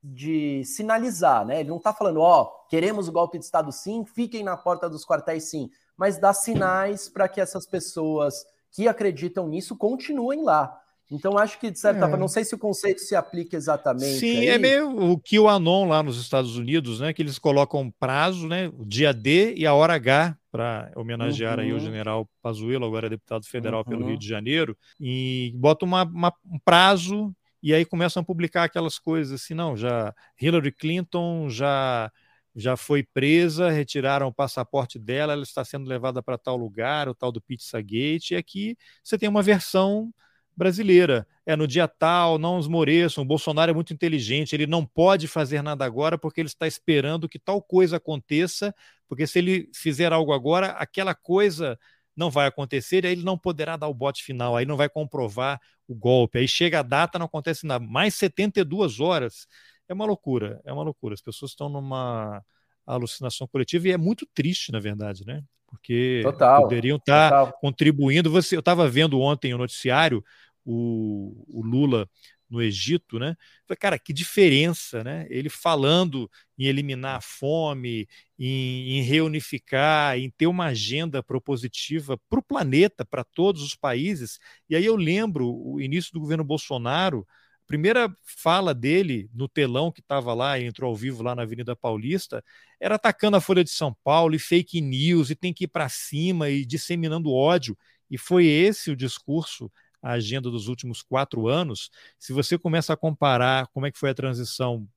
de 0.03 0.65
sinalizar, 0.65 1.45
né? 1.45 1.61
Ele 1.61 1.69
não 1.69 1.77
está 1.77 1.93
falando, 1.93 2.19
ó, 2.19 2.41
oh, 2.41 2.67
queremos 2.67 3.07
o 3.07 3.11
golpe 3.11 3.39
de 3.39 3.45
Estado 3.45 3.71
sim, 3.71 4.03
fiquem 4.05 4.43
na 4.43 4.57
porta 4.57 4.89
dos 4.89 5.05
quartéis 5.05 5.45
sim, 5.45 5.69
mas 5.95 6.17
dá 6.17 6.33
sinais 6.33 7.07
para 7.07 7.29
que 7.29 7.39
essas 7.39 7.65
pessoas 7.65 8.45
que 8.71 8.87
acreditam 8.87 9.47
nisso 9.47 9.77
continuem 9.77 10.43
lá. 10.43 10.77
Então, 11.11 11.37
acho 11.37 11.59
que, 11.59 11.69
de 11.69 11.77
certa 11.77 11.99
é. 11.99 12.01
forma, 12.01 12.17
não 12.17 12.27
sei 12.27 12.43
se 12.43 12.55
o 12.55 12.57
conceito 12.57 12.99
se 12.99 13.15
aplica 13.15 13.55
exatamente. 13.55 14.19
Sim, 14.19 14.39
aí. 14.39 14.47
é 14.47 14.57
meio 14.57 15.11
o 15.11 15.19
que 15.19 15.37
o 15.37 15.47
Anon 15.47 15.87
lá 15.87 16.01
nos 16.01 16.19
Estados 16.19 16.57
Unidos, 16.57 16.99
né? 16.99 17.13
Que 17.13 17.21
eles 17.21 17.37
colocam 17.37 17.93
prazo, 17.99 18.47
né? 18.47 18.71
O 18.77 18.83
dia 18.83 19.13
D 19.13 19.53
e 19.55 19.65
a 19.65 19.73
hora 19.73 19.93
H 19.93 20.35
para 20.51 20.91
homenagear 20.95 21.57
uhum. 21.57 21.65
aí 21.65 21.71
o 21.71 21.75
uhum. 21.75 21.81
general 21.81 22.29
Pazuello, 22.41 22.85
agora 22.85 23.09
deputado 23.09 23.45
federal 23.45 23.79
uhum. 23.81 23.85
pelo 23.85 24.05
Rio 24.07 24.17
de 24.17 24.27
Janeiro, 24.27 24.77
e 24.99 25.51
bota 25.55 25.85
uma, 25.85 26.03
uma, 26.03 26.33
um 26.45 26.59
prazo 26.63 27.33
e 27.63 27.73
aí 27.73 27.85
começam 27.85 28.21
a 28.21 28.25
publicar 28.25 28.65
aquelas 28.65 28.99
coisas 28.99 29.41
assim, 29.41 29.53
não, 29.53 29.75
já 29.77 30.13
Hillary 30.39 30.71
Clinton 30.71 31.49
já 31.49 32.11
já 32.55 32.77
foi 32.77 33.01
presa, 33.03 33.71
retiraram 33.71 34.27
o 34.27 34.33
passaporte 34.33 34.99
dela, 34.99 35.33
ela 35.33 35.41
está 35.43 35.65
sendo 35.65 35.87
levada 35.89 36.21
para 36.21 36.37
tal 36.37 36.55
lugar, 36.55 37.09
o 37.09 37.15
tal 37.15 37.31
do 37.31 37.41
Pizzagate, 37.41 38.33
e 38.33 38.37
aqui 38.37 38.77
você 39.03 39.17
tem 39.17 39.27
uma 39.27 39.41
versão 39.41 40.13
brasileira. 40.55 41.27
É 41.45 41.55
no 41.55 41.67
dia 41.67 41.87
tal, 41.87 42.37
não 42.37 42.59
esmoreçam, 42.59 43.23
o 43.23 43.27
Bolsonaro 43.27 43.71
é 43.71 43.73
muito 43.73 43.93
inteligente, 43.93 44.53
ele 44.53 44.67
não 44.67 44.85
pode 44.85 45.27
fazer 45.27 45.61
nada 45.61 45.83
agora 45.83 46.17
porque 46.17 46.39
ele 46.39 46.47
está 46.47 46.67
esperando 46.67 47.27
que 47.27 47.39
tal 47.39 47.61
coisa 47.61 47.97
aconteça, 47.97 48.73
porque 49.07 49.27
se 49.27 49.39
ele 49.39 49.69
fizer 49.73 50.13
algo 50.13 50.31
agora, 50.31 50.67
aquela 50.73 51.13
coisa 51.15 51.77
não 52.15 52.29
vai 52.29 52.47
acontecer, 52.47 53.05
aí 53.05 53.13
ele 53.13 53.23
não 53.23 53.37
poderá 53.37 53.75
dar 53.75 53.87
o 53.87 53.93
bote 53.93 54.23
final, 54.23 54.55
aí 54.55 54.65
não 54.65 54.77
vai 54.77 54.89
comprovar 54.89 55.59
o 55.87 55.95
golpe. 55.95 56.37
Aí 56.37 56.47
chega 56.47 56.79
a 56.79 56.83
data, 56.83 57.19
não 57.19 57.25
acontece 57.25 57.65
nada. 57.65 57.85
Mais 57.85 58.15
72 58.15 58.99
horas. 58.99 59.47
É 59.87 59.93
uma 59.93 60.05
loucura, 60.05 60.61
é 60.63 60.71
uma 60.71 60.83
loucura. 60.83 61.13
As 61.13 61.21
pessoas 61.21 61.51
estão 61.51 61.69
numa 61.69 62.43
alucinação 62.85 63.47
coletiva 63.47 63.87
e 63.87 63.91
é 63.91 63.97
muito 63.97 64.27
triste, 64.33 64.71
na 64.71 64.79
verdade, 64.79 65.25
né? 65.25 65.43
Porque 65.67 66.21
total, 66.23 66.61
poderiam 66.61 66.97
estar 66.97 67.29
total. 67.29 67.59
contribuindo. 67.59 68.29
Você, 68.29 68.55
eu 68.55 68.59
estava 68.59 68.87
vendo 68.87 69.19
ontem 69.19 69.53
o 69.53 69.57
noticiário, 69.57 70.23
o, 70.63 71.45
o 71.49 71.61
Lula 71.61 72.07
no 72.53 72.61
Egito, 72.61 73.17
né? 73.17 73.35
Falei, 73.67 73.77
cara, 73.79 73.99
que 73.99 74.13
diferença, 74.13 75.03
né? 75.03 75.25
Ele 75.29 75.49
falando 75.49 76.29
em 76.57 76.65
eliminar 76.65 77.17
a 77.17 77.21
fome, 77.21 78.07
em, 78.37 78.99
em 78.99 79.01
reunificar, 79.01 80.17
em 80.17 80.29
ter 80.29 80.45
uma 80.45 80.67
agenda 80.67 81.23
propositiva 81.23 82.15
para 82.29 82.39
o 82.39 82.43
planeta, 82.43 83.03
para 83.03 83.23
todos 83.23 83.63
os 83.63 83.75
países. 83.75 84.39
E 84.69 84.75
aí 84.75 84.85
eu 84.85 84.95
lembro 84.95 85.49
o 85.49 85.81
início 85.81 86.13
do 86.13 86.19
governo 86.19 86.43
Bolsonaro, 86.43 87.25
a 87.63 87.65
primeira 87.65 88.15
fala 88.23 88.73
dele 88.73 89.29
no 89.33 89.47
telão 89.47 89.91
que 89.91 90.01
estava 90.01 90.33
lá, 90.33 90.59
entrou 90.59 90.89
ao 90.89 90.95
vivo 90.95 91.23
lá 91.23 91.33
na 91.33 91.41
Avenida 91.41 91.75
Paulista, 91.75 92.43
era 92.79 92.95
atacando 92.95 93.37
a 93.37 93.41
Folha 93.41 93.63
de 93.63 93.71
São 93.71 93.95
Paulo 94.03 94.35
e 94.35 94.39
fake 94.39 94.79
news, 94.79 95.31
e 95.31 95.35
tem 95.35 95.51
que 95.53 95.63
ir 95.63 95.69
para 95.69 95.89
cima 95.89 96.49
e 96.49 96.65
disseminando 96.65 97.31
ódio. 97.31 97.75
E 98.11 98.17
foi 98.17 98.45
esse 98.45 98.91
o 98.91 98.95
discurso 98.95 99.71
a 100.03 100.11
agenda 100.11 100.51
dos 100.51 100.67
últimos 100.67 101.01
quatro 101.01 101.47
anos, 101.47 101.89
se 102.19 102.33
você 102.33 102.57
começa 102.57 102.93
a 102.93 102.97
comparar 102.97 103.67
como 103.67 103.85
é 103.87 103.91
que 103.91 103.97
foi 103.97 104.09
a 104.11 104.13
transição 104.13 104.87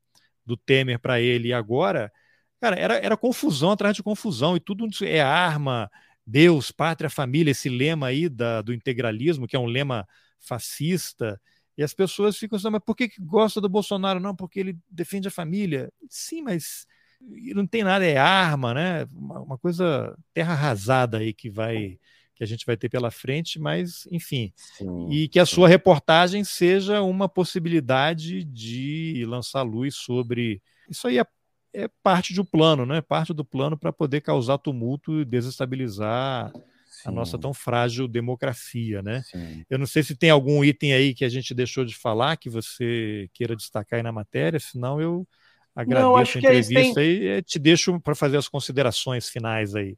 do 0.44 0.56
Temer 0.56 0.98
para 1.00 1.20
ele 1.20 1.52
agora, 1.52 2.12
cara, 2.60 2.76
era, 2.76 2.96
era 2.96 3.16
confusão 3.16 3.70
atrás 3.70 3.96
de 3.96 4.02
confusão, 4.02 4.56
e 4.56 4.60
tudo 4.60 4.86
é 5.02 5.20
arma, 5.20 5.90
Deus, 6.26 6.70
pátria, 6.72 7.08
família, 7.08 7.52
esse 7.52 7.68
lema 7.68 8.08
aí 8.08 8.28
da, 8.28 8.62
do 8.62 8.74
integralismo, 8.74 9.46
que 9.46 9.56
é 9.56 9.58
um 9.58 9.66
lema 9.66 10.06
fascista, 10.40 11.40
e 11.78 11.82
as 11.82 11.92
pessoas 11.94 12.36
ficam 12.36 12.56
assim, 12.56 12.70
mas 12.70 12.82
por 12.84 12.96
que, 12.96 13.08
que 13.08 13.20
gosta 13.22 13.60
do 13.60 13.68
Bolsonaro? 13.68 14.18
Não, 14.18 14.34
porque 14.34 14.58
ele 14.58 14.78
defende 14.90 15.28
a 15.28 15.30
família. 15.30 15.92
Sim, 16.08 16.42
mas 16.42 16.86
não 17.54 17.66
tem 17.66 17.84
nada, 17.84 18.04
é 18.04 18.16
arma, 18.16 18.72
né? 18.72 19.04
Uma, 19.12 19.40
uma 19.40 19.58
coisa 19.58 20.16
terra 20.32 20.52
arrasada 20.54 21.18
aí 21.18 21.34
que 21.34 21.50
vai 21.50 21.98
que 22.36 22.44
a 22.44 22.46
gente 22.46 22.66
vai 22.66 22.76
ter 22.76 22.90
pela 22.90 23.10
frente, 23.10 23.58
mas 23.58 24.06
enfim. 24.12 24.52
Sim, 24.54 25.08
e 25.10 25.26
que 25.26 25.40
a 25.40 25.46
sua 25.46 25.66
reportagem 25.66 26.44
seja 26.44 27.00
uma 27.00 27.28
possibilidade 27.28 28.44
de 28.44 29.24
lançar 29.26 29.62
luz 29.62 29.96
sobre. 29.96 30.60
Isso 30.88 31.08
aí 31.08 31.18
é, 31.18 31.24
é 31.72 31.88
parte 32.02 32.34
do 32.34 32.44
plano, 32.44 32.84
né? 32.84 33.00
Parte 33.00 33.32
do 33.32 33.44
plano 33.44 33.76
para 33.76 33.90
poder 33.90 34.20
causar 34.20 34.58
tumulto 34.58 35.20
e 35.20 35.24
desestabilizar 35.24 36.52
Sim. 36.52 37.08
a 37.08 37.10
nossa 37.10 37.38
tão 37.38 37.54
frágil 37.54 38.06
democracia, 38.06 39.02
né? 39.02 39.22
Sim. 39.22 39.64
Eu 39.70 39.78
não 39.78 39.86
sei 39.86 40.02
se 40.02 40.14
tem 40.14 40.28
algum 40.28 40.62
item 40.62 40.92
aí 40.92 41.14
que 41.14 41.24
a 41.24 41.30
gente 41.30 41.54
deixou 41.54 41.86
de 41.86 41.96
falar 41.96 42.36
que 42.36 42.50
você 42.50 43.30
queira 43.32 43.56
destacar 43.56 43.96
aí 43.96 44.02
na 44.02 44.12
matéria, 44.12 44.60
senão 44.60 45.00
eu 45.00 45.26
agradeço 45.74 46.06
não, 46.06 46.16
a 46.16 46.22
entrevista 46.22 46.94
tem... 47.00 47.22
e 47.22 47.42
te 47.42 47.58
deixo 47.58 47.98
para 47.98 48.14
fazer 48.14 48.36
as 48.36 48.46
considerações 48.46 49.26
finais 49.26 49.74
aí. 49.74 49.96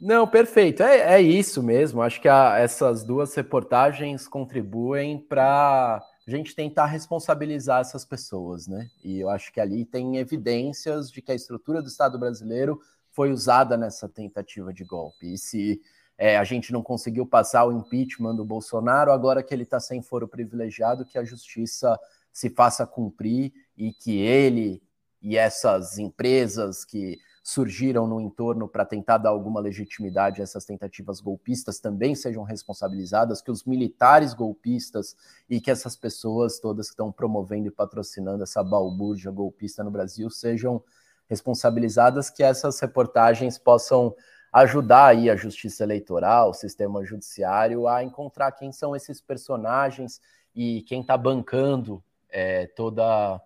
Não, 0.00 0.26
perfeito. 0.26 0.82
É, 0.82 1.14
é 1.14 1.20
isso 1.20 1.62
mesmo. 1.62 2.02
Acho 2.02 2.20
que 2.20 2.28
a, 2.28 2.58
essas 2.58 3.02
duas 3.02 3.34
reportagens 3.34 4.28
contribuem 4.28 5.18
para 5.18 6.02
a 6.26 6.30
gente 6.30 6.54
tentar 6.54 6.86
responsabilizar 6.86 7.80
essas 7.80 8.04
pessoas, 8.04 8.66
né? 8.66 8.88
E 9.02 9.20
eu 9.20 9.30
acho 9.30 9.52
que 9.52 9.60
ali 9.60 9.84
tem 9.84 10.18
evidências 10.18 11.10
de 11.10 11.22
que 11.22 11.32
a 11.32 11.34
estrutura 11.34 11.80
do 11.80 11.88
Estado 11.88 12.18
brasileiro 12.18 12.78
foi 13.10 13.32
usada 13.32 13.76
nessa 13.76 14.08
tentativa 14.08 14.72
de 14.72 14.84
golpe. 14.84 15.32
E 15.32 15.38
se 15.38 15.80
é, 16.18 16.36
a 16.36 16.44
gente 16.44 16.72
não 16.72 16.82
conseguiu 16.82 17.24
passar 17.24 17.64
o 17.64 17.72
impeachment 17.72 18.34
do 18.34 18.44
Bolsonaro, 18.44 19.12
agora 19.12 19.42
que 19.42 19.54
ele 19.54 19.62
está 19.62 19.80
sem 19.80 20.02
foro 20.02 20.28
privilegiado, 20.28 21.06
que 21.06 21.16
a 21.16 21.24
justiça 21.24 21.98
se 22.30 22.50
faça 22.50 22.86
cumprir 22.86 23.52
e 23.76 23.92
que 23.92 24.18
ele 24.18 24.82
e 25.22 25.36
essas 25.38 25.98
empresas 25.98 26.84
que 26.84 27.18
surgiram 27.48 28.08
no 28.08 28.20
entorno 28.20 28.66
para 28.66 28.84
tentar 28.84 29.18
dar 29.18 29.28
alguma 29.28 29.60
legitimidade 29.60 30.40
a 30.40 30.42
essas 30.42 30.64
tentativas 30.64 31.20
golpistas 31.20 31.78
também 31.78 32.12
sejam 32.12 32.42
responsabilizadas, 32.42 33.40
que 33.40 33.52
os 33.52 33.62
militares 33.62 34.34
golpistas 34.34 35.16
e 35.48 35.60
que 35.60 35.70
essas 35.70 35.94
pessoas 35.94 36.58
todas 36.58 36.88
que 36.88 36.94
estão 36.94 37.12
promovendo 37.12 37.68
e 37.68 37.70
patrocinando 37.70 38.42
essa 38.42 38.64
balbúrdia 38.64 39.30
golpista 39.30 39.84
no 39.84 39.92
Brasil 39.92 40.28
sejam 40.28 40.82
responsabilizadas, 41.28 42.30
que 42.30 42.42
essas 42.42 42.80
reportagens 42.80 43.56
possam 43.56 44.12
ajudar 44.52 45.06
aí 45.06 45.30
a 45.30 45.36
justiça 45.36 45.84
eleitoral, 45.84 46.50
o 46.50 46.54
sistema 46.54 47.04
judiciário 47.04 47.86
a 47.86 48.02
encontrar 48.02 48.50
quem 48.50 48.72
são 48.72 48.96
esses 48.96 49.20
personagens 49.20 50.20
e 50.52 50.82
quem 50.82 51.00
está 51.00 51.16
bancando 51.16 52.02
é, 52.28 52.66
toda 52.66 53.40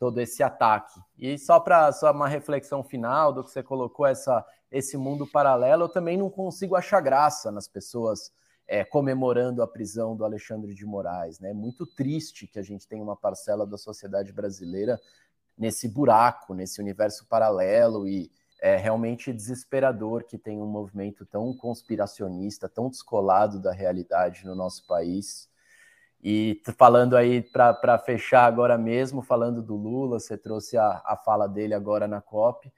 todo 0.00 0.18
esse 0.18 0.42
ataque. 0.42 0.98
E 1.18 1.38
só 1.38 1.60
para 1.60 1.92
só 1.92 2.10
uma 2.10 2.26
reflexão 2.26 2.82
final 2.82 3.34
do 3.34 3.44
que 3.44 3.50
você 3.50 3.62
colocou 3.62 4.06
essa 4.06 4.44
esse 4.72 4.96
mundo 4.96 5.26
paralelo, 5.26 5.84
eu 5.84 5.88
também 5.88 6.16
não 6.16 6.30
consigo 6.30 6.76
achar 6.76 7.00
graça 7.00 7.50
nas 7.50 7.66
pessoas 7.66 8.32
é, 8.68 8.84
comemorando 8.84 9.62
a 9.62 9.66
prisão 9.66 10.16
do 10.16 10.24
Alexandre 10.24 10.72
de 10.72 10.86
Moraes. 10.86 11.40
Né? 11.40 11.50
É 11.50 11.52
muito 11.52 11.84
triste 11.84 12.46
que 12.46 12.56
a 12.56 12.62
gente 12.62 12.86
tenha 12.86 13.02
uma 13.02 13.16
parcela 13.16 13.66
da 13.66 13.76
sociedade 13.76 14.32
brasileira 14.32 14.98
nesse 15.58 15.88
buraco, 15.88 16.54
nesse 16.54 16.80
universo 16.80 17.26
paralelo 17.26 18.06
e 18.06 18.30
é 18.60 18.76
realmente 18.76 19.32
desesperador 19.32 20.22
que 20.24 20.38
tem 20.38 20.62
um 20.62 20.66
movimento 20.66 21.26
tão 21.26 21.52
conspiracionista, 21.52 22.68
tão 22.68 22.88
descolado 22.88 23.58
da 23.58 23.72
realidade 23.72 24.46
no 24.46 24.54
nosso 24.54 24.86
país. 24.86 25.49
E 26.22 26.60
falando 26.76 27.16
aí 27.16 27.40
para 27.40 27.98
fechar 27.98 28.44
agora 28.44 28.76
mesmo, 28.76 29.22
falando 29.22 29.62
do 29.62 29.74
Lula, 29.74 30.20
você 30.20 30.36
trouxe 30.36 30.76
a, 30.76 31.02
a 31.04 31.16
fala 31.16 31.48
dele 31.48 31.72
agora 31.72 32.06
na 32.06 32.20
COP. 32.20 32.70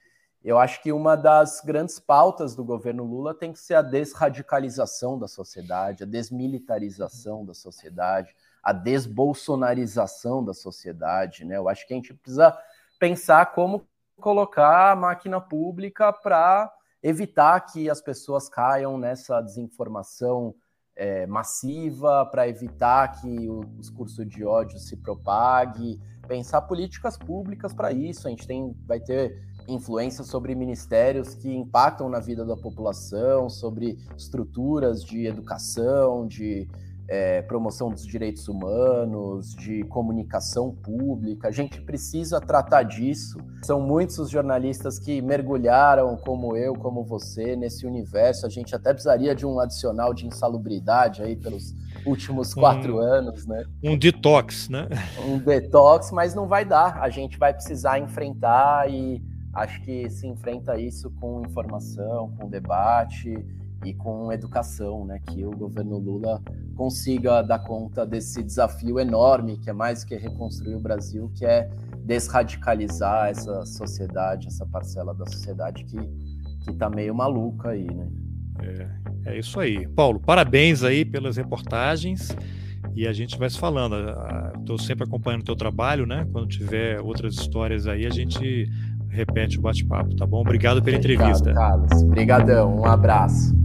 Eu 0.44 0.58
acho 0.58 0.82
que 0.82 0.92
uma 0.92 1.16
das 1.16 1.60
grandes 1.60 1.98
pautas 1.98 2.54
do 2.54 2.64
governo 2.64 3.04
Lula 3.04 3.34
tem 3.34 3.52
que 3.52 3.58
ser 3.58 3.74
a 3.74 3.82
desradicalização 3.82 5.18
da 5.18 5.28
sociedade, 5.28 6.02
a 6.02 6.06
desmilitarização 6.06 7.44
da 7.44 7.54
sociedade, 7.54 8.34
a 8.62 8.72
desbolsonarização 8.72 10.44
da 10.44 10.54
sociedade. 10.54 11.44
Né? 11.44 11.56
Eu 11.56 11.68
acho 11.68 11.86
que 11.86 11.94
a 11.94 11.96
gente 11.96 12.14
precisa 12.14 12.56
pensar 12.98 13.46
como 13.46 13.86
colocar 14.20 14.92
a 14.92 14.96
máquina 14.96 15.40
pública 15.40 16.12
para 16.12 16.72
evitar 17.02 17.60
que 17.60 17.90
as 17.90 18.00
pessoas 18.00 18.48
caiam 18.48 18.96
nessa 18.96 19.40
desinformação 19.40 20.54
é, 20.96 21.26
massiva, 21.26 22.26
para 22.26 22.48
evitar 22.48 23.20
que 23.20 23.48
o 23.48 23.64
discurso 23.78 24.24
de 24.24 24.44
ódio 24.44 24.78
se 24.78 24.96
propague, 24.96 26.00
pensar 26.26 26.62
políticas 26.62 27.16
públicas 27.16 27.72
para 27.72 27.92
isso. 27.92 28.26
A 28.26 28.30
gente 28.30 28.46
tem, 28.46 28.76
vai 28.86 29.00
ter 29.00 29.34
influência 29.68 30.24
sobre 30.24 30.54
ministérios 30.54 31.34
que 31.34 31.52
impactam 31.52 32.08
na 32.08 32.20
vida 32.20 32.44
da 32.44 32.56
população, 32.56 33.48
sobre 33.48 33.96
estruturas 34.16 35.04
de 35.04 35.26
educação, 35.26 36.26
de 36.26 36.68
é, 37.12 37.42
promoção 37.42 37.90
dos 37.90 38.06
direitos 38.06 38.48
humanos, 38.48 39.54
de 39.54 39.82
comunicação 39.84 40.74
pública. 40.74 41.48
A 41.48 41.50
gente 41.50 41.78
precisa 41.82 42.40
tratar 42.40 42.84
disso. 42.84 43.36
São 43.62 43.82
muitos 43.82 44.18
os 44.18 44.30
jornalistas 44.30 44.98
que 44.98 45.20
mergulharam, 45.20 46.16
como 46.16 46.56
eu, 46.56 46.72
como 46.72 47.04
você, 47.04 47.54
nesse 47.54 47.84
universo. 47.86 48.46
A 48.46 48.48
gente 48.48 48.74
até 48.74 48.94
precisaria 48.94 49.34
de 49.34 49.44
um 49.44 49.60
adicional 49.60 50.14
de 50.14 50.26
insalubridade 50.26 51.22
aí 51.22 51.36
pelos 51.36 51.74
últimos 52.06 52.54
quatro 52.54 52.96
um, 52.96 53.00
anos, 53.00 53.46
né? 53.46 53.62
Um 53.84 53.98
detox, 53.98 54.70
né? 54.70 54.88
Um 55.22 55.36
detox, 55.36 56.10
mas 56.12 56.34
não 56.34 56.48
vai 56.48 56.64
dar. 56.64 56.96
A 57.02 57.10
gente 57.10 57.38
vai 57.38 57.52
precisar 57.52 57.98
enfrentar 57.98 58.90
e 58.90 59.22
acho 59.52 59.82
que 59.82 60.08
se 60.08 60.26
enfrenta 60.26 60.80
isso 60.80 61.10
com 61.20 61.42
informação, 61.44 62.34
com 62.38 62.48
debate 62.48 63.36
e 63.84 63.94
com 63.94 64.32
educação, 64.32 65.04
né? 65.04 65.20
Que 65.26 65.44
o 65.44 65.50
governo 65.50 65.98
Lula 65.98 66.40
consiga 66.76 67.42
dar 67.42 67.60
conta 67.60 68.06
desse 68.06 68.42
desafio 68.42 68.98
enorme, 68.98 69.58
que 69.58 69.70
é 69.70 69.72
mais 69.72 70.04
que 70.04 70.16
reconstruir 70.16 70.74
o 70.74 70.80
Brasil, 70.80 71.30
que 71.34 71.44
é 71.44 71.68
desradicalizar 72.04 73.28
essa 73.28 73.64
sociedade, 73.64 74.48
essa 74.48 74.66
parcela 74.66 75.14
da 75.14 75.26
sociedade 75.26 75.84
que 75.84 75.98
que 76.64 76.72
tá 76.72 76.88
meio 76.88 77.14
maluca 77.14 77.70
aí, 77.70 77.86
né? 77.86 78.08
É, 79.24 79.32
é 79.32 79.38
isso 79.38 79.58
aí. 79.58 79.86
Paulo, 79.88 80.20
parabéns 80.20 80.82
aí 80.82 81.04
pelas 81.04 81.36
reportagens 81.36 82.34
e 82.94 83.06
a 83.06 83.12
gente 83.12 83.38
vai 83.38 83.50
se 83.50 83.58
falando. 83.58 83.96
Estou 84.58 84.78
sempre 84.78 85.04
acompanhando 85.04 85.42
o 85.42 85.44
teu 85.44 85.56
trabalho, 85.56 86.06
né? 86.06 86.26
Quando 86.32 86.46
tiver 86.46 87.00
outras 87.00 87.34
histórias 87.34 87.86
aí, 87.86 88.06
a 88.06 88.10
gente 88.10 88.68
repete 89.08 89.58
o 89.58 89.62
bate-papo, 89.62 90.14
tá 90.16 90.26
bom? 90.26 90.40
Obrigado 90.40 90.82
pela 90.82 90.96
Obrigado, 90.96 91.20
entrevista. 91.22 91.52
Carlos. 91.52 92.02
Obrigadão. 92.02 92.76
Um 92.76 92.86
abraço. 92.86 93.61